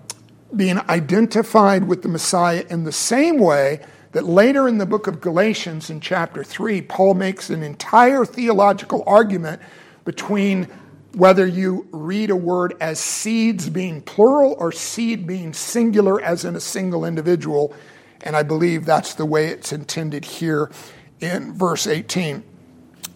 being 0.55 0.79
identified 0.89 1.87
with 1.87 2.01
the 2.01 2.09
Messiah 2.09 2.65
in 2.69 2.83
the 2.83 2.91
same 2.91 3.37
way 3.37 3.81
that 4.11 4.25
later 4.25 4.67
in 4.67 4.77
the 4.79 4.85
book 4.85 5.07
of 5.07 5.21
Galatians, 5.21 5.89
in 5.89 5.99
chapter 5.99 6.43
3, 6.43 6.81
Paul 6.81 7.13
makes 7.13 7.49
an 7.49 7.61
entire 7.61 8.25
theological 8.25 9.03
argument 9.05 9.61
between 10.03 10.67
whether 11.13 11.45
you 11.45 11.87
read 11.91 12.29
a 12.29 12.35
word 12.35 12.75
as 12.79 12.99
seeds 12.99 13.69
being 13.69 14.01
plural 14.01 14.55
or 14.59 14.71
seed 14.71 15.25
being 15.27 15.53
singular 15.53 16.21
as 16.21 16.45
in 16.45 16.55
a 16.55 16.59
single 16.59 17.05
individual. 17.05 17.73
And 18.21 18.35
I 18.35 18.43
believe 18.43 18.85
that's 18.85 19.13
the 19.13 19.25
way 19.25 19.47
it's 19.47 19.71
intended 19.71 20.25
here 20.25 20.71
in 21.19 21.53
verse 21.53 21.87
18. 21.87 22.43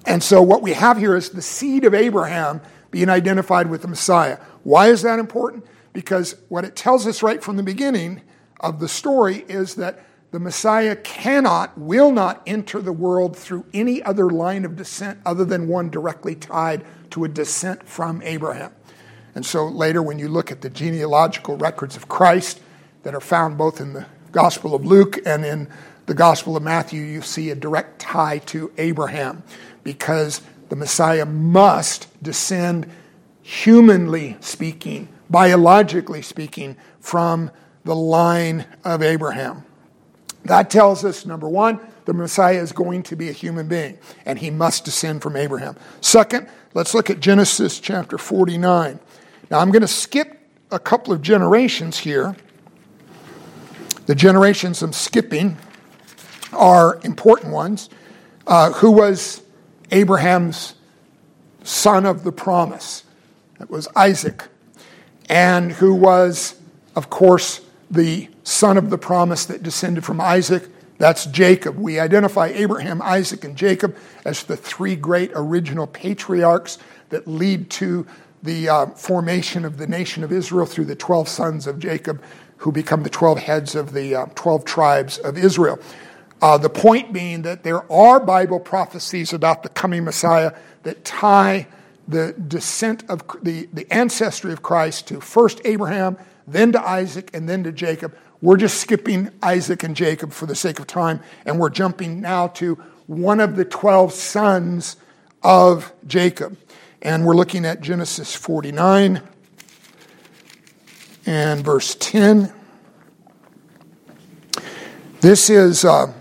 And 0.05 0.21
so 0.21 0.41
what 0.41 0.61
we 0.61 0.73
have 0.73 0.97
here 0.97 1.15
is 1.15 1.29
the 1.29 1.41
seed 1.41 1.85
of 1.85 1.93
Abraham 1.93 2.61
being 2.93 3.09
identified 3.09 3.71
with 3.71 3.81
the 3.81 3.87
Messiah. 3.87 4.37
Why 4.63 4.87
is 4.87 5.01
that 5.01 5.17
important? 5.17 5.65
Because 5.93 6.35
what 6.47 6.63
it 6.63 6.75
tells 6.75 7.07
us 7.07 7.23
right 7.23 7.43
from 7.43 7.57
the 7.57 7.63
beginning 7.63 8.21
of 8.59 8.79
the 8.79 8.87
story 8.87 9.43
is 9.49 9.75
that 9.75 10.05
the 10.29 10.39
Messiah 10.39 10.95
cannot, 10.95 11.75
will 11.75 12.11
not 12.11 12.43
enter 12.45 12.81
the 12.81 12.93
world 12.93 13.35
through 13.35 13.65
any 13.73 14.01
other 14.03 14.29
line 14.29 14.63
of 14.63 14.75
descent 14.75 15.19
other 15.25 15.43
than 15.43 15.67
one 15.67 15.89
directly 15.89 16.35
tied 16.35 16.85
to 17.09 17.23
a 17.23 17.27
descent 17.27 17.87
from 17.87 18.21
Abraham. 18.21 18.71
And 19.33 19.43
so 19.43 19.65
later, 19.65 20.03
when 20.03 20.19
you 20.19 20.27
look 20.27 20.51
at 20.51 20.61
the 20.61 20.69
genealogical 20.69 21.57
records 21.57 21.95
of 21.95 22.07
Christ 22.07 22.61
that 23.01 23.15
are 23.15 23.21
found 23.21 23.57
both 23.57 23.81
in 23.81 23.93
the 23.93 24.05
Gospel 24.31 24.75
of 24.75 24.85
Luke 24.85 25.17
and 25.25 25.43
in 25.43 25.67
the 26.05 26.13
Gospel 26.13 26.55
of 26.55 26.61
Matthew, 26.61 27.01
you 27.01 27.23
see 27.23 27.49
a 27.49 27.55
direct 27.55 27.99
tie 27.99 28.37
to 28.37 28.71
Abraham 28.77 29.41
because 29.83 30.41
the 30.69 30.75
Messiah 30.75 31.25
must 31.25 32.07
descend 32.23 32.89
humanly 33.41 34.37
speaking, 34.39 35.07
biologically 35.29 36.21
speaking, 36.21 36.77
from 36.99 37.51
the 37.83 37.95
line 37.95 38.65
of 38.83 39.03
Abraham. 39.03 39.63
That 40.45 40.69
tells 40.69 41.05
us, 41.05 41.25
number 41.25 41.47
one, 41.47 41.79
the 42.05 42.13
Messiah 42.13 42.59
is 42.61 42.71
going 42.71 43.03
to 43.03 43.15
be 43.15 43.29
a 43.29 43.31
human 43.31 43.67
being, 43.67 43.97
and 44.25 44.39
he 44.39 44.49
must 44.49 44.85
descend 44.85 45.21
from 45.21 45.35
Abraham. 45.35 45.75
Second, 46.01 46.49
let's 46.73 46.93
look 46.93 47.09
at 47.09 47.19
Genesis 47.19 47.79
chapter 47.79 48.17
49. 48.17 48.99
Now, 49.49 49.59
I'm 49.59 49.71
going 49.71 49.81
to 49.81 49.87
skip 49.87 50.39
a 50.71 50.79
couple 50.79 51.13
of 51.13 51.21
generations 51.21 51.97
here. 51.97 52.35
The 54.05 54.15
generations 54.15 54.81
I'm 54.81 54.91
skipping 54.91 55.57
are 56.51 56.99
important 57.03 57.53
ones. 57.53 57.89
Uh, 58.45 58.73
who 58.73 58.91
was 58.91 59.42
Abraham's 59.93 60.73
son 61.63 62.05
of 62.05 62.23
the 62.23 62.31
promise? 62.31 63.03
That 63.59 63.69
was 63.69 63.87
Isaac. 63.95 64.47
And 65.29 65.71
who 65.71 65.93
was, 65.93 66.59
of 66.95 67.09
course, 67.09 67.61
the 67.89 68.27
son 68.43 68.77
of 68.77 68.89
the 68.89 68.97
promise 68.97 69.45
that 69.45 69.63
descended 69.63 70.03
from 70.03 70.19
Isaac? 70.19 70.67
That's 70.97 71.25
Jacob. 71.27 71.77
We 71.77 71.99
identify 71.99 72.47
Abraham, 72.47 73.01
Isaac, 73.01 73.43
and 73.43 73.55
Jacob 73.55 73.95
as 74.25 74.43
the 74.43 74.57
three 74.57 74.95
great 74.95 75.31
original 75.35 75.87
patriarchs 75.87 76.79
that 77.09 77.27
lead 77.27 77.69
to 77.71 78.05
the 78.41 78.69
uh, 78.69 78.85
formation 78.87 79.63
of 79.63 79.77
the 79.77 79.87
nation 79.87 80.23
of 80.23 80.31
Israel 80.31 80.65
through 80.65 80.85
the 80.85 80.95
12 80.95 81.27
sons 81.27 81.67
of 81.67 81.79
Jacob, 81.79 82.21
who 82.57 82.71
become 82.71 83.03
the 83.03 83.09
12 83.09 83.39
heads 83.39 83.75
of 83.75 83.93
the 83.93 84.15
uh, 84.15 84.25
12 84.35 84.65
tribes 84.65 85.17
of 85.19 85.37
Israel. 85.37 85.79
Uh, 86.43 86.57
the 86.57 86.69
point 86.69 87.13
being 87.13 87.43
that 87.43 87.63
there 87.63 87.89
are 87.89 88.19
Bible 88.19 88.59
prophecies 88.59 89.31
about 89.31 89.63
the 89.63 89.69
coming 89.69 90.03
Messiah 90.03 90.51
that 90.81 91.05
tie 91.05 91.65
the 92.05 92.33
descent 92.33 93.01
of 93.09 93.23
the, 93.41 93.69
the 93.71 93.89
ancestry 93.89 94.51
of 94.51 94.61
Christ 94.61 95.07
to 95.07 95.21
first 95.21 95.61
Abraham, 95.63 96.17
then 96.45 96.73
to 96.73 96.85
Isaac, 96.85 97.29
and 97.33 97.47
then 97.47 97.63
to 97.63 97.71
Jacob. 97.71 98.13
We're 98.41 98.57
just 98.57 98.81
skipping 98.81 99.29
Isaac 99.41 99.83
and 99.83 99.95
Jacob 99.95 100.33
for 100.33 100.45
the 100.45 100.53
sake 100.53 100.79
of 100.79 100.87
time, 100.87 101.21
and 101.45 101.61
we're 101.61 101.69
jumping 101.69 102.19
now 102.19 102.47
to 102.47 102.75
one 103.07 103.39
of 103.39 103.55
the 103.55 103.63
12 103.63 104.11
sons 104.11 104.97
of 105.43 105.93
Jacob. 106.05 106.57
And 107.01 107.25
we're 107.25 107.37
looking 107.37 107.63
at 107.63 107.79
Genesis 107.79 108.35
49 108.35 109.21
and 111.25 111.63
verse 111.63 111.95
10. 112.01 112.51
This 115.21 115.49
is 115.49 115.85
uh, 115.85 116.11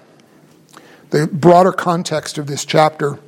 the 1.12 1.26
broader 1.26 1.72
context 1.72 2.38
of 2.38 2.46
this 2.46 2.64
chapter. 2.64 3.18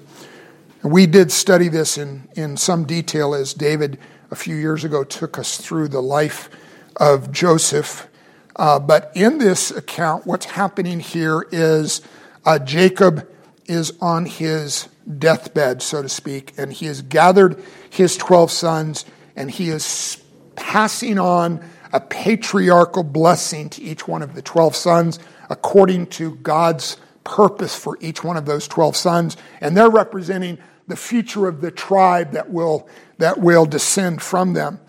We 0.82 1.06
did 1.06 1.30
study 1.30 1.68
this 1.68 1.98
in, 1.98 2.26
in 2.34 2.56
some 2.56 2.84
detail 2.84 3.34
as 3.34 3.52
David 3.52 3.98
a 4.30 4.34
few 4.34 4.56
years 4.56 4.84
ago 4.84 5.04
took 5.04 5.38
us 5.38 5.58
through 5.58 5.88
the 5.88 6.00
life 6.00 6.48
of 6.96 7.30
Joseph. 7.30 8.08
Uh, 8.56 8.78
but 8.78 9.12
in 9.14 9.36
this 9.36 9.70
account, 9.70 10.26
what's 10.26 10.46
happening 10.46 10.98
here 10.98 11.46
is 11.52 12.00
uh, 12.46 12.58
Jacob 12.58 13.28
is 13.66 13.92
on 14.00 14.24
his 14.24 14.88
deathbed, 15.18 15.82
so 15.82 16.00
to 16.00 16.08
speak, 16.08 16.54
and 16.56 16.72
he 16.72 16.86
has 16.86 17.02
gathered 17.02 17.62
his 17.90 18.16
12 18.16 18.50
sons 18.50 19.04
and 19.36 19.50
he 19.50 19.68
is 19.68 20.22
passing 20.56 21.18
on 21.18 21.62
a 21.92 22.00
patriarchal 22.00 23.02
blessing 23.02 23.68
to 23.68 23.82
each 23.82 24.08
one 24.08 24.22
of 24.22 24.34
the 24.34 24.40
12 24.40 24.74
sons 24.74 25.18
according 25.50 26.06
to 26.06 26.36
God's 26.36 26.96
purpose 27.24 27.74
for 27.74 27.98
each 28.00 28.22
one 28.22 28.36
of 28.36 28.46
those 28.46 28.68
12 28.68 28.96
sons. 28.96 29.36
And 29.60 29.76
they're 29.76 29.90
representing 29.90 30.58
the 30.86 30.96
future 30.96 31.48
of 31.48 31.60
the 31.60 31.70
tribe 31.70 32.32
that 32.32 32.50
will, 32.50 32.88
that 33.18 33.38
will 33.40 33.66
descend 33.66 34.22
from 34.22 34.52
them. 34.52 34.80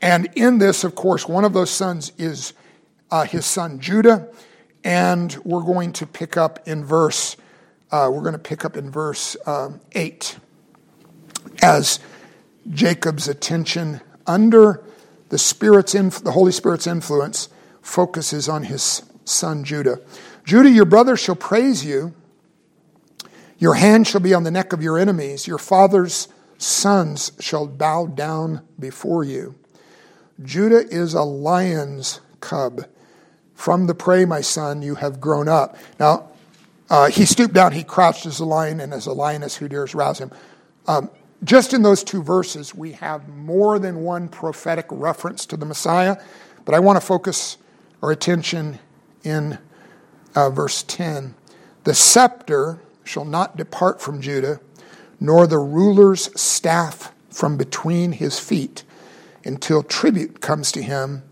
And 0.00 0.28
in 0.34 0.58
this, 0.58 0.84
of 0.84 0.94
course, 0.94 1.26
one 1.26 1.44
of 1.44 1.52
those 1.52 1.70
sons 1.70 2.12
is 2.18 2.52
uh, 3.10 3.24
his 3.24 3.46
son 3.46 3.80
Judah. 3.80 4.28
And 4.84 5.36
we're 5.44 5.62
going 5.62 5.92
to 5.94 6.06
pick 6.06 6.36
up 6.36 6.66
in 6.68 6.84
verse, 6.84 7.36
uh, 7.90 8.08
we're 8.12 8.20
going 8.20 8.32
to 8.32 8.38
pick 8.38 8.64
up 8.64 8.76
in 8.76 8.90
verse 8.90 9.36
um, 9.46 9.80
8 9.92 10.36
as 11.62 11.98
Jacob's 12.70 13.28
attention 13.28 14.00
under 14.26 14.84
the 15.30 15.38
Spirit's 15.38 15.94
inf- 15.94 16.22
the 16.22 16.32
Holy 16.32 16.52
Spirit's 16.52 16.86
influence 16.86 17.48
focuses 17.82 18.48
on 18.48 18.64
his 18.64 19.02
son 19.24 19.64
Judah. 19.64 20.00
Judah, 20.48 20.70
your 20.70 20.86
brother 20.86 21.14
shall 21.14 21.36
praise 21.36 21.84
you. 21.84 22.14
Your 23.58 23.74
hand 23.74 24.06
shall 24.06 24.22
be 24.22 24.32
on 24.32 24.44
the 24.44 24.50
neck 24.50 24.72
of 24.72 24.82
your 24.82 24.98
enemies. 24.98 25.46
Your 25.46 25.58
father's 25.58 26.26
sons 26.56 27.32
shall 27.38 27.66
bow 27.66 28.06
down 28.06 28.66
before 28.80 29.24
you. 29.24 29.56
Judah 30.42 30.88
is 30.88 31.12
a 31.12 31.20
lion's 31.20 32.22
cub. 32.40 32.86
From 33.52 33.88
the 33.88 33.94
prey, 33.94 34.24
my 34.24 34.40
son, 34.40 34.80
you 34.80 34.94
have 34.94 35.20
grown 35.20 35.48
up. 35.48 35.76
Now, 36.00 36.30
uh, 36.88 37.10
he 37.10 37.26
stooped 37.26 37.52
down, 37.52 37.72
he 37.72 37.84
crouched 37.84 38.24
as 38.24 38.40
a 38.40 38.46
lion, 38.46 38.80
and 38.80 38.94
as 38.94 39.04
a 39.04 39.12
lioness 39.12 39.56
who 39.56 39.68
dares 39.68 39.94
rouse 39.94 40.18
him. 40.18 40.30
Um, 40.86 41.10
just 41.44 41.74
in 41.74 41.82
those 41.82 42.02
two 42.02 42.22
verses, 42.22 42.74
we 42.74 42.92
have 42.92 43.28
more 43.28 43.78
than 43.78 44.00
one 44.00 44.30
prophetic 44.30 44.86
reference 44.88 45.44
to 45.44 45.58
the 45.58 45.66
Messiah, 45.66 46.16
but 46.64 46.74
I 46.74 46.78
want 46.78 46.98
to 46.98 47.06
focus 47.06 47.58
our 48.02 48.10
attention 48.10 48.78
in 49.24 49.58
uh, 50.34 50.50
verse 50.50 50.82
10. 50.82 51.34
The 51.84 51.94
scepter 51.94 52.80
shall 53.04 53.24
not 53.24 53.56
depart 53.56 54.00
from 54.00 54.20
Judah, 54.20 54.60
nor 55.20 55.46
the 55.46 55.58
ruler's 55.58 56.30
staff 56.40 57.12
from 57.30 57.56
between 57.56 58.12
his 58.12 58.38
feet, 58.38 58.84
until 59.44 59.82
tribute 59.82 60.40
comes 60.40 60.70
to 60.72 60.82
him, 60.82 61.22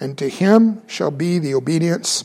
and 0.00 0.16
to 0.18 0.28
him 0.28 0.82
shall 0.86 1.10
be 1.10 1.38
the 1.38 1.54
obedience 1.54 2.24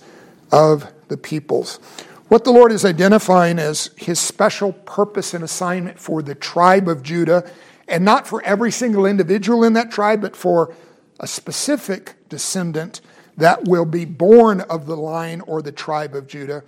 of 0.51 0.91
the 1.07 1.17
peoples. 1.17 1.79
What 2.27 2.45
the 2.45 2.51
Lord 2.51 2.71
is 2.71 2.85
identifying 2.85 3.59
as 3.59 3.89
his 3.97 4.19
special 4.19 4.71
purpose 4.71 5.33
and 5.33 5.43
assignment 5.43 5.99
for 5.99 6.21
the 6.21 6.35
tribe 6.35 6.87
of 6.87 7.03
Judah, 7.03 7.49
and 7.87 8.05
not 8.05 8.25
for 8.25 8.41
every 8.43 8.71
single 8.71 9.05
individual 9.05 9.63
in 9.65 9.73
that 9.73 9.91
tribe, 9.91 10.21
but 10.21 10.35
for 10.35 10.73
a 11.19 11.27
specific 11.27 12.15
descendant 12.29 13.01
that 13.37 13.67
will 13.67 13.85
be 13.85 14.05
born 14.05 14.61
of 14.61 14.85
the 14.85 14.97
line 14.97 15.41
or 15.41 15.61
the 15.61 15.71
tribe 15.71 16.15
of 16.15 16.27
Judah, 16.27 16.63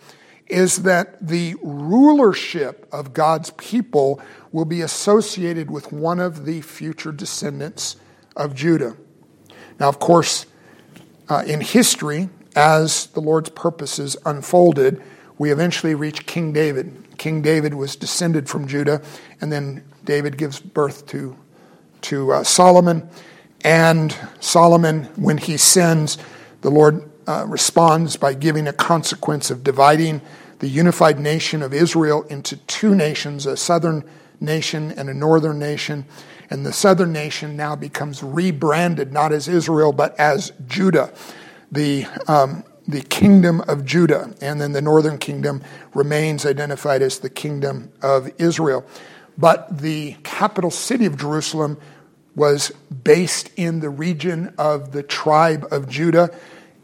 is 0.47 0.84
that 0.84 1.26
the 1.26 1.55
rulership 1.61 2.88
of 2.91 3.14
God's 3.14 3.51
people 3.51 4.22
will 4.51 4.66
be 4.66 4.82
associated 4.82 5.72
with 5.72 5.91
one 5.91 6.20
of 6.20 6.45
the 6.45 6.61
future 6.61 7.11
descendants 7.11 7.95
of 8.36 8.53
Judah. 8.53 8.95
Now, 9.80 9.89
of 9.89 9.99
course, 9.99 10.45
uh, 11.30 11.43
in 11.47 11.61
history, 11.61 12.30
as 12.55 13.07
the 13.07 13.20
Lord's 13.20 13.49
purposes 13.49 14.16
unfolded, 14.26 15.01
we 15.38 15.51
eventually 15.51 15.95
reach 15.95 16.26
King 16.26 16.53
David. 16.53 17.18
King 17.18 17.41
David 17.41 17.74
was 17.74 17.95
descended 17.95 18.47
from 18.47 18.68
Judah, 18.68 19.01
and 19.41 19.51
then 19.51 19.84
David 20.03 20.38
gives 20.38 20.59
birth 20.59 21.07
to, 21.07 21.36
to 22.01 22.34
uh, 22.34 22.43
Solomon. 22.43 23.09
And 23.64 24.16
Solomon, 24.39 25.05
when 25.16 25.38
he 25.38 25.57
sins, 25.57 26.18
the 26.64 26.72
Lord 26.72 27.09
uh, 27.28 27.45
responds 27.47 28.18
by 28.18 28.34
giving 28.34 28.68
a 28.68 28.74
consequence 28.74 29.51
of 29.51 29.64
dividing 29.64 30.22
the 30.59 30.68
unified 30.68 31.20
nation 31.20 31.61
of 31.61 31.74
Israel 31.74 32.24
into 32.24 32.55
two 32.55 32.95
nations, 32.95 33.45
a 33.45 33.55
southern 33.55 34.03
nation 34.39 34.91
and 34.93 35.09
a 35.09 35.14
northern 35.14 35.59
nation. 35.59 36.05
And 36.49 36.66
the 36.66 36.74
southern 36.74 37.11
nation 37.11 37.55
now 37.55 37.76
becomes 37.76 38.24
rebranded 38.24 39.11
not 39.11 39.32
as 39.32 39.47
Israel, 39.47 39.91
but 39.91 40.18
as 40.20 40.51
Judah. 40.68 41.14
The 41.72 42.05
um, 42.28 42.64
the 42.88 43.01
kingdom 43.01 43.61
of 43.61 43.86
Judah, 43.86 44.34
and 44.41 44.59
then 44.59 44.74
the 44.74 44.82
northern 44.82 45.18
kingdom 45.18 45.64
remains 45.93 46.45
identified 46.45 47.01
as 47.01 47.20
the 47.20 47.30
kingdom 47.30 47.91
of 48.01 48.30
Israel. 48.38 48.86
But 49.38 49.80
the 49.80 50.18
capital 50.24 50.70
city 50.70 51.05
of 51.05 51.18
Jerusalem 51.18 51.78
was 52.36 52.72
based 53.03 53.51
in 53.55 53.80
the 53.80 53.89
region 53.89 54.53
of 54.57 54.91
the 54.91 55.03
tribe 55.03 55.66
of 55.72 55.88
Judah, 55.88 56.30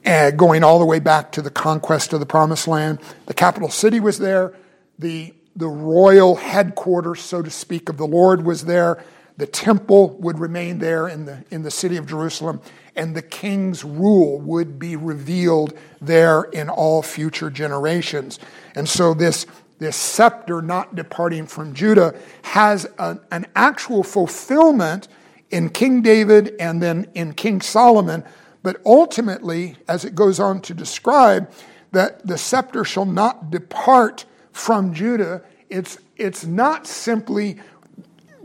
uh, 0.06 0.32
going 0.32 0.64
all 0.64 0.80
the 0.80 0.86
way 0.86 1.00
back 1.00 1.32
to 1.34 1.42
the 1.42 1.50
conquest 1.50 2.14
of 2.14 2.20
the 2.20 2.26
promised 2.26 2.68
land. 2.68 3.00
The 3.26 3.34
capital 3.34 3.70
city 3.70 4.00
was 4.00 4.20
there, 4.20 4.54
the, 4.98 5.34
the 5.56 5.68
royal 5.68 6.36
headquarters, 6.36 7.22
so 7.22 7.42
to 7.42 7.50
speak, 7.50 7.90
of 7.90 7.98
the 7.98 8.08
Lord 8.08 8.46
was 8.46 8.66
there. 8.66 9.04
The 9.38 9.48
temple 9.48 10.10
would 10.20 10.40
remain 10.40 10.80
there 10.80 11.08
in 11.08 11.26
the, 11.26 11.46
in 11.50 11.64
the 11.64 11.72
city 11.72 11.96
of 11.96 12.06
Jerusalem, 12.06 12.62
and 12.96 13.16
the 13.16 13.22
king's 13.22 13.86
rule 13.86 14.38
would 14.40 14.78
be 14.78 14.98
revealed 14.98 15.78
there 16.02 16.44
in 16.44 16.70
all 16.70 17.02
future 17.02 17.50
generations. 17.50 18.38
And 18.76 18.88
so, 18.88 19.14
this, 19.14 19.46
this 19.78 19.96
scepter 19.96 20.62
not 20.62 20.94
departing 20.94 21.48
from 21.48 21.74
Judah 21.74 22.20
has 22.42 22.86
an 22.98 23.46
actual 23.56 24.04
fulfillment 24.04 25.08
in 25.50 25.70
King 25.70 26.02
David 26.02 26.56
and 26.60 26.82
then 26.82 27.08
in 27.16 27.34
King 27.34 27.62
Solomon. 27.62 28.24
But 28.62 28.82
ultimately, 28.86 29.78
as 29.88 30.06
it 30.06 30.16
goes 30.16 30.40
on 30.40 30.62
to 30.62 30.74
describe, 30.74 31.50
that 31.92 32.26
the 32.26 32.38
scepter 32.38 32.84
shall 32.84 33.06
not 33.06 33.52
depart 33.52 34.26
from 34.52 34.94
Judah, 34.94 35.42
it's, 35.70 35.98
it's 36.18 36.46
not 36.46 36.86
simply 36.86 37.60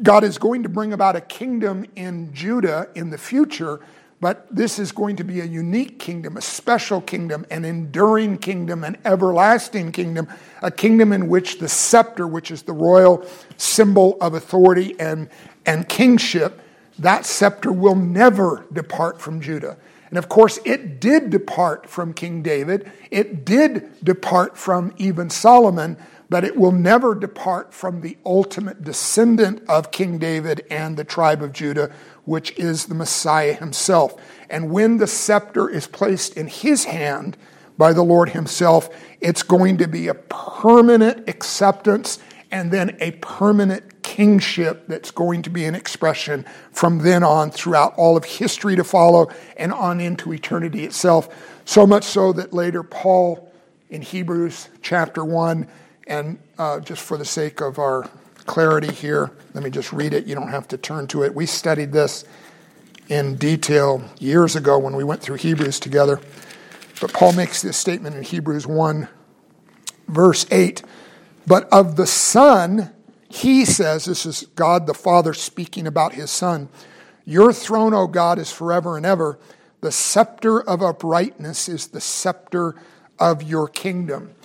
God 0.03 0.25
is 0.25 0.39
going 0.39 0.63
to 0.65 0.69
bring 0.69 0.93
about 0.93 1.17
a 1.17 1.21
kingdom 1.21 1.87
in 1.95 2.33
Judah 2.35 2.89
in 2.95 3.11
the 3.11 3.19
future, 3.19 3.81
but 4.21 4.47
this 4.55 4.79
is 4.79 4.91
going 4.91 5.17
to 5.17 5.25
be 5.25 5.41
a 5.41 5.45
unique 5.45 5.99
kingdom, 5.99 6.37
a 6.37 6.41
special 6.41 7.01
kingdom, 7.01 7.47
an 7.51 7.65
enduring 7.65 8.39
kingdom, 8.39 8.83
an 8.83 8.97
everlasting 9.05 9.93
kingdom, 9.93 10.29
a 10.63 10.71
kingdom 10.71 11.13
in 11.13 11.29
which 11.29 11.59
the 11.59 11.69
scepter, 11.69 12.27
which 12.27 12.51
is 12.51 12.63
the 12.63 12.73
royal 12.73 13.25
symbol 13.57 14.17
of 14.21 14.35
authority 14.35 14.99
and, 14.99 15.29
and 15.67 15.89
kingship, 15.89 16.61
that 16.99 17.27
scepter 17.27 17.73
will 17.73 17.97
never 17.97 18.65
depart 18.73 19.21
from 19.21 19.41
Judah. 19.41 19.77
And 20.15 20.19
of 20.23 20.29
course, 20.29 20.61
it 20.65 21.01
did 21.01 21.31
depart 21.31 21.89
from 21.91 22.15
King 22.15 22.41
David. 22.41 22.89
It 23.11 23.45
did 23.45 23.91
depart 24.05 24.57
from 24.57 24.95
even 24.97 25.29
Solomon, 25.29 25.97
but 26.31 26.45
it 26.45 26.57
will 26.57 26.71
never 26.71 27.17
depart 27.17 27.75
from 27.75 28.01
the 28.01 28.17
ultimate 28.25 28.85
descendant 28.85 29.69
of 29.69 29.91
King 29.91 30.19
David 30.19 30.65
and 30.71 30.97
the 30.97 31.03
tribe 31.03 31.43
of 31.43 31.53
Judah, 31.53 31.91
which 32.27 32.57
is 32.57 32.87
the 32.87 32.95
Messiah 32.95 33.55
himself. 33.55 34.15
And 34.49 34.71
when 34.71 34.99
the 34.99 35.09
scepter 35.09 35.69
is 35.69 35.89
placed 35.89 36.37
in 36.37 36.47
his 36.47 36.85
hand 36.85 37.37
by 37.77 37.93
the 37.93 38.05
Lord 38.05 38.29
himself, 38.29 38.89
it's 39.21 39.43
going 39.43 39.79
to 39.79 39.89
be 39.89 40.07
a 40.07 40.15
permanent 40.15 41.29
acceptance 41.29 42.21
and 42.53 42.71
then 42.71 42.97
a 43.01 43.11
permanent 43.21 43.94
kingship 44.05 44.87
that's 44.87 45.11
going 45.11 45.43
to 45.43 45.51
be 45.51 45.65
an 45.65 45.75
expression 45.75 46.45
from 46.71 46.99
then 46.99 47.25
on 47.25 47.51
throughout 47.51 47.95
all 47.97 48.17
of 48.17 48.25
history 48.25 48.77
to 48.77 48.85
follow 48.85 49.29
and 49.57 49.73
on 49.73 49.99
into 49.99 50.33
eternity 50.33 50.85
itself. 50.85 51.29
So 51.65 51.87
much 51.87 52.05
so 52.05 52.33
that 52.35 52.53
later 52.53 52.83
Paul 52.83 53.51
in 53.89 54.03
Hebrews 54.03 54.69
chapter 54.83 55.25
1 55.25 55.67
and 56.07 56.39
uh, 56.59 56.81
just 56.81 57.03
for 57.03 57.17
the 57.17 57.25
sake 57.25 57.63
of 57.63 57.79
our 57.79 58.09
clarity 58.45 58.93
here, 58.93 59.33
let 59.55 59.65
me 59.65 59.71
just 59.71 59.91
read 59.93 60.13
it. 60.13 60.27
You 60.27 60.35
don't 60.35 60.49
have 60.49 60.69
to 60.69 60.77
turn 60.77 61.07
to 61.09 61.25
it. 61.25 61.35
We 61.35 61.47
studied 61.47 61.91
this 61.91 62.25
in 63.09 63.37
detail 63.37 64.05
years 64.19 64.55
ago 64.55 64.79
when 64.79 64.95
we 64.95 65.03
went 65.03 65.23
through 65.23 65.37
Hebrews 65.37 65.81
together. 65.81 66.21
But 67.01 67.13
Paul 67.15 67.33
makes 67.33 67.63
this 67.63 67.79
statement 67.79 68.17
in 68.17 68.23
Hebrews 68.23 68.67
1, 68.67 69.09
verse 70.09 70.47
8. 70.51 70.83
But 71.47 71.73
of 71.73 71.97
the 71.97 72.07
Son, 72.07 72.93
he 73.35 73.65
says, 73.65 74.05
this 74.05 74.27
is 74.27 74.47
God 74.55 74.87
the 74.87 74.95
Father 74.95 75.35
speaking 75.35 75.89
about 75.89 76.13
his 76.13 76.31
Son, 76.31 76.69
Your 77.25 77.53
throne, 77.53 77.93
O 77.93 78.07
God, 78.07 78.39
is 78.39 78.53
forever 78.53 78.97
and 78.97 79.05
ever. 79.05 79.41
The 79.81 79.91
scepter 79.91 80.63
of 80.63 80.83
uprightness 80.83 81.69
is 81.69 81.89
the 81.89 82.01
scepter 82.01 82.77
of 83.19 83.43
your 83.43 83.67
kingdom. 83.67 84.37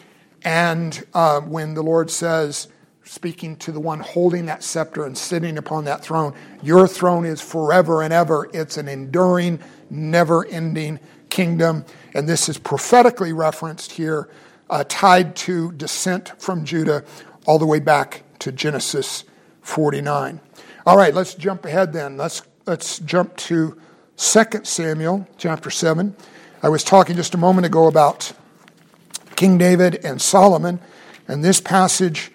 And 0.42 1.06
uh, 1.14 1.42
when 1.42 1.76
the 1.76 1.84
Lord 1.84 2.10
says, 2.10 2.68
speaking 3.04 3.58
to 3.58 3.72
the 3.72 3.80
one 3.80 4.00
holding 4.00 4.48
that 4.48 4.64
scepter 4.64 5.06
and 5.06 5.16
sitting 5.16 5.60
upon 5.60 5.86
that 5.86 6.02
throne. 6.02 6.34
Your 6.64 6.88
throne 6.88 7.26
is 7.26 7.42
forever 7.42 8.02
and 8.02 8.12
ever. 8.12 8.50
It's 8.54 8.78
an 8.78 8.88
enduring, 8.88 9.60
never 9.92 10.48
ending 10.48 11.00
kingdom. 11.30 11.86
And 12.16 12.28
this 12.28 12.50
is 12.50 12.58
prophetically 12.58 13.34
referenced 13.34 13.92
here, 13.92 14.30
uh, 14.68 14.84
tied 14.88 15.36
to 15.38 15.72
descent 15.74 16.34
from 16.42 16.66
Judah 16.66 17.04
all 17.46 17.60
the 17.60 17.68
way 17.68 17.80
back 17.80 18.24
to 18.40 18.52
Genesis 18.52 19.24
49. 19.62 20.40
All 20.86 20.98
right, 20.98 21.14
let's 21.14 21.36
jump 21.36 21.66
ahead 21.66 21.94
then. 21.94 22.18
Let's, 22.18 22.42
let's 22.66 23.00
jump 23.00 23.36
to 23.38 23.80
2 24.18 24.44
Samuel 24.64 25.28
chapter 25.38 25.70
7. 25.70 26.16
I 26.62 26.70
was 26.70 26.84
talking 26.84 27.16
just 27.16 27.34
a 27.34 27.38
moment 27.38 27.66
ago 27.66 27.88
about 27.88 28.34
King 29.36 29.58
David 29.58 30.04
and 30.04 30.22
Solomon, 30.22 30.80
and 31.28 31.44
this 31.44 31.62
passage 31.62 32.32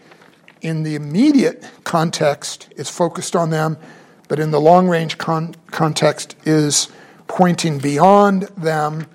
in 0.63 0.83
the 0.83 0.95
immediate 0.95 1.63
context 1.85 2.73
is 2.77 2.89
focused 2.89 3.37
on 3.37 3.51
them, 3.51 3.77
but 4.29 4.39
in 4.39 4.51
the 4.51 4.61
long 4.61 4.89
range 4.89 5.19
con- 5.19 5.55
context 5.71 6.35
is 6.47 6.89
pointing 7.27 7.79
beyond 7.79 8.45
them 8.57 9.07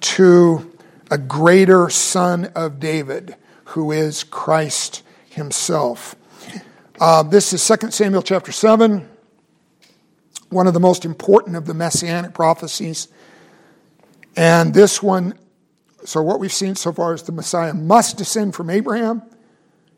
to 0.00 0.72
a 1.10 1.18
greater 1.18 1.88
son 1.88 2.46
of 2.56 2.80
David, 2.80 3.36
who 3.66 3.92
is 3.92 4.24
Christ 4.24 5.04
himself. 5.30 6.15
Uh, 6.98 7.22
this 7.22 7.52
is 7.52 7.66
2 7.66 7.90
Samuel 7.90 8.22
chapter 8.22 8.52
7, 8.52 9.08
one 10.50 10.66
of 10.66 10.74
the 10.74 10.80
most 10.80 11.04
important 11.04 11.56
of 11.56 11.66
the 11.66 11.74
messianic 11.74 12.32
prophecies. 12.32 13.08
And 14.36 14.72
this 14.72 15.02
one, 15.02 15.38
so 16.04 16.22
what 16.22 16.40
we've 16.40 16.52
seen 16.52 16.74
so 16.74 16.92
far 16.92 17.14
is 17.14 17.22
the 17.22 17.32
Messiah 17.32 17.74
must 17.74 18.16
descend 18.16 18.54
from 18.54 18.70
Abraham 18.70 19.22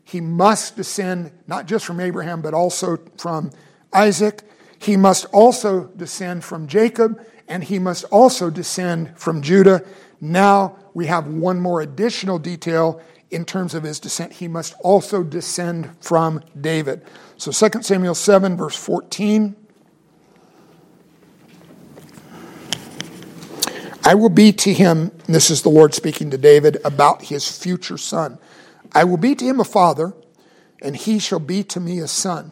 he 0.09 0.21
must 0.21 0.75
descend 0.75 1.31
not 1.45 1.67
just 1.67 1.85
from 1.85 1.99
Abraham, 1.99 2.41
but 2.41 2.55
also 2.55 2.97
from 3.17 3.51
Isaac. 3.93 4.41
He 4.79 4.97
must 4.97 5.25
also 5.25 5.83
descend 5.95 6.43
from 6.43 6.65
Jacob, 6.65 7.23
and 7.47 7.63
he 7.63 7.77
must 7.77 8.05
also 8.05 8.49
descend 8.49 9.13
from 9.19 9.43
Judah. 9.43 9.85
Now 10.19 10.77
we 10.95 11.05
have 11.05 11.27
one 11.27 11.59
more 11.59 11.81
additional 11.81 12.39
detail 12.39 12.99
in 13.31 13.45
terms 13.45 13.73
of 13.73 13.83
his 13.83 13.99
descent. 13.99 14.33
He 14.33 14.47
must 14.47 14.73
also 14.79 15.23
descend 15.23 15.89
from 16.01 16.41
David. 16.59 17.05
So 17.37 17.51
2 17.51 17.83
Samuel 17.83 18.15
7, 18.15 18.57
verse 18.57 18.75
14. 18.75 19.55
I 24.03 24.15
will 24.15 24.29
be 24.29 24.51
to 24.53 24.73
him, 24.73 25.11
this 25.27 25.51
is 25.51 25.61
the 25.61 25.69
Lord 25.69 25.93
speaking 25.93 26.31
to 26.31 26.37
David 26.37 26.77
about 26.83 27.23
his 27.23 27.55
future 27.55 27.97
son. 27.97 28.39
I 28.91 29.03
will 29.03 29.17
be 29.17 29.35
to 29.35 29.45
him 29.45 29.59
a 29.59 29.63
father, 29.63 30.13
and 30.81 30.95
he 30.95 31.19
shall 31.19 31.39
be 31.39 31.63
to 31.65 31.79
me 31.79 31.99
a 31.99 32.07
son. 32.07 32.51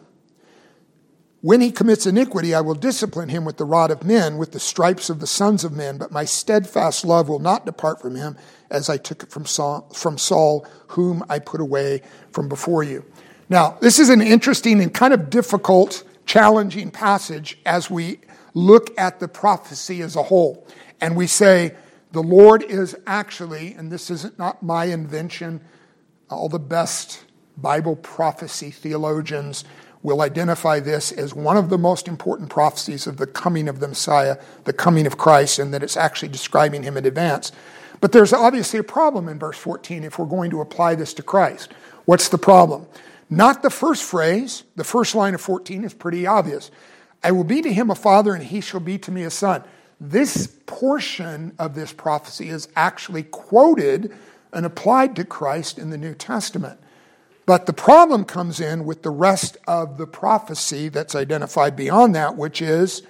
When 1.40 1.60
he 1.60 1.70
commits 1.70 2.04
iniquity, 2.04 2.52
I 2.52 2.60
will 2.60 2.74
discipline 2.74 3.28
him 3.28 3.44
with 3.44 3.58
the 3.58 3.64
rod 3.64 3.92
of 3.92 4.02
men, 4.02 4.38
with 4.38 4.50
the 4.50 4.58
stripes 4.58 5.08
of 5.08 5.20
the 5.20 5.26
sons 5.26 5.62
of 5.62 5.72
men, 5.72 5.96
but 5.96 6.10
my 6.10 6.24
steadfast 6.24 7.04
love 7.04 7.28
will 7.28 7.38
not 7.38 7.64
depart 7.64 8.00
from 8.00 8.16
him, 8.16 8.36
as 8.70 8.88
I 8.88 8.96
took 8.96 9.22
it 9.22 9.30
from 9.30 9.46
Saul, 9.46 9.88
from 9.94 10.18
Saul, 10.18 10.66
whom 10.88 11.24
I 11.28 11.38
put 11.38 11.60
away 11.60 12.02
from 12.32 12.48
before 12.48 12.82
you. 12.82 13.04
Now, 13.48 13.78
this 13.80 14.00
is 14.00 14.08
an 14.08 14.20
interesting 14.20 14.82
and 14.82 14.92
kind 14.92 15.14
of 15.14 15.30
difficult, 15.30 16.02
challenging 16.26 16.90
passage 16.90 17.58
as 17.64 17.88
we 17.88 18.18
look 18.54 18.90
at 18.98 19.20
the 19.20 19.28
prophecy 19.28 20.02
as 20.02 20.16
a 20.16 20.24
whole. 20.24 20.66
And 21.00 21.16
we 21.16 21.28
say, 21.28 21.76
the 22.10 22.22
Lord 22.22 22.64
is 22.64 22.96
actually, 23.06 23.74
and 23.74 23.92
this 23.92 24.10
is 24.10 24.26
not 24.38 24.60
my 24.60 24.86
invention, 24.86 25.60
all 26.30 26.48
the 26.48 26.58
best 26.58 27.24
Bible 27.56 27.96
prophecy 27.96 28.70
theologians 28.70 29.64
will 30.02 30.22
identify 30.22 30.80
this 30.80 31.12
as 31.12 31.34
one 31.34 31.56
of 31.56 31.70
the 31.70 31.78
most 31.78 32.08
important 32.08 32.50
prophecies 32.50 33.06
of 33.06 33.16
the 33.16 33.26
coming 33.26 33.68
of 33.68 33.80
the 33.80 33.88
Messiah, 33.88 34.38
the 34.64 34.72
coming 34.72 35.06
of 35.06 35.18
Christ, 35.18 35.58
and 35.58 35.74
that 35.74 35.82
it's 35.82 35.96
actually 35.96 36.28
describing 36.28 36.82
him 36.82 36.96
in 36.96 37.04
advance. 37.04 37.52
But 38.00 38.12
there's 38.12 38.32
obviously 38.32 38.78
a 38.78 38.84
problem 38.84 39.28
in 39.28 39.38
verse 39.38 39.58
14 39.58 40.04
if 40.04 40.18
we're 40.18 40.26
going 40.26 40.50
to 40.50 40.60
apply 40.60 40.94
this 40.94 41.12
to 41.14 41.22
Christ. 41.22 41.72
What's 42.04 42.28
the 42.28 42.38
problem? 42.38 42.86
Not 43.28 43.62
the 43.62 43.70
first 43.70 44.04
phrase, 44.04 44.64
the 44.76 44.84
first 44.84 45.14
line 45.14 45.34
of 45.34 45.40
14 45.40 45.84
is 45.84 45.94
pretty 45.94 46.26
obvious. 46.26 46.70
I 47.22 47.32
will 47.32 47.44
be 47.44 47.60
to 47.62 47.72
him 47.72 47.90
a 47.90 47.94
father, 47.94 48.34
and 48.34 48.42
he 48.42 48.60
shall 48.60 48.80
be 48.80 48.98
to 48.98 49.10
me 49.10 49.24
a 49.24 49.30
son. 49.30 49.64
This 50.00 50.58
portion 50.66 51.52
of 51.58 51.74
this 51.74 51.92
prophecy 51.92 52.48
is 52.48 52.68
actually 52.76 53.24
quoted 53.24 54.16
and 54.52 54.64
applied 54.64 55.16
to 55.16 55.24
Christ 55.24 55.78
in 55.78 55.90
the 55.90 55.98
New 55.98 56.14
Testament. 56.14 56.78
But 57.48 57.64
the 57.64 57.72
problem 57.72 58.26
comes 58.26 58.60
in 58.60 58.84
with 58.84 59.02
the 59.02 59.10
rest 59.10 59.56
of 59.66 59.96
the 59.96 60.06
prophecy 60.06 60.90
that's 60.90 61.14
identified 61.14 61.76
beyond 61.76 62.14
that, 62.14 62.36
which 62.36 62.60
is 62.60 63.04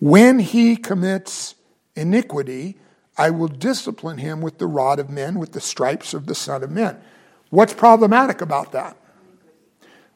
when 0.00 0.38
he 0.38 0.74
commits 0.74 1.54
iniquity, 1.94 2.78
I 3.18 3.28
will 3.28 3.48
discipline 3.48 4.16
him 4.16 4.40
with 4.40 4.56
the 4.56 4.66
rod 4.66 4.98
of 4.98 5.10
men, 5.10 5.38
with 5.38 5.52
the 5.52 5.60
stripes 5.60 6.14
of 6.14 6.24
the 6.24 6.34
Son 6.34 6.62
of 6.62 6.70
Men. 6.70 6.96
What's 7.50 7.74
problematic 7.74 8.40
about 8.40 8.72
that? 8.72 8.96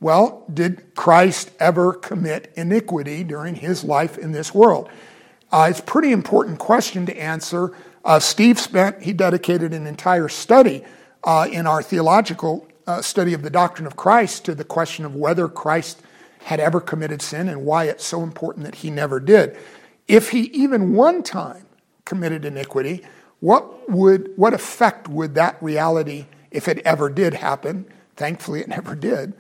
Well, 0.01 0.47
did 0.55 0.95
Christ 0.95 1.51
ever 1.61 1.93
commit 1.93 2.51
iniquity 2.57 3.23
during 3.23 3.57
his 3.57 3.85
life 3.85 4.17
in 4.17 4.33
this 4.33 4.55
world? 4.55 4.89
Uh, 5.53 5.67
it's 5.69 5.81
a 5.81 5.83
pretty 5.83 6.11
important 6.11 6.59
question 6.59 7.05
to 7.05 7.15
answer 7.19 7.75
uh, 8.03 8.19
Steve 8.19 8.59
spent, 8.59 9.03
he 9.03 9.13
dedicated 9.13 9.75
an 9.75 9.87
entire 9.87 10.31
study 10.31 10.85
uh, 11.23 11.47
in 11.53 11.67
our 11.67 11.83
theological 11.83 12.67
uh, 12.87 13.03
study 13.03 13.33
of 13.33 13.43
the 13.43 13.51
doctrine 13.51 13.87
of 13.87 13.97
Christ 13.97 14.45
to 14.45 14.55
the 14.55 14.65
question 14.65 15.05
of 15.05 15.15
whether 15.15 15.49
Christ 15.49 16.03
had 16.41 16.61
ever 16.61 16.81
committed 16.81 17.21
sin 17.23 17.49
and 17.49 17.65
why 17.65 17.85
it's 17.85 18.05
so 18.05 18.23
important 18.23 18.65
that 18.65 18.77
he 18.77 18.91
never 18.91 19.19
did. 19.19 19.57
If 20.07 20.31
he 20.31 20.43
even 20.53 20.95
one 20.95 21.23
time 21.23 21.67
committed 22.05 22.45
iniquity, 22.45 23.03
what 23.41 23.91
would 23.91 24.33
what 24.37 24.55
effect 24.55 25.09
would 25.09 25.35
that 25.35 25.61
reality, 25.63 26.27
if 26.51 26.69
it 26.69 26.79
ever 26.85 27.11
did 27.11 27.35
happen? 27.35 27.87
Thankfully, 28.17 28.61
it 28.61 28.69
never 28.69 28.95
did. 28.95 29.35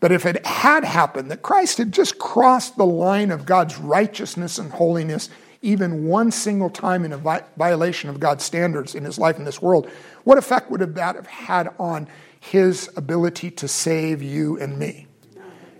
But 0.00 0.12
if 0.12 0.26
it 0.26 0.44
had 0.46 0.84
happened, 0.84 1.30
that 1.30 1.42
Christ 1.42 1.78
had 1.78 1.92
just 1.92 2.18
crossed 2.18 2.76
the 2.76 2.86
line 2.86 3.30
of 3.30 3.46
God's 3.46 3.78
righteousness 3.78 4.58
and 4.58 4.70
holiness 4.70 5.30
even 5.62 6.04
one 6.04 6.30
single 6.30 6.70
time 6.70 7.04
in 7.04 7.12
a 7.12 7.42
violation 7.56 8.08
of 8.08 8.20
God's 8.20 8.44
standards 8.44 8.94
in 8.94 9.04
his 9.04 9.18
life 9.18 9.38
in 9.38 9.44
this 9.44 9.60
world, 9.60 9.90
what 10.24 10.38
effect 10.38 10.70
would 10.70 10.80
that 10.80 11.16
have 11.16 11.26
had 11.26 11.74
on 11.78 12.06
his 12.50 12.90
ability 12.96 13.50
to 13.50 13.68
save 13.68 14.22
you 14.22 14.58
and 14.58 14.78
me? 14.78 15.06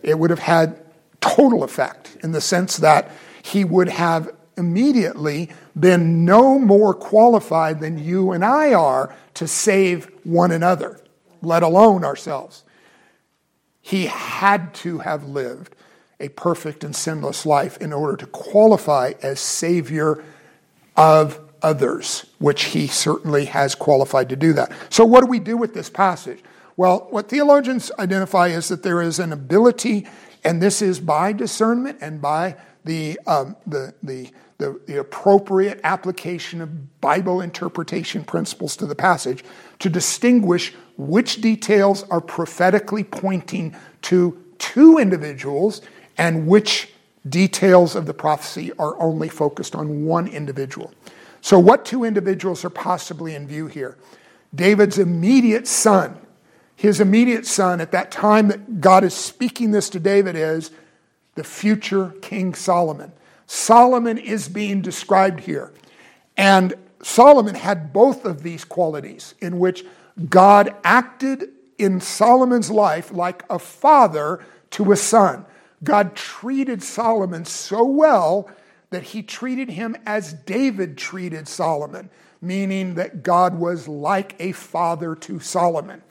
It 0.03 0.19
would 0.19 0.31
have 0.31 0.41
had 0.41 0.81
total 1.21 1.65
effect 1.65 2.17
in 2.23 2.33
the 2.33 2.41
sense 2.41 2.77
that 2.79 3.11
he 3.43 3.65
would 3.65 3.89
have 3.89 4.31
immediately 4.57 5.51
been 5.79 6.25
no 6.25 6.59
more 6.59 6.95
qualified 6.95 7.81
than 7.81 7.99
you 7.99 8.33
and 8.33 8.45
I 8.45 8.73
are 8.73 9.15
to 9.35 9.47
save 9.47 10.11
one 10.25 10.51
another, 10.51 11.01
let 11.43 11.63
alone 11.63 12.05
ourselves. 12.05 12.65
He 13.81 14.07
had 14.07 14.75
to 14.75 14.99
have 14.99 15.29
lived 15.29 15.77
a 16.19 16.29
perfect 16.31 16.83
and 16.83 16.97
sinless 16.97 17.45
life 17.45 17.77
in 17.79 17.93
order 17.93 18.17
to 18.17 18.27
qualify 18.27 19.13
as 19.23 19.39
Savior 19.39 20.25
of 20.97 21.39
others, 21.63 22.25
which 22.39 22.65
he 22.65 22.87
certainly 22.87 23.45
has 23.47 23.75
qualified 23.75 24.29
to 24.31 24.37
do 24.37 24.53
that. 24.55 24.73
So, 24.89 25.05
what 25.05 25.21
do 25.21 25.27
we 25.27 25.39
do 25.39 25.57
with 25.57 25.75
this 25.75 25.91
passage? 25.91 26.43
Well, 26.77 27.07
what 27.11 27.29
theologians 27.29 27.91
identify 27.99 28.49
is 28.49 28.69
that 28.69 28.83
there 28.83 29.01
is 29.01 29.19
an 29.19 29.33
ability, 29.33 30.07
and 30.45 30.61
this 30.61 30.83
is 30.83 31.01
by 31.01 31.33
discernment 31.33 31.99
and 32.03 32.21
by 32.21 32.57
the, 32.85 33.19
um, 33.27 33.57
the, 33.67 33.95
the, 34.03 34.31
the, 34.59 34.81
the 34.87 35.01
appropriate 35.01 35.81
application 35.85 36.61
of 36.61 37.01
Bible 37.01 37.41
interpretation 37.41 38.25
principles 38.25 38.77
to 38.77 38.87
the 38.87 38.95
passage, 38.95 39.43
to 39.79 39.89
distinguish 39.89 40.75
which 40.99 41.41
details 41.41 42.05
are 42.05 42.21
prophetically 42.21 43.05
pointing 43.05 43.75
to 44.03 44.43
two 44.59 44.99
individuals 44.99 45.81
and 46.19 46.47
which 46.47 46.93
details 47.29 47.97
of 47.97 48.07
the 48.07 48.15
prophecy 48.15 48.71
are 48.79 49.01
only 49.01 49.29
focused 49.29 49.75
on 49.75 50.05
one 50.05 50.29
individual. 50.29 50.93
So, 51.41 51.59
what 51.59 51.85
two 51.85 52.05
individuals 52.05 52.65
are 52.65 52.71
possibly 52.71 53.35
in 53.35 53.47
view 53.47 53.67
here? 53.67 53.97
David's 54.55 54.99
immediate 54.99 55.67
son. 55.67 56.19
His 56.77 57.01
immediate 57.01 57.47
son 57.47 57.81
at 57.81 57.93
that 57.93 58.11
time 58.11 58.49
that 58.49 58.81
God 58.81 59.03
is 59.03 59.15
speaking 59.15 59.71
this 59.71 59.89
to 59.91 59.99
David 59.99 60.37
is 60.37 60.71
the 61.35 61.45
future 61.45 62.15
King 62.21 62.55
Solomon. 62.55 63.13
Solomon 63.47 64.19
is 64.19 64.49
being 64.49 64.83
described 64.83 65.41
here. 65.41 65.73
And 66.37 66.75
Solomon 67.03 67.55
had 67.55 67.93
both 67.93 68.25
of 68.25 68.43
these 68.43 68.65
qualities 68.65 69.35
in 69.41 69.59
which 69.59 69.85
God 70.29 70.75
acted 70.85 71.49
in 71.79 72.01
Solomon's 72.01 72.71
life 72.71 73.11
like 73.13 73.43
a 73.49 73.59
father 73.59 74.45
to 74.71 74.93
a 74.93 74.97
son. 74.97 75.47
God 75.83 76.15
treated 76.15 76.83
Solomon 76.83 77.45
so 77.45 77.85
well 77.85 78.51
that 78.91 79.03
he 79.03 79.23
treated 79.23 79.71
him 79.71 79.97
as 80.07 80.33
David 80.33 80.97
treated 80.97 81.49
Solomon, 81.49 82.11
meaning 82.41 82.95
that 82.95 83.23
God 83.23 83.59
was 83.59 83.89
like 83.89 84.35
a 84.39 84.53
father 84.53 85.15
to 85.17 85.39
Solomon. 85.39 86.03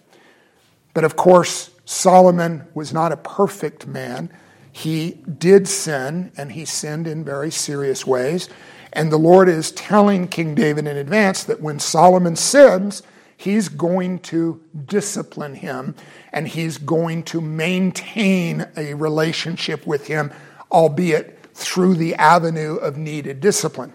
But 0.96 1.04
of 1.04 1.16
course, 1.16 1.70
Solomon 1.84 2.66
was 2.74 2.92
not 2.92 3.12
a 3.12 3.18
perfect 3.18 3.86
man. 3.86 4.32
He 4.72 5.20
did 5.38 5.68
sin, 5.68 6.32
and 6.36 6.54
he 6.54 6.66
sinned 6.66 7.06
in 7.06 7.24
very 7.24 7.52
serious 7.52 8.08
ways. 8.08 8.50
And 8.94 9.12
the 9.12 9.18
Lord 9.18 9.50
is 9.50 9.72
telling 9.72 10.30
King 10.30 10.56
David 10.56 10.88
in 10.88 10.98
advance 10.98 11.44
that 11.44 11.62
when 11.62 11.80
Solomon 11.80 12.38
sins, 12.38 13.04
he's 13.36 13.68
going 13.68 14.20
to 14.20 14.62
discipline 14.86 15.56
him 15.56 15.96
and 16.32 16.48
he's 16.48 16.78
going 16.78 17.24
to 17.24 17.42
maintain 17.42 18.66
a 18.78 18.94
relationship 18.94 19.86
with 19.86 20.08
him, 20.08 20.32
albeit 20.72 21.38
through 21.54 21.96
the 21.96 22.16
avenue 22.16 22.76
of 22.76 22.98
needed 22.98 23.42
discipline. 23.42 23.94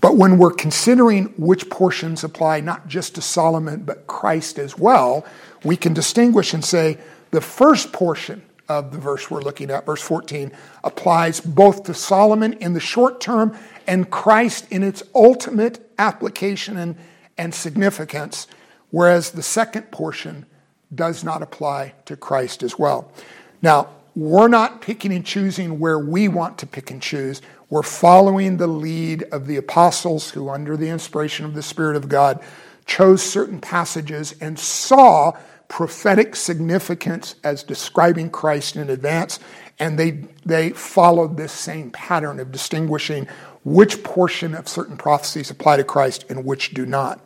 But 0.00 0.16
when 0.16 0.38
we're 0.38 0.52
considering 0.52 1.26
which 1.36 1.68
portions 1.68 2.24
apply 2.24 2.60
not 2.60 2.88
just 2.88 3.14
to 3.16 3.22
Solomon, 3.22 3.82
but 3.82 4.06
Christ 4.06 4.58
as 4.58 4.78
well, 4.78 5.26
we 5.64 5.76
can 5.76 5.92
distinguish 5.92 6.54
and 6.54 6.64
say 6.64 6.98
the 7.30 7.40
first 7.40 7.92
portion 7.92 8.42
of 8.68 8.92
the 8.92 8.98
verse 8.98 9.30
we're 9.30 9.42
looking 9.42 9.70
at, 9.70 9.84
verse 9.84 10.00
14, 10.00 10.52
applies 10.84 11.40
both 11.40 11.82
to 11.84 11.92
Solomon 11.92 12.54
in 12.54 12.72
the 12.72 12.80
short 12.80 13.20
term 13.20 13.56
and 13.86 14.08
Christ 14.10 14.70
in 14.70 14.82
its 14.82 15.02
ultimate 15.14 15.90
application 15.98 16.76
and, 16.76 16.96
and 17.36 17.54
significance, 17.54 18.46
whereas 18.90 19.32
the 19.32 19.42
second 19.42 19.90
portion 19.90 20.46
does 20.94 21.24
not 21.24 21.42
apply 21.42 21.94
to 22.06 22.16
Christ 22.16 22.62
as 22.62 22.78
well. 22.78 23.12
Now, 23.60 23.88
we're 24.16 24.48
not 24.48 24.80
picking 24.80 25.12
and 25.12 25.24
choosing 25.24 25.78
where 25.78 25.98
we 25.98 26.28
want 26.28 26.58
to 26.58 26.66
pick 26.66 26.90
and 26.90 27.02
choose. 27.02 27.42
We're 27.70 27.84
following 27.84 28.56
the 28.56 28.66
lead 28.66 29.22
of 29.30 29.46
the 29.46 29.56
apostles 29.56 30.30
who, 30.30 30.48
under 30.48 30.76
the 30.76 30.88
inspiration 30.88 31.46
of 31.46 31.54
the 31.54 31.62
Spirit 31.62 31.94
of 31.94 32.08
God, 32.08 32.42
chose 32.84 33.22
certain 33.22 33.60
passages 33.60 34.34
and 34.40 34.58
saw 34.58 35.38
prophetic 35.68 36.34
significance 36.34 37.36
as 37.44 37.62
describing 37.62 38.28
Christ 38.28 38.74
in 38.74 38.90
advance, 38.90 39.38
and 39.78 39.96
they, 39.96 40.24
they 40.44 40.70
followed 40.70 41.36
this 41.36 41.52
same 41.52 41.92
pattern 41.92 42.40
of 42.40 42.50
distinguishing 42.50 43.28
which 43.64 44.02
portion 44.02 44.52
of 44.54 44.68
certain 44.68 44.96
prophecies 44.96 45.48
apply 45.48 45.76
to 45.76 45.84
Christ 45.84 46.24
and 46.28 46.44
which 46.44 46.74
do 46.74 46.84
not. 46.84 47.20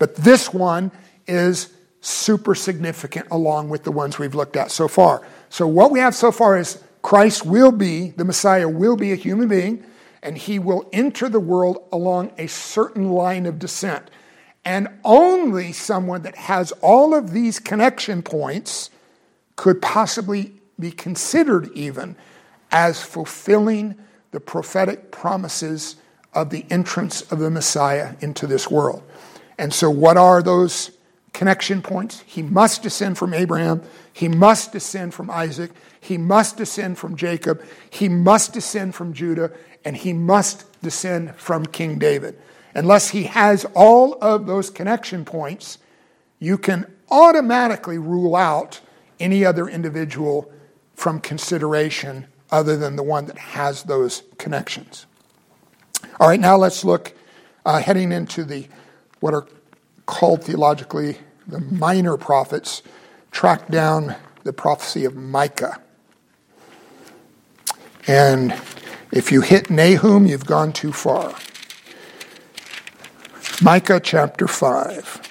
But 0.00 0.16
this 0.16 0.52
one 0.52 0.90
is 1.28 1.72
super 2.00 2.56
significant 2.56 3.28
along 3.30 3.68
with 3.68 3.84
the 3.84 3.92
ones 3.92 4.18
we've 4.18 4.34
looked 4.34 4.56
at 4.56 4.72
so 4.72 4.88
far. 4.88 5.22
So, 5.48 5.68
what 5.68 5.92
we 5.92 6.00
have 6.00 6.14
so 6.14 6.32
far 6.32 6.58
is 6.58 6.82
Christ 7.06 7.46
will 7.46 7.70
be, 7.70 8.10
the 8.16 8.24
Messiah 8.24 8.68
will 8.68 8.96
be 8.96 9.12
a 9.12 9.14
human 9.14 9.46
being, 9.46 9.84
and 10.24 10.36
he 10.36 10.58
will 10.58 10.88
enter 10.92 11.28
the 11.28 11.38
world 11.38 11.78
along 11.92 12.32
a 12.36 12.48
certain 12.48 13.12
line 13.12 13.46
of 13.46 13.60
descent. 13.60 14.10
And 14.64 14.88
only 15.04 15.70
someone 15.70 16.22
that 16.22 16.34
has 16.34 16.72
all 16.80 17.14
of 17.14 17.30
these 17.30 17.60
connection 17.60 18.22
points 18.22 18.90
could 19.54 19.80
possibly 19.80 20.54
be 20.80 20.90
considered 20.90 21.70
even 21.74 22.16
as 22.72 23.00
fulfilling 23.02 23.94
the 24.32 24.40
prophetic 24.40 25.12
promises 25.12 25.94
of 26.34 26.50
the 26.50 26.66
entrance 26.70 27.22
of 27.30 27.38
the 27.38 27.50
Messiah 27.50 28.16
into 28.20 28.48
this 28.48 28.68
world. 28.68 29.04
And 29.58 29.72
so, 29.72 29.90
what 29.90 30.16
are 30.16 30.42
those 30.42 30.90
connection 31.36 31.82
points? 31.82 32.22
He 32.24 32.40
must 32.40 32.82
descend 32.82 33.18
from 33.18 33.34
Abraham, 33.34 33.82
he 34.10 34.26
must 34.26 34.72
descend 34.72 35.12
from 35.12 35.30
Isaac, 35.30 35.70
he 36.00 36.16
must 36.16 36.56
descend 36.56 36.96
from 36.96 37.14
Jacob, 37.14 37.62
he 37.90 38.08
must 38.08 38.54
descend 38.54 38.94
from 38.94 39.12
Judah, 39.12 39.52
and 39.84 39.98
he 39.98 40.14
must 40.14 40.64
descend 40.80 41.36
from 41.36 41.66
King 41.66 41.98
David. 41.98 42.38
Unless 42.74 43.10
he 43.10 43.24
has 43.24 43.66
all 43.74 44.14
of 44.22 44.46
those 44.46 44.70
connection 44.70 45.26
points, 45.26 45.76
you 46.38 46.56
can 46.56 46.90
automatically 47.10 47.98
rule 47.98 48.34
out 48.34 48.80
any 49.20 49.44
other 49.44 49.68
individual 49.68 50.50
from 50.94 51.20
consideration 51.20 52.26
other 52.50 52.78
than 52.78 52.96
the 52.96 53.02
one 53.02 53.26
that 53.26 53.36
has 53.36 53.82
those 53.82 54.22
connections. 54.38 55.04
All 56.18 56.28
right, 56.28 56.40
now 56.40 56.56
let's 56.56 56.82
look 56.82 57.12
uh, 57.66 57.78
heading 57.78 58.10
into 58.10 58.42
the 58.42 58.68
what 59.20 59.34
are 59.34 59.46
called 60.06 60.42
theologically 60.44 61.18
the 61.46 61.60
minor 61.60 62.16
prophets, 62.16 62.82
track 63.30 63.68
down 63.68 64.16
the 64.44 64.52
prophecy 64.52 65.04
of 65.04 65.14
Micah. 65.14 65.80
And 68.06 68.52
if 69.12 69.32
you 69.32 69.40
hit 69.40 69.70
Nahum, 69.70 70.26
you've 70.26 70.46
gone 70.46 70.72
too 70.72 70.92
far. 70.92 71.34
Micah 73.62 74.00
chapter 74.00 74.46
5. 74.46 75.22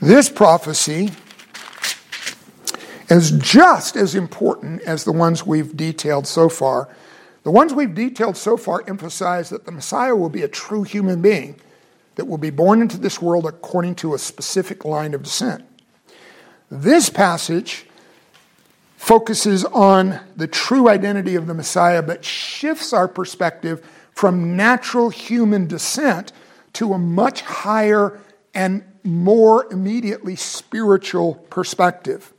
This 0.00 0.28
prophecy 0.28 1.10
is 3.08 3.30
just 3.32 3.96
as 3.96 4.14
important 4.14 4.82
as 4.82 5.04
the 5.04 5.12
ones 5.12 5.44
we've 5.46 5.76
detailed 5.76 6.26
so 6.26 6.48
far. 6.48 6.88
The 7.42 7.50
ones 7.50 7.72
we've 7.72 7.94
detailed 7.94 8.36
so 8.36 8.56
far 8.56 8.84
emphasize 8.86 9.50
that 9.50 9.64
the 9.64 9.72
Messiah 9.72 10.14
will 10.14 10.28
be 10.28 10.42
a 10.42 10.48
true 10.48 10.82
human 10.82 11.22
being 11.22 11.60
that 12.16 12.26
will 12.26 12.38
be 12.38 12.50
born 12.50 12.82
into 12.82 12.98
this 12.98 13.22
world 13.22 13.46
according 13.46 13.94
to 13.94 14.14
a 14.14 14.18
specific 14.18 14.84
line 14.84 15.14
of 15.14 15.22
descent. 15.22 15.64
This 16.70 17.08
passage 17.08 17.86
focuses 18.96 19.64
on 19.66 20.18
the 20.34 20.48
true 20.48 20.88
identity 20.88 21.36
of 21.36 21.46
the 21.46 21.54
Messiah, 21.54 22.02
but 22.02 22.24
shifts 22.24 22.92
our 22.92 23.06
perspective 23.06 23.86
from 24.12 24.56
natural 24.56 25.10
human 25.10 25.66
descent 25.66 26.32
to 26.72 26.92
a 26.92 26.98
much 26.98 27.42
higher 27.42 28.18
and 28.54 28.82
more 29.04 29.70
immediately 29.70 30.34
spiritual 30.34 31.34
perspective. 31.34 32.32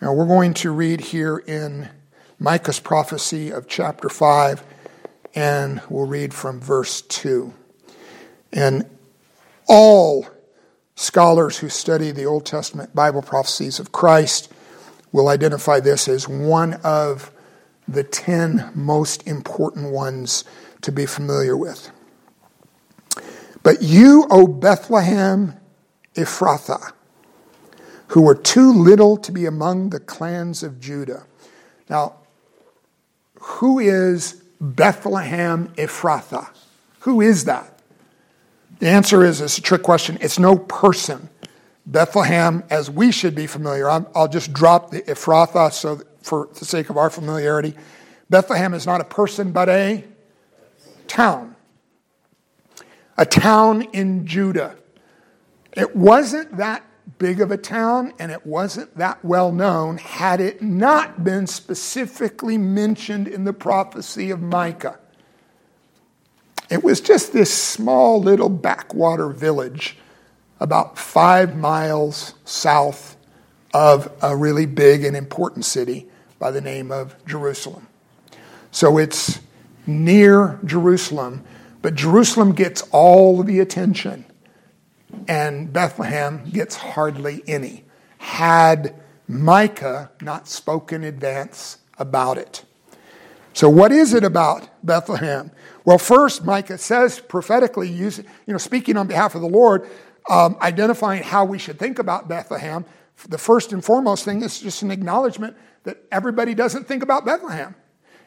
Now, 0.00 0.14
we're 0.14 0.26
going 0.26 0.54
to 0.54 0.70
read 0.70 1.00
here 1.00 1.38
in 1.38 1.88
Micah's 2.38 2.80
prophecy 2.80 3.50
of 3.50 3.68
chapter 3.68 4.08
5, 4.08 4.62
and 5.34 5.82
we'll 5.88 6.06
read 6.06 6.32
from 6.32 6.60
verse 6.60 7.02
2. 7.02 7.52
And 8.52 8.88
all 9.66 10.26
scholars 10.94 11.58
who 11.58 11.68
study 11.68 12.10
the 12.10 12.24
Old 12.24 12.46
Testament 12.46 12.94
Bible 12.94 13.22
prophecies 13.22 13.78
of 13.78 13.92
Christ 13.92 14.52
will 15.12 15.28
identify 15.28 15.80
this 15.80 16.08
as 16.08 16.28
one 16.28 16.74
of 16.84 17.30
the 17.86 18.04
10 18.04 18.72
most 18.74 19.26
important 19.26 19.92
ones 19.92 20.44
to 20.82 20.92
be 20.92 21.06
familiar 21.06 21.56
with. 21.56 21.90
But 23.62 23.82
you, 23.82 24.26
O 24.30 24.46
Bethlehem 24.46 25.54
Ephrathah, 26.14 26.92
who 28.08 28.22
were 28.22 28.34
too 28.34 28.72
little 28.72 29.16
to 29.18 29.32
be 29.32 29.46
among 29.46 29.90
the 29.90 30.00
clans 30.00 30.62
of 30.62 30.80
Judah. 30.80 31.24
Now, 31.88 32.14
who 33.40 33.78
is 33.78 34.42
Bethlehem 34.60 35.68
Ephrathah? 35.76 36.48
Who 37.00 37.20
is 37.20 37.44
that? 37.44 37.77
The 38.78 38.88
answer 38.88 39.24
is 39.24 39.40
it's 39.40 39.58
a 39.58 39.62
trick 39.62 39.82
question. 39.82 40.18
It's 40.20 40.38
no 40.38 40.56
person. 40.56 41.28
Bethlehem, 41.84 42.64
as 42.70 42.90
we 42.90 43.10
should 43.10 43.34
be 43.34 43.46
familiar, 43.46 43.88
i 43.88 43.98
will 43.98 44.28
just 44.28 44.52
drop 44.52 44.90
the 44.90 45.00
Ephrathah 45.02 45.72
so 45.72 46.02
for 46.22 46.48
the 46.58 46.64
sake 46.64 46.90
of 46.90 46.96
our 46.96 47.10
familiarity. 47.10 47.74
Bethlehem 48.28 48.74
is 48.74 48.86
not 48.86 49.00
a 49.00 49.04
person, 49.04 49.52
but 49.52 49.68
a 49.68 50.04
town, 51.06 51.56
a 53.16 53.24
town 53.24 53.82
in 53.92 54.26
Judah. 54.26 54.76
It 55.72 55.96
wasn't 55.96 56.58
that 56.58 56.84
big 57.18 57.40
of 57.40 57.50
a 57.50 57.56
town 57.56 58.12
and 58.18 58.30
it 58.30 58.44
wasn't 58.44 58.94
that 58.98 59.24
well 59.24 59.50
known 59.50 59.96
had 59.96 60.40
it 60.40 60.60
not 60.60 61.24
been 61.24 61.46
specifically 61.46 62.58
mentioned 62.58 63.26
in 63.26 63.44
the 63.44 63.52
prophecy 63.54 64.30
of 64.30 64.42
Micah. 64.42 64.98
It 66.70 66.84
was 66.84 67.00
just 67.00 67.32
this 67.32 67.52
small 67.52 68.20
little 68.20 68.48
backwater 68.48 69.28
village 69.28 69.96
about 70.60 70.98
five 70.98 71.56
miles 71.56 72.34
south 72.44 73.16
of 73.72 74.12
a 74.22 74.36
really 74.36 74.66
big 74.66 75.04
and 75.04 75.16
important 75.16 75.64
city 75.64 76.08
by 76.38 76.50
the 76.50 76.60
name 76.60 76.90
of 76.90 77.14
Jerusalem. 77.26 77.86
So 78.70 78.98
it's 78.98 79.40
near 79.86 80.58
Jerusalem, 80.64 81.44
but 81.80 81.94
Jerusalem 81.94 82.52
gets 82.52 82.82
all 82.92 83.42
the 83.42 83.60
attention, 83.60 84.26
and 85.26 85.72
Bethlehem 85.72 86.44
gets 86.50 86.76
hardly 86.76 87.42
any. 87.46 87.84
Had 88.18 88.94
Micah 89.26 90.10
not 90.20 90.48
spoken 90.48 91.02
in 91.02 91.08
advance 91.08 91.78
about 91.98 92.36
it. 92.36 92.64
So, 93.52 93.68
what 93.68 93.90
is 93.90 94.14
it 94.14 94.24
about 94.24 94.68
Bethlehem? 94.84 95.50
Well, 95.88 95.96
first, 95.96 96.44
Micah 96.44 96.76
says 96.76 97.18
prophetically, 97.18 97.88
you 97.88 98.12
know, 98.46 98.58
speaking 98.58 98.98
on 98.98 99.06
behalf 99.06 99.34
of 99.34 99.40
the 99.40 99.48
Lord, 99.48 99.88
um, 100.28 100.58
identifying 100.60 101.22
how 101.22 101.46
we 101.46 101.58
should 101.58 101.78
think 101.78 101.98
about 101.98 102.28
Bethlehem. 102.28 102.84
The 103.26 103.38
first 103.38 103.72
and 103.72 103.82
foremost 103.82 104.26
thing 104.26 104.42
is 104.42 104.60
just 104.60 104.82
an 104.82 104.90
acknowledgement 104.90 105.56
that 105.84 105.96
everybody 106.12 106.52
doesn't 106.52 106.86
think 106.86 107.02
about 107.02 107.24
Bethlehem. 107.24 107.74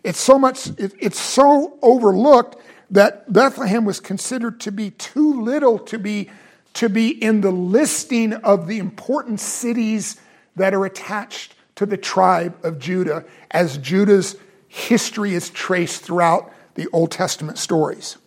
It's 0.04 0.20
so 0.20 0.40
much, 0.40 0.72
it's 0.80 1.20
so 1.20 1.78
overlooked 1.84 2.58
that 2.90 3.32
Bethlehem 3.32 3.86
was 3.86 4.00
considered 4.00 4.60
to 4.62 4.72
be 4.72 4.90
too 4.90 5.44
little 5.44 5.78
to 5.78 6.00
be 6.00 6.32
to 6.74 6.90
be 6.90 7.10
in 7.10 7.42
the 7.42 7.52
listing 7.52 8.34
of 8.34 8.66
the 8.66 8.80
important 8.80 9.40
cities 9.40 10.20
that 10.56 10.74
are 10.74 10.86
attached 10.86 11.54
to 11.76 11.86
the 11.86 11.98
tribe 11.98 12.58
of 12.66 12.80
Judah 12.80 13.24
as 13.52 13.78
Judah's 13.78 14.36
history 14.68 15.36
is 15.36 15.52
traced 15.52 16.02
throughout 16.02 16.52
the 16.82 16.90
Old 16.92 17.12
Testament 17.12 17.60
stories. 17.60 18.18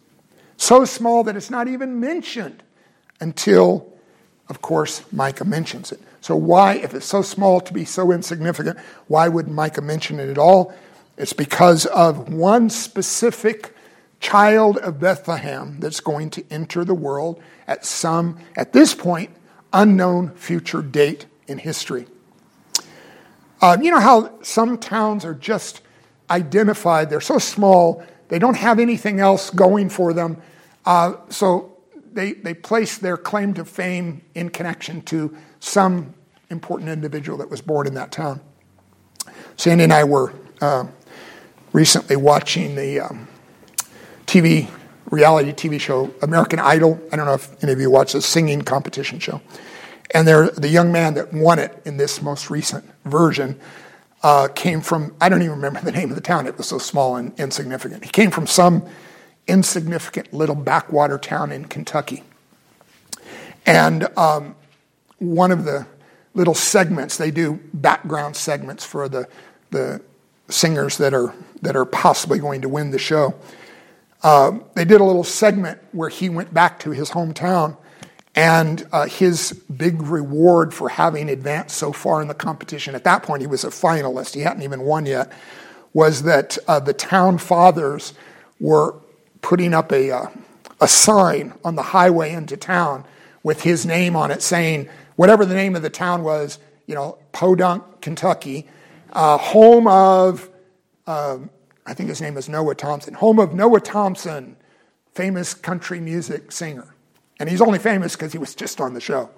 So 0.56 0.84
small 0.84 1.24
that 1.24 1.36
it's 1.36 1.50
not 1.50 1.66
even 1.66 1.98
mentioned 1.98 2.62
until, 3.20 3.92
of 4.48 4.62
course, 4.62 5.02
Micah 5.12 5.44
mentions 5.44 5.90
it. 5.90 6.00
So, 6.20 6.36
why, 6.36 6.74
if 6.76 6.94
it's 6.94 7.06
so 7.06 7.20
small 7.20 7.60
to 7.60 7.72
be 7.72 7.84
so 7.84 8.12
insignificant, 8.12 8.78
why 9.08 9.28
would 9.28 9.48
Micah 9.48 9.82
mention 9.82 10.20
it 10.20 10.28
at 10.28 10.38
all? 10.38 10.72
It's 11.18 11.32
because 11.32 11.84
of 11.86 12.32
one 12.32 12.70
specific 12.70 13.74
child 14.20 14.78
of 14.78 15.00
Bethlehem 15.00 15.80
that's 15.80 16.00
going 16.00 16.30
to 16.30 16.44
enter 16.50 16.84
the 16.84 16.94
world 16.94 17.42
at 17.66 17.84
some, 17.84 18.38
at 18.56 18.72
this 18.72 18.94
point, 18.94 19.30
unknown 19.72 20.30
future 20.30 20.80
date 20.80 21.26
in 21.48 21.58
history. 21.58 22.06
Uh, 23.60 23.76
you 23.82 23.90
know 23.90 24.00
how 24.00 24.40
some 24.42 24.78
towns 24.78 25.24
are 25.24 25.34
just 25.34 25.80
identified, 26.30 27.10
they're 27.10 27.20
so 27.20 27.38
small, 27.38 28.04
they 28.28 28.38
don't 28.38 28.56
have 28.56 28.78
anything 28.78 29.20
else 29.20 29.50
going 29.50 29.88
for 29.88 30.12
them. 30.12 30.40
Uh, 30.84 31.14
so 31.28 31.76
they, 32.12 32.32
they 32.32 32.54
place 32.54 32.98
their 32.98 33.16
claim 33.16 33.54
to 33.54 33.64
fame 33.64 34.22
in 34.34 34.50
connection 34.50 35.02
to 35.02 35.36
some 35.60 36.14
important 36.50 36.90
individual 36.90 37.38
that 37.38 37.50
was 37.50 37.60
born 37.60 37.86
in 37.86 37.94
that 37.94 38.12
town. 38.12 38.40
Sandy 39.56 39.84
and 39.84 39.92
I 39.92 40.04
were 40.04 40.32
uh, 40.60 40.86
recently 41.72 42.16
watching 42.16 42.74
the 42.76 43.00
um, 43.00 43.28
TV 44.26 44.68
reality 45.10 45.52
TV 45.52 45.80
show 45.80 46.12
American 46.22 46.58
Idol. 46.58 47.00
I 47.12 47.16
don't 47.16 47.26
know 47.26 47.34
if 47.34 47.62
any 47.62 47.72
of 47.72 47.80
you 47.80 47.90
watch 47.90 48.12
the 48.12 48.22
singing 48.22 48.62
competition 48.62 49.18
show. 49.18 49.40
And 50.12 50.28
there, 50.28 50.48
the 50.50 50.68
young 50.68 50.92
man 50.92 51.14
that 51.14 51.32
won 51.32 51.58
it 51.58 51.80
in 51.84 51.96
this 51.96 52.22
most 52.22 52.50
recent 52.50 52.84
version 53.04 53.58
uh, 54.24 54.48
came 54.48 54.80
from, 54.80 55.14
I 55.20 55.28
don't 55.28 55.42
even 55.42 55.56
remember 55.56 55.80
the 55.82 55.92
name 55.92 56.08
of 56.08 56.16
the 56.16 56.22
town, 56.22 56.46
it 56.46 56.56
was 56.56 56.66
so 56.66 56.78
small 56.78 57.16
and 57.16 57.38
insignificant. 57.38 58.04
He 58.04 58.10
came 58.10 58.30
from 58.30 58.46
some 58.46 58.88
insignificant 59.46 60.32
little 60.32 60.54
backwater 60.54 61.18
town 61.18 61.52
in 61.52 61.66
Kentucky. 61.66 62.24
And 63.66 64.08
um, 64.16 64.56
one 65.18 65.52
of 65.52 65.64
the 65.64 65.86
little 66.32 66.54
segments, 66.54 67.18
they 67.18 67.30
do 67.30 67.60
background 67.74 68.34
segments 68.34 68.82
for 68.82 69.10
the, 69.10 69.28
the 69.70 70.00
singers 70.48 70.96
that 70.96 71.12
are, 71.12 71.34
that 71.60 71.76
are 71.76 71.84
possibly 71.84 72.38
going 72.38 72.62
to 72.62 72.68
win 72.68 72.92
the 72.92 72.98
show. 72.98 73.34
Uh, 74.22 74.58
they 74.74 74.86
did 74.86 75.02
a 75.02 75.04
little 75.04 75.22
segment 75.22 75.78
where 75.92 76.08
he 76.08 76.30
went 76.30 76.52
back 76.54 76.78
to 76.80 76.92
his 76.92 77.10
hometown 77.10 77.76
and 78.34 78.86
uh, 78.92 79.06
his 79.06 79.52
big 79.76 80.02
reward 80.02 80.74
for 80.74 80.88
having 80.88 81.28
advanced 81.28 81.76
so 81.76 81.92
far 81.92 82.20
in 82.20 82.28
the 82.28 82.34
competition, 82.34 82.94
at 82.94 83.04
that 83.04 83.22
point 83.22 83.40
he 83.40 83.46
was 83.46 83.64
a 83.64 83.68
finalist, 83.68 84.34
he 84.34 84.40
hadn't 84.40 84.62
even 84.62 84.82
won 84.82 85.06
yet, 85.06 85.30
was 85.92 86.22
that 86.24 86.58
uh, 86.66 86.80
the 86.80 86.92
town 86.92 87.38
fathers 87.38 88.12
were 88.58 88.94
putting 89.40 89.72
up 89.72 89.92
a, 89.92 90.10
uh, 90.10 90.26
a 90.80 90.88
sign 90.88 91.54
on 91.64 91.76
the 91.76 91.82
highway 91.82 92.32
into 92.32 92.56
town 92.56 93.04
with 93.42 93.62
his 93.62 93.86
name 93.86 94.16
on 94.16 94.30
it 94.30 94.42
saying, 94.42 94.88
whatever 95.16 95.44
the 95.44 95.54
name 95.54 95.76
of 95.76 95.82
the 95.82 95.90
town 95.90 96.24
was, 96.24 96.58
you 96.86 96.94
know, 96.94 97.18
Podunk, 97.32 98.00
Kentucky, 98.00 98.66
uh, 99.12 99.38
home 99.38 99.86
of, 99.86 100.50
um, 101.06 101.50
I 101.86 101.94
think 101.94 102.08
his 102.08 102.20
name 102.20 102.36
is 102.36 102.48
Noah 102.48 102.74
Thompson, 102.74 103.14
home 103.14 103.38
of 103.38 103.54
Noah 103.54 103.80
Thompson, 103.80 104.56
famous 105.14 105.54
country 105.54 106.00
music 106.00 106.50
singer. 106.50 106.93
And 107.40 107.48
he's 107.48 107.60
only 107.60 107.78
famous 107.78 108.14
because 108.14 108.32
he 108.32 108.38
was 108.38 108.54
just 108.54 108.80
on 108.80 108.94
the 108.94 109.00
show. 109.00 109.30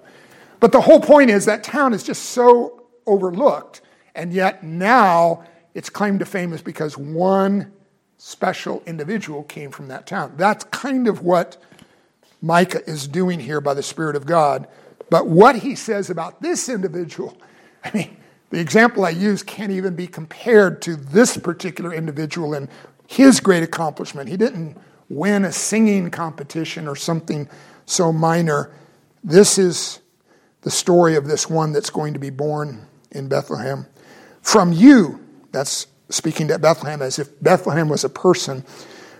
But 0.59 0.71
the 0.71 0.81
whole 0.81 0.99
point 0.99 1.29
is 1.29 1.45
that 1.45 1.63
town 1.63 1.93
is 1.93 2.03
just 2.03 2.27
so 2.27 2.83
overlooked, 3.05 3.81
and 4.15 4.33
yet 4.33 4.63
now 4.63 5.43
its 5.73 5.89
claim 5.89 6.19
to 6.19 6.25
fame 6.25 6.53
is 6.53 6.61
because 6.61 6.97
one 6.97 7.71
special 8.17 8.81
individual 8.85 9.43
came 9.43 9.71
from 9.71 9.87
that 9.89 10.07
town. 10.07 10.33
That's 10.37 10.63
kind 10.65 11.07
of 11.07 11.21
what 11.21 11.57
Micah 12.41 12.87
is 12.89 13.07
doing 13.07 13.39
here 13.39 13.61
by 13.61 13.73
the 13.73 13.83
Spirit 13.83 14.15
of 14.15 14.25
God. 14.25 14.67
But 15.09 15.27
what 15.27 15.57
he 15.57 15.75
says 15.75 16.09
about 16.09 16.41
this 16.41 16.69
individual, 16.69 17.37
I 17.83 17.91
mean, 17.93 18.17
the 18.49 18.59
example 18.59 19.05
I 19.05 19.09
use 19.09 19.43
can't 19.43 19.71
even 19.71 19.95
be 19.95 20.07
compared 20.07 20.81
to 20.83 20.95
this 20.95 21.37
particular 21.37 21.93
individual 21.93 22.53
and 22.53 22.69
his 23.07 23.39
great 23.39 23.63
accomplishment. 23.63 24.29
He 24.29 24.37
didn't 24.37 24.77
win 25.09 25.45
a 25.45 25.51
singing 25.51 26.09
competition 26.09 26.87
or 26.87 26.95
something 26.95 27.49
so 27.87 28.13
minor. 28.13 28.71
This 29.23 29.57
is 29.57 30.01
the 30.61 30.69
story 30.69 31.15
of 31.15 31.25
this 31.25 31.49
one 31.49 31.71
that's 31.71 31.89
going 31.89 32.13
to 32.13 32.19
be 32.19 32.29
born 32.29 32.85
in 33.09 33.27
Bethlehem. 33.27 33.87
From 34.43 34.71
you, 34.71 35.25
that's 35.51 35.87
speaking 36.09 36.47
to 36.49 36.59
Bethlehem 36.59 37.01
as 37.01 37.17
if 37.17 37.41
Bethlehem 37.41 37.89
was 37.89 38.03
a 38.03 38.09
person. 38.09 38.61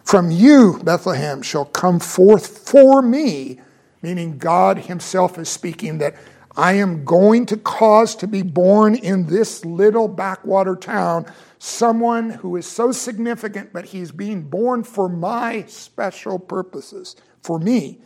From 0.03 0.29
you, 0.29 0.79
Bethlehem, 0.83 1.41
shall 1.41 1.65
come 1.65 1.99
forth 1.99 2.69
for 2.69 3.01
me, 3.01 3.59
meaning 4.01 4.37
God 4.37 4.77
Himself 4.77 5.39
is 5.39 5.49
speaking 5.49 5.97
that 5.97 6.15
I 6.55 6.73
am 6.73 7.05
going 7.05 7.45
to 7.47 7.57
cause 7.57 8.15
to 8.17 8.27
be 8.27 8.41
born 8.41 8.95
in 8.95 9.27
this 9.27 9.63
little 9.63 10.07
backwater 10.07 10.75
town 10.75 11.25
someone 11.59 12.29
who 12.29 12.55
is 12.55 12.65
so 12.65 12.91
significant, 12.91 13.73
but 13.73 13.85
he's 13.85 14.11
being 14.11 14.43
born 14.43 14.83
for 14.83 15.09
my 15.09 15.65
special 15.67 16.39
purposes, 16.39 17.15
for 17.41 17.59
me. 17.59 17.99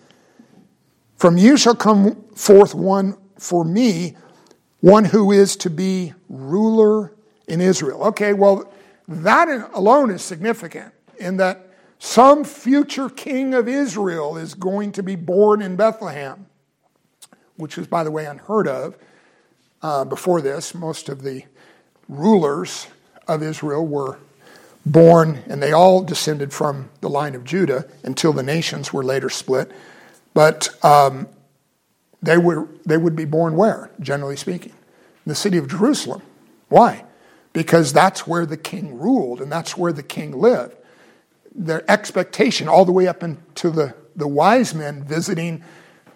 From 1.22 1.38
you 1.38 1.56
shall 1.56 1.76
come 1.76 2.16
forth 2.34 2.74
one 2.74 3.16
for 3.38 3.64
me, 3.64 4.18
one 4.80 5.06
who 5.06 5.32
is 5.32 5.56
to 5.58 5.70
be 5.70 6.16
ruler 6.30 7.14
in 7.48 7.62
Israel. 7.62 8.02
Okay, 8.06 8.34
well, 8.34 8.74
that 9.08 9.70
alone 9.76 10.10
is 10.10 10.24
significant 10.24 10.92
in 11.20 11.38
that 11.38 11.70
some 12.00 12.44
future 12.44 13.08
king 13.08 13.54
of 13.54 13.68
Israel 13.68 14.36
is 14.36 14.56
going 14.56 14.94
to 14.94 15.04
be 15.04 15.16
born 15.16 15.62
in 15.62 15.76
Bethlehem, 15.76 16.48
which 17.56 17.78
was, 17.78 17.86
by 17.86 18.04
the 18.04 18.10
way, 18.10 18.26
unheard 18.26 18.68
of 18.68 18.98
uh, 19.84 20.04
before 20.04 20.42
this. 20.42 20.74
Most 20.74 21.08
of 21.08 21.22
the 21.22 21.44
rulers 22.10 22.88
of 23.28 23.44
Israel 23.44 23.86
were 23.86 24.18
born, 24.88 25.44
and 25.48 25.62
they 25.62 25.72
all 25.72 26.02
descended 26.02 26.52
from 26.52 26.90
the 27.02 27.10
line 27.10 27.36
of 27.36 27.44
Judah 27.44 27.86
until 28.02 28.34
the 28.34 28.42
nations 28.42 28.92
were 28.92 29.04
later 29.04 29.30
split. 29.30 29.72
But 30.34 30.70
um, 30.84 31.28
they, 32.22 32.38
were, 32.38 32.68
they 32.86 32.98
would 32.98 33.16
be 33.16 33.26
born 33.26 33.56
where, 33.56 33.90
generally 34.00 34.36
speaking? 34.36 34.74
In 35.26 35.30
the 35.30 35.36
city 35.36 35.58
of 35.58 35.68
Jerusalem. 35.68 36.22
Why? 36.70 37.06
Because 37.54 37.92
that's 37.92 38.26
where 38.26 38.46
the 38.46 38.58
king 38.58 38.98
ruled 38.98 39.42
and 39.42 39.52
that's 39.52 39.78
where 39.78 39.92
the 39.92 40.04
king 40.04 40.40
lived. 40.40 40.76
Their 41.54 41.90
expectation, 41.92 42.68
all 42.68 42.86
the 42.86 42.94
way 42.94 43.08
up 43.08 43.24
into 43.24 43.70
the, 43.70 43.94
the 44.16 44.28
wise 44.28 44.74
men 44.74 45.04
visiting 45.04 45.64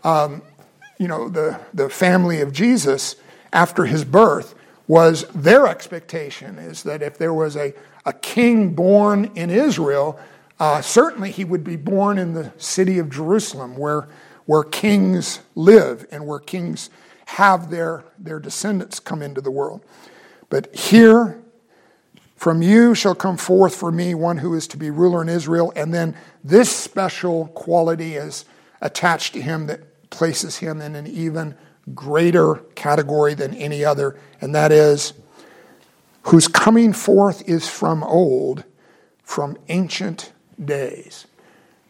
um, 0.03 0.41
you 0.97 1.07
know, 1.07 1.29
the, 1.29 1.59
the 1.73 1.89
family 1.89 2.41
of 2.41 2.53
Jesus 2.53 3.15
after 3.51 3.85
his 3.85 4.05
birth, 4.05 4.55
was 4.87 5.25
their 5.33 5.67
expectation 5.67 6.59
is 6.59 6.83
that 6.83 7.01
if 7.01 7.17
there 7.17 7.33
was 7.33 7.57
a, 7.57 7.73
a 8.05 8.13
king 8.13 8.73
born 8.73 9.31
in 9.35 9.49
Israel, 9.49 10.19
uh, 10.59 10.81
certainly 10.81 11.31
he 11.31 11.43
would 11.43 11.63
be 11.63 11.75
born 11.75 12.17
in 12.17 12.33
the 12.33 12.53
city 12.57 12.99
of 12.99 13.09
Jerusalem, 13.09 13.77
where, 13.77 14.07
where 14.45 14.63
kings 14.63 15.41
live 15.55 16.05
and 16.11 16.25
where 16.25 16.39
kings 16.39 16.89
have 17.25 17.69
their, 17.69 18.03
their 18.17 18.39
descendants 18.39 18.99
come 18.99 19.21
into 19.21 19.41
the 19.41 19.51
world. 19.51 19.83
But 20.49 20.73
here, 20.75 21.41
from 22.35 22.61
you 22.61 22.93
shall 22.93 23.15
come 23.15 23.37
forth 23.37 23.75
for 23.75 23.91
me 23.91 24.13
one 24.13 24.37
who 24.37 24.53
is 24.53 24.67
to 24.67 24.77
be 24.77 24.89
ruler 24.89 25.21
in 25.21 25.29
Israel. 25.29 25.73
And 25.75 25.93
then 25.93 26.15
this 26.43 26.73
special 26.73 27.47
quality 27.47 28.15
is 28.15 28.45
attached 28.81 29.33
to 29.33 29.41
him 29.41 29.67
that 29.67 30.09
places 30.09 30.57
him 30.57 30.81
in 30.81 30.95
an 30.95 31.07
even 31.07 31.57
greater 31.93 32.55
category 32.75 33.33
than 33.33 33.53
any 33.55 33.83
other, 33.83 34.17
and 34.41 34.55
that 34.55 34.71
is 34.71 35.13
whose 36.23 36.47
coming 36.47 36.93
forth 36.93 37.47
is 37.47 37.67
from 37.67 38.03
old, 38.03 38.63
from 39.23 39.57
ancient 39.69 40.31
days. 40.63 41.27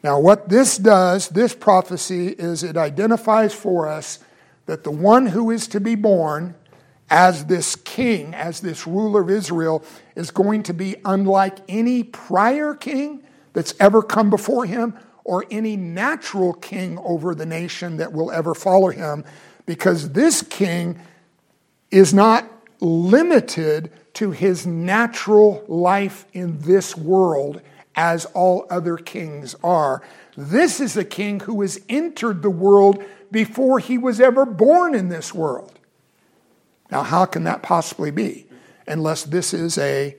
Now, 0.04 0.20
what 0.20 0.50
this 0.50 0.78
does, 0.78 1.30
this 1.30 1.56
prophecy, 1.56 2.28
is 2.28 2.64
it 2.64 2.78
identifies 2.78 3.54
for 3.54 3.88
us 3.88 4.20
that 4.66 4.84
the 4.84 4.92
one 4.92 5.28
who 5.28 5.52
is 5.52 5.68
to 5.70 5.80
be 5.80 5.96
born 5.96 6.56
as 7.10 7.46
this 7.46 7.76
king, 7.76 8.34
as 8.34 8.62
this 8.62 8.88
ruler 8.88 9.22
of 9.22 9.30
Israel, 9.30 9.84
is 10.16 10.32
going 10.32 10.64
to 10.64 10.74
be 10.74 10.96
unlike 11.06 11.58
any 11.68 12.04
prior 12.04 12.74
king 12.74 13.24
that's 13.54 13.74
ever 13.80 14.02
come 14.02 14.30
before 14.30 14.66
him 14.66 14.98
or 15.24 15.46
any 15.50 15.76
natural 15.76 16.54
king 16.54 17.00
over 17.00 17.34
the 17.34 17.46
nation 17.46 17.98
that 17.98 18.14
will 18.14 18.32
ever 18.32 18.54
follow 18.54 18.90
him, 18.90 19.24
because 19.66 20.12
this 20.12 20.44
king 20.44 21.00
is 21.90 22.14
not 22.14 22.48
limited 22.80 23.92
to 24.14 24.32
his 24.32 24.68
natural 24.68 25.64
life 25.68 26.26
in 26.34 26.60
this 26.60 26.96
world 26.96 27.62
as 27.96 28.26
all 28.26 28.66
other 28.70 28.98
kings 28.98 29.56
are. 29.64 30.02
This 30.36 30.80
is 30.80 30.98
a 30.98 31.06
king 31.06 31.40
who 31.42 31.62
has 31.62 31.80
entered 31.88 32.42
the 32.42 32.50
world 32.50 33.04
before 33.32 33.80
he 33.80 33.98
was 33.98 34.20
ever 34.20 34.46
born 34.46 34.96
in 34.96 35.10
this 35.10 35.34
world. 35.34 35.80
Now, 36.92 37.04
how 37.04 37.26
can 37.26 37.44
that 37.46 37.64
possibly 37.64 38.12
be? 38.12 38.46
Unless 38.88 39.24
this 39.26 39.54
is 39.54 39.78
a 39.78 40.16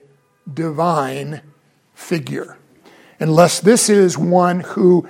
divine 0.53 1.43
figure. 1.95 2.57
Unless 3.21 3.61
this 3.61 3.89
is 3.89 4.19
one 4.19 4.61
who 4.61 5.09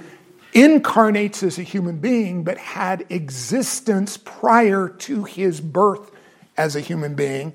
incarnates 0.52 1.42
as 1.42 1.58
a 1.58 1.62
human 1.62 1.98
being 1.98 2.44
but 2.44 2.56
had 2.56 3.04
existence 3.10 4.16
prior 4.16 4.88
to 4.88 5.24
his 5.24 5.60
birth 5.60 6.10
as 6.56 6.76
a 6.76 6.80
human 6.80 7.14
being. 7.14 7.52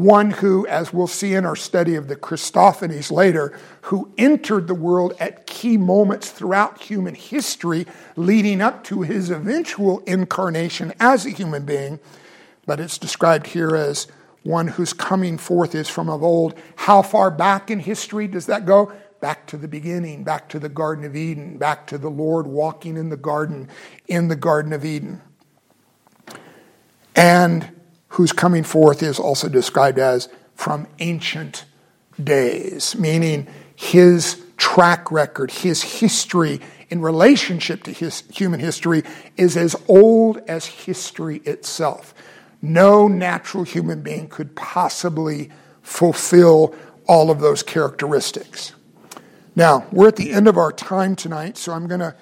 One 0.00 0.30
who, 0.30 0.66
as 0.66 0.94
we'll 0.94 1.06
see 1.06 1.34
in 1.34 1.44
our 1.44 1.54
study 1.54 1.94
of 1.94 2.08
the 2.08 2.16
Christophanies 2.16 3.10
later, 3.10 3.52
who 3.82 4.10
entered 4.16 4.66
the 4.66 4.74
world 4.74 5.12
at 5.20 5.46
key 5.46 5.76
moments 5.76 6.30
throughout 6.30 6.80
human 6.80 7.14
history 7.14 7.86
leading 8.16 8.62
up 8.62 8.82
to 8.84 9.02
his 9.02 9.28
eventual 9.28 9.98
incarnation 10.06 10.94
as 10.98 11.26
a 11.26 11.30
human 11.30 11.66
being. 11.66 12.00
But 12.64 12.80
it's 12.80 12.96
described 12.96 13.48
here 13.48 13.76
as 13.76 14.06
one 14.42 14.68
whose 14.68 14.94
coming 14.94 15.36
forth 15.36 15.74
is 15.74 15.90
from 15.90 16.08
of 16.08 16.22
old. 16.22 16.54
How 16.76 17.02
far 17.02 17.30
back 17.30 17.70
in 17.70 17.80
history 17.80 18.26
does 18.26 18.46
that 18.46 18.64
go? 18.64 18.90
Back 19.20 19.46
to 19.48 19.58
the 19.58 19.68
beginning, 19.68 20.24
back 20.24 20.48
to 20.48 20.58
the 20.58 20.70
Garden 20.70 21.04
of 21.04 21.14
Eden, 21.14 21.58
back 21.58 21.86
to 21.88 21.98
the 21.98 22.08
Lord 22.08 22.46
walking 22.46 22.96
in 22.96 23.10
the 23.10 23.18
garden, 23.18 23.68
in 24.08 24.28
the 24.28 24.36
Garden 24.36 24.72
of 24.72 24.82
Eden. 24.82 25.20
And 27.14 27.79
whose 28.10 28.32
coming 28.32 28.64
forth 28.64 29.02
is 29.02 29.18
also 29.18 29.48
described 29.48 29.98
as 29.98 30.28
from 30.54 30.86
ancient 30.98 31.64
days, 32.22 32.96
meaning 32.96 33.46
his 33.74 34.42
track 34.56 35.10
record, 35.10 35.50
his 35.50 35.82
history 35.82 36.60
in 36.90 37.00
relationship 37.00 37.82
to 37.84 37.92
his 37.92 38.24
human 38.32 38.60
history 38.60 39.02
is 39.36 39.56
as 39.56 39.74
old 39.88 40.38
as 40.48 40.66
history 40.66 41.38
itself. 41.44 42.12
No 42.60 43.08
natural 43.08 43.64
human 43.64 44.02
being 44.02 44.28
could 44.28 44.54
possibly 44.54 45.50
fulfill 45.82 46.74
all 47.06 47.30
of 47.30 47.40
those 47.40 47.62
characteristics. 47.62 48.72
Now, 49.56 49.86
we're 49.90 50.08
at 50.08 50.16
the 50.16 50.32
end 50.32 50.46
of 50.46 50.58
our 50.58 50.72
time 50.72 51.16
tonight, 51.16 51.56
so 51.56 51.72
I'm 51.72 51.86
going 51.86 52.00
to 52.00 52.14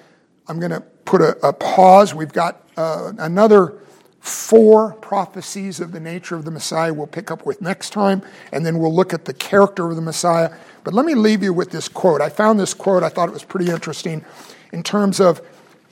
I'm 0.47 0.59
to 0.59 0.81
put 1.05 1.21
a, 1.21 1.47
a, 1.47 1.53
pause. 1.53 2.15
We've 2.15 2.33
got 2.33 2.67
uh, 2.75 3.13
another 3.19 3.75
four 4.19 4.93
prophecies 4.95 5.79
of 5.79 5.91
the 5.91 5.99
nature 5.99 6.35
of 6.35 6.45
the 6.45 6.51
Messiah 6.51 6.93
we'll 6.93 7.07
pick 7.07 7.31
up 7.31 7.45
with 7.45 7.61
next 7.61 7.91
time, 7.91 8.21
and 8.51 8.65
then 8.65 8.79
we'll 8.79 8.93
look 8.93 9.13
at 9.13 9.25
the 9.25 9.33
character 9.33 9.89
of 9.89 9.95
the 9.95 10.01
Messiah. 10.01 10.53
But 10.83 10.93
let 10.93 11.05
me 11.05 11.15
leave 11.15 11.43
you 11.43 11.53
with 11.53 11.71
this 11.71 11.87
quote. 11.87 12.21
I 12.21 12.29
found 12.29 12.59
this 12.59 12.73
quote, 12.73 13.03
I 13.03 13.09
thought 13.09 13.29
it 13.29 13.33
was 13.33 13.43
pretty 13.43 13.71
interesting 13.71 14.25
in 14.71 14.83
terms 14.83 15.19
of 15.19 15.41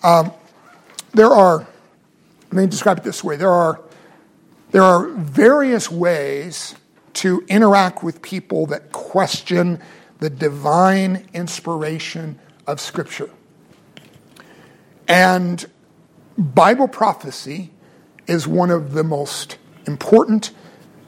um, 0.03 0.31
there 1.13 1.31
are, 1.31 1.67
let 2.51 2.53
me 2.53 2.67
describe 2.67 2.99
it 2.99 3.03
this 3.03 3.23
way 3.23 3.35
there 3.35 3.51
are 3.51 3.81
there 4.71 4.83
are 4.83 5.07
various 5.07 5.89
ways 5.89 6.75
to 7.13 7.43
interact 7.47 8.03
with 8.03 8.21
people 8.21 8.65
that 8.67 8.91
question 8.91 9.81
the 10.19 10.29
divine 10.29 11.27
inspiration 11.33 12.37
of 12.65 12.81
Scripture. 12.81 13.29
And 15.07 15.65
Bible 16.37 16.87
prophecy 16.87 17.71
is 18.27 18.47
one 18.47 18.69
of 18.69 18.93
the 18.93 19.03
most 19.03 19.57
important 19.85 20.51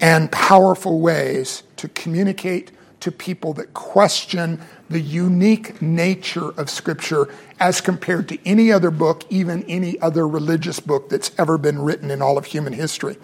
and 0.01 0.31
powerful 0.31 0.99
ways 0.99 1.63
to 1.75 1.87
communicate 1.89 2.71
to 3.01 3.11
people 3.11 3.53
that 3.53 3.73
question 3.73 4.59
the 4.89 4.99
unique 4.99 5.81
nature 5.81 6.49
of 6.51 6.69
Scripture 6.69 7.29
as 7.59 7.81
compared 7.81 8.27
to 8.29 8.37
any 8.45 8.71
other 8.71 8.91
book, 8.91 9.23
even 9.29 9.63
any 9.63 9.99
other 9.99 10.27
religious 10.27 10.79
book 10.79 11.09
that's 11.09 11.31
ever 11.37 11.57
been 11.57 11.79
written 11.79 12.11
in 12.11 12.21
all 12.21 12.37
of 12.37 12.45
human 12.45 12.73
history. 12.73 13.17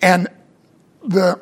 And 0.00 0.28
the 1.02 1.40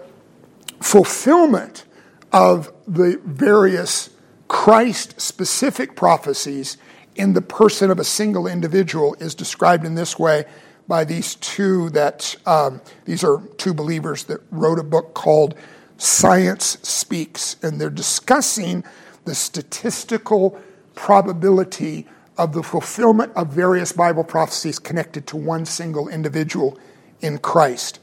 fulfillment 0.81 1.85
of 2.33 2.73
the 2.87 3.21
various 3.25 4.11
Christ 4.49 5.21
specific 5.21 5.97
prophecies 5.97 6.77
in 7.17 7.33
the 7.33 7.43
person 7.43 7.91
of 7.91 7.99
a 7.99 8.05
single 8.05 8.47
individual 8.47 9.15
is 9.19 9.35
described 9.35 9.85
in 9.85 9.95
this 9.95 10.19
way 10.19 10.45
by 10.87 11.05
these 11.05 11.35
two 11.37 11.91
that 11.91 12.37
um, 12.47 12.81
these 13.05 13.25
are 13.25 13.43
two 13.57 13.73
believers 13.73 14.25
that 14.25 14.41
wrote 14.51 14.79
a 14.79 14.85
book 14.85 15.15
called 15.15 15.55
Science 15.97 16.79
Speaks, 16.83 17.57
and 17.63 17.81
they're 17.81 17.91
discussing 17.91 18.85
the 19.25 19.35
statistical 19.35 20.61
probability 20.95 22.07
of 22.37 22.53
the 22.53 22.63
fulfillment 22.63 23.33
of 23.37 23.49
various 23.49 23.93
Bible 23.93 24.25
prophecies 24.25 24.79
connected 24.79 25.27
to 25.29 25.37
one 25.37 25.65
single 25.65 26.09
individual 26.09 26.79
in 27.21 27.39
Christ. 27.39 28.01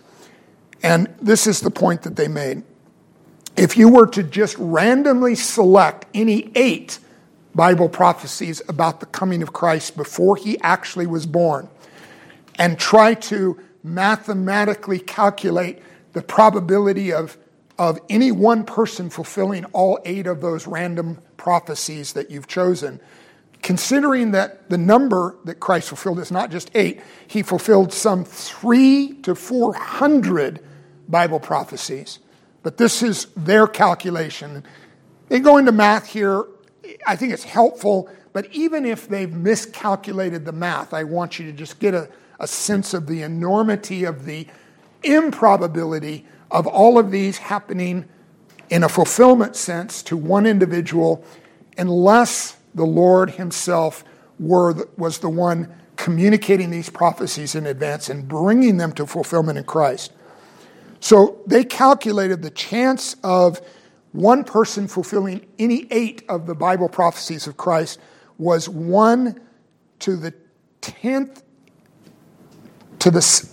And 0.82 1.14
this 1.22 1.46
is 1.46 1.60
the 1.60 1.70
point 1.70 2.02
that 2.04 2.16
they 2.16 2.28
made. 2.28 2.64
If 3.58 3.78
you 3.78 3.90
were 3.90 4.08
to 4.08 4.24
just 4.24 4.56
randomly 4.58 5.36
select 5.36 6.06
any 6.14 6.52
eight 6.56 7.00
Bible 7.54 7.90
prophecies 7.90 8.62
about 8.70 9.02
the 9.02 9.06
coming 9.06 9.44
of 9.44 9.52
Christ 9.52 9.98
before 9.98 10.38
he 10.38 10.60
actually 10.62 11.06
was 11.06 11.26
born 11.26 11.70
and 12.58 12.78
try 12.80 13.14
to 13.14 13.60
mathematically 13.84 15.00
calculate 15.00 15.80
the 16.14 16.22
probability 16.22 17.12
of, 17.12 17.38
of 17.78 18.00
any 18.10 18.32
one 18.32 18.64
person 18.64 19.10
fulfilling 19.10 19.66
all 19.66 20.00
eight 20.06 20.28
of 20.28 20.42
those 20.42 20.68
random 20.68 21.20
prophecies 21.38 22.14
that 22.14 22.30
you've 22.30 22.48
chosen, 22.48 23.00
considering 23.62 24.32
that 24.32 24.70
the 24.70 24.78
number 24.78 25.36
that 25.46 25.56
Christ 25.56 25.90
fulfilled 25.90 26.20
is 26.20 26.32
not 26.32 26.52
just 26.52 26.70
eight, 26.76 27.02
he 27.28 27.42
fulfilled 27.42 27.94
some 27.94 28.24
three 28.26 29.14
to 29.24 29.36
400 29.36 30.64
Bible 31.08 31.40
prophecies. 31.40 32.20
But 32.64 32.78
this 32.78 33.02
is 33.02 33.26
their 33.36 33.68
calculation. 33.68 34.64
They 35.30 35.40
go 35.40 35.58
into 35.58 35.72
math 35.72 36.08
here. 36.08 36.46
I 37.08 37.16
think 37.16 37.34
it's 37.34 37.44
helpful, 37.44 38.10
but 38.34 38.48
even 38.54 38.86
if 38.86 39.08
they've 39.08 39.32
miscalculated 39.32 40.46
the 40.46 40.52
math, 40.52 40.94
I 40.94 41.04
want 41.04 41.40
you 41.40 41.46
to 41.48 41.52
just 41.52 41.80
get 41.80 41.94
a, 41.94 42.10
a 42.42 42.48
sense 42.48 42.94
of 42.94 43.06
the 43.06 43.22
enormity 43.22 44.04
of 44.04 44.26
the 44.26 44.48
improbability 45.04 46.26
of 46.50 46.66
all 46.68 46.98
of 46.98 47.12
these 47.12 47.38
happening 47.38 48.04
in 48.70 48.84
a 48.84 48.90
fulfillment 48.90 49.56
sense 49.56 50.02
to 50.02 50.18
one 50.18 50.48
individual 50.48 51.24
unless 51.78 52.58
the 52.74 52.84
Lord 52.84 53.32
Himself 53.32 54.04
were, 54.40 54.88
was 54.98 55.20
the 55.20 55.30
one 55.30 55.74
communicating 55.98 56.72
these 56.72 56.90
prophecies 56.90 57.54
in 57.54 57.68
advance 57.68 58.10
and 58.10 58.28
bringing 58.28 58.78
them 58.78 58.92
to 58.94 59.06
fulfillment 59.06 59.60
in 59.60 59.64
Christ. 59.64 60.12
So 61.00 61.42
they 61.46 61.64
calculated 61.64 62.42
the 62.42 62.50
chance 62.50 63.16
of 63.24 63.62
one 64.14 64.44
person 64.44 64.88
fulfilling 64.88 65.46
any 65.60 65.86
eight 65.92 66.24
of 66.28 66.48
the 66.48 66.56
Bible 66.56 66.90
prophecies 66.90 67.46
of 67.46 67.56
Christ 67.56 68.00
was 68.40 68.68
one 68.68 69.40
to 70.00 70.16
the 70.16 70.34
tenth 70.82 71.44
to 73.02 73.12
the 73.12 73.50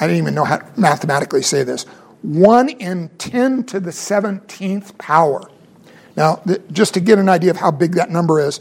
I 0.00 0.06
don't 0.06 0.16
even 0.16 0.34
know 0.34 0.44
how 0.44 0.58
to 0.58 0.80
mathematically 0.80 1.42
say 1.42 1.62
this. 1.62 1.84
One 2.22 2.68
in 2.68 3.08
ten 3.18 3.64
to 3.64 3.80
the 3.80 3.92
seventeenth 3.92 4.96
power. 4.98 5.48
Now, 6.16 6.42
just 6.70 6.94
to 6.94 7.00
get 7.00 7.18
an 7.18 7.28
idea 7.28 7.50
of 7.50 7.56
how 7.56 7.70
big 7.70 7.92
that 7.94 8.10
number 8.10 8.40
is, 8.40 8.60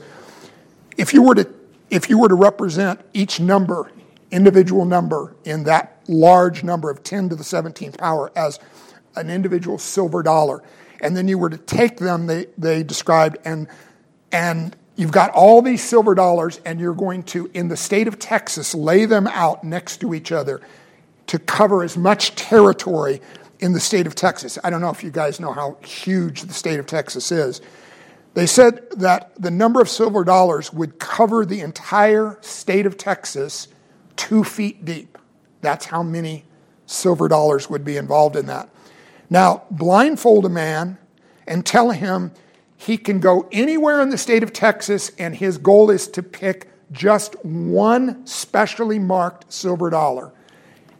if 0.97 1.13
you 1.13 1.21
were 1.21 1.35
to 1.35 1.47
if 1.89 2.09
you 2.09 2.17
were 2.17 2.29
to 2.29 2.35
represent 2.35 3.01
each 3.13 3.39
number, 3.39 3.91
individual 4.31 4.85
number 4.85 5.35
in 5.43 5.65
that 5.65 6.01
large 6.07 6.63
number 6.63 6.89
of 6.89 7.03
10 7.03 7.29
to 7.29 7.35
the 7.35 7.43
17th 7.43 7.97
power 7.97 8.31
as 8.35 8.59
an 9.15 9.29
individual 9.29 9.77
silver 9.77 10.23
dollar. 10.23 10.63
And 11.01 11.17
then 11.17 11.27
you 11.27 11.37
were 11.37 11.49
to 11.49 11.57
take 11.57 11.97
them, 11.97 12.27
they, 12.27 12.47
they 12.57 12.83
described, 12.83 13.37
and, 13.43 13.67
and 14.31 14.75
you've 15.01 15.11
got 15.11 15.31
all 15.31 15.63
these 15.63 15.83
silver 15.83 16.13
dollars, 16.13 16.61
and 16.63 16.79
you're 16.79 16.93
going 16.93 17.23
to, 17.23 17.49
in 17.55 17.69
the 17.69 17.75
state 17.75 18.07
of 18.07 18.19
Texas, 18.19 18.75
lay 18.75 19.05
them 19.05 19.25
out 19.25 19.63
next 19.63 19.97
to 20.01 20.13
each 20.13 20.31
other 20.31 20.61
to 21.25 21.39
cover 21.39 21.83
as 21.83 21.97
much 21.97 22.35
territory 22.35 23.19
in 23.59 23.73
the 23.73 23.79
state 23.79 24.05
of 24.05 24.13
Texas. 24.13 24.59
I 24.63 24.69
don't 24.69 24.79
know 24.79 24.91
if 24.91 25.03
you 25.03 25.09
guys 25.09 25.39
know 25.39 25.53
how 25.53 25.77
huge 25.83 26.43
the 26.43 26.53
state 26.53 26.79
of 26.79 26.85
Texas 26.85 27.31
is. 27.31 27.61
They 28.35 28.45
said 28.45 28.87
that 28.91 29.31
the 29.41 29.49
number 29.49 29.81
of 29.81 29.89
silver 29.89 30.23
dollars 30.23 30.71
would 30.71 30.99
cover 30.99 31.47
the 31.47 31.61
entire 31.61 32.37
state 32.41 32.85
of 32.85 32.95
Texas 32.95 33.69
two 34.15 34.43
feet 34.43 34.85
deep. 34.85 35.17
That's 35.61 35.85
how 35.85 36.03
many 36.03 36.45
silver 36.85 37.27
dollars 37.27 37.71
would 37.71 37.83
be 37.83 37.97
involved 37.97 38.35
in 38.35 38.45
that. 38.45 38.69
Now, 39.31 39.63
blindfold 39.71 40.45
a 40.45 40.49
man 40.49 40.99
and 41.47 41.65
tell 41.65 41.89
him 41.89 42.33
he 42.81 42.97
can 42.97 43.19
go 43.19 43.47
anywhere 43.51 44.01
in 44.01 44.09
the 44.09 44.17
state 44.17 44.41
of 44.41 44.51
Texas, 44.51 45.11
and 45.19 45.35
his 45.35 45.59
goal 45.59 45.91
is 45.91 46.07
to 46.07 46.23
pick 46.23 46.67
just 46.91 47.35
one 47.45 48.25
specially 48.25 48.97
marked 48.97 49.53
silver 49.53 49.91
dollar 49.91 50.31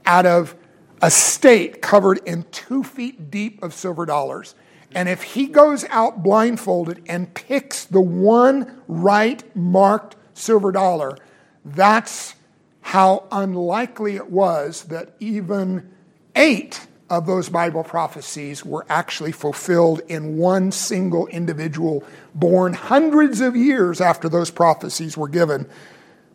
out 0.05 0.27
of 0.27 0.55
a 1.01 1.09
state 1.09 1.81
covered 1.81 2.19
in 2.27 2.43
two 2.51 2.83
feet 2.83 3.31
deep 3.31 3.63
of 3.63 3.73
silver 3.73 4.05
dollars. 4.05 4.53
And 4.93 5.09
if 5.09 5.23
he 5.23 5.47
goes 5.47 5.83
out 5.85 6.21
blindfolded 6.21 7.01
and 7.07 7.33
picks 7.33 7.85
the 7.85 8.01
one 8.01 8.79
right 8.87 9.43
marked 9.55 10.15
silver 10.35 10.71
dollar, 10.71 11.17
that's 11.65 12.35
how 12.81 13.27
unlikely 13.31 14.17
it 14.17 14.29
was 14.29 14.83
that 14.83 15.15
even 15.19 15.89
eight 16.35 16.85
of 17.11 17.25
those 17.25 17.49
Bible 17.49 17.83
prophecies 17.83 18.65
were 18.65 18.85
actually 18.87 19.33
fulfilled 19.33 19.99
in 20.07 20.37
one 20.37 20.71
single 20.71 21.27
individual 21.27 22.05
born 22.33 22.71
hundreds 22.71 23.41
of 23.41 23.53
years 23.53 23.99
after 23.99 24.29
those 24.29 24.49
prophecies 24.49 25.17
were 25.17 25.27
given. 25.27 25.67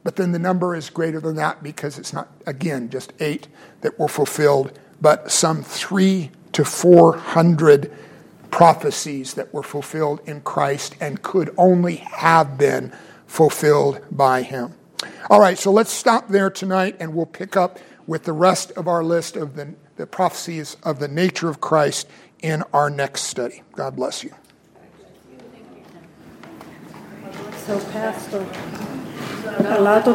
But 0.05 0.17
then 0.17 0.33
the 0.33 0.39
number 0.39 0.77
is 0.77 0.91
greater 0.91 1.19
than 1.19 1.37
that 1.37 1.63
because 1.63 1.99
it's 1.99 2.13
not, 2.13 2.29
again, 2.47 2.91
just 2.91 3.15
eight 3.21 3.49
that 3.81 3.99
were 3.99 4.07
fulfilled, 4.07 4.79
but 5.01 5.33
some 5.33 5.63
three 5.63 6.31
to 6.53 6.63
four 6.63 7.17
hundred 7.17 7.91
prophecies 8.51 9.33
that 9.35 9.55
were 9.55 9.63
fulfilled 9.63 10.21
in 10.27 10.43
Christ 10.43 10.95
and 11.01 11.23
could 11.23 11.55
only 11.57 11.97
have 11.97 12.59
been 12.59 12.93
fulfilled 13.27 14.05
by 14.11 14.43
him. 14.43 14.75
All 15.31 15.41
right, 15.41 15.59
so 15.59 15.73
let's 15.73 15.91
stop 15.91 16.29
there 16.29 16.51
tonight 16.51 16.97
and 17.01 17.15
we'll 17.15 17.25
pick 17.25 17.57
up 17.57 17.79
with 18.07 18.25
the 18.25 18.33
rest 18.35 18.73
of 18.73 18.87
our 18.87 19.03
list 19.03 19.37
of 19.37 19.57
the, 19.57 19.75
the 19.97 20.07
prophecies 20.07 20.77
of 20.83 20.99
the 20.99 21.09
nature 21.09 21.49
of 21.49 21.61
Christ 21.61 22.09
in 22.41 22.63
our 22.73 22.91
next 22.91 23.23
study. 23.23 23.63
God 23.75 23.97
bless 23.97 24.23
you. 24.23 24.33
So, 27.67 27.81
Pastor, 27.91 28.47
a 29.67 29.81
lot 29.81 30.07
of 30.07 30.15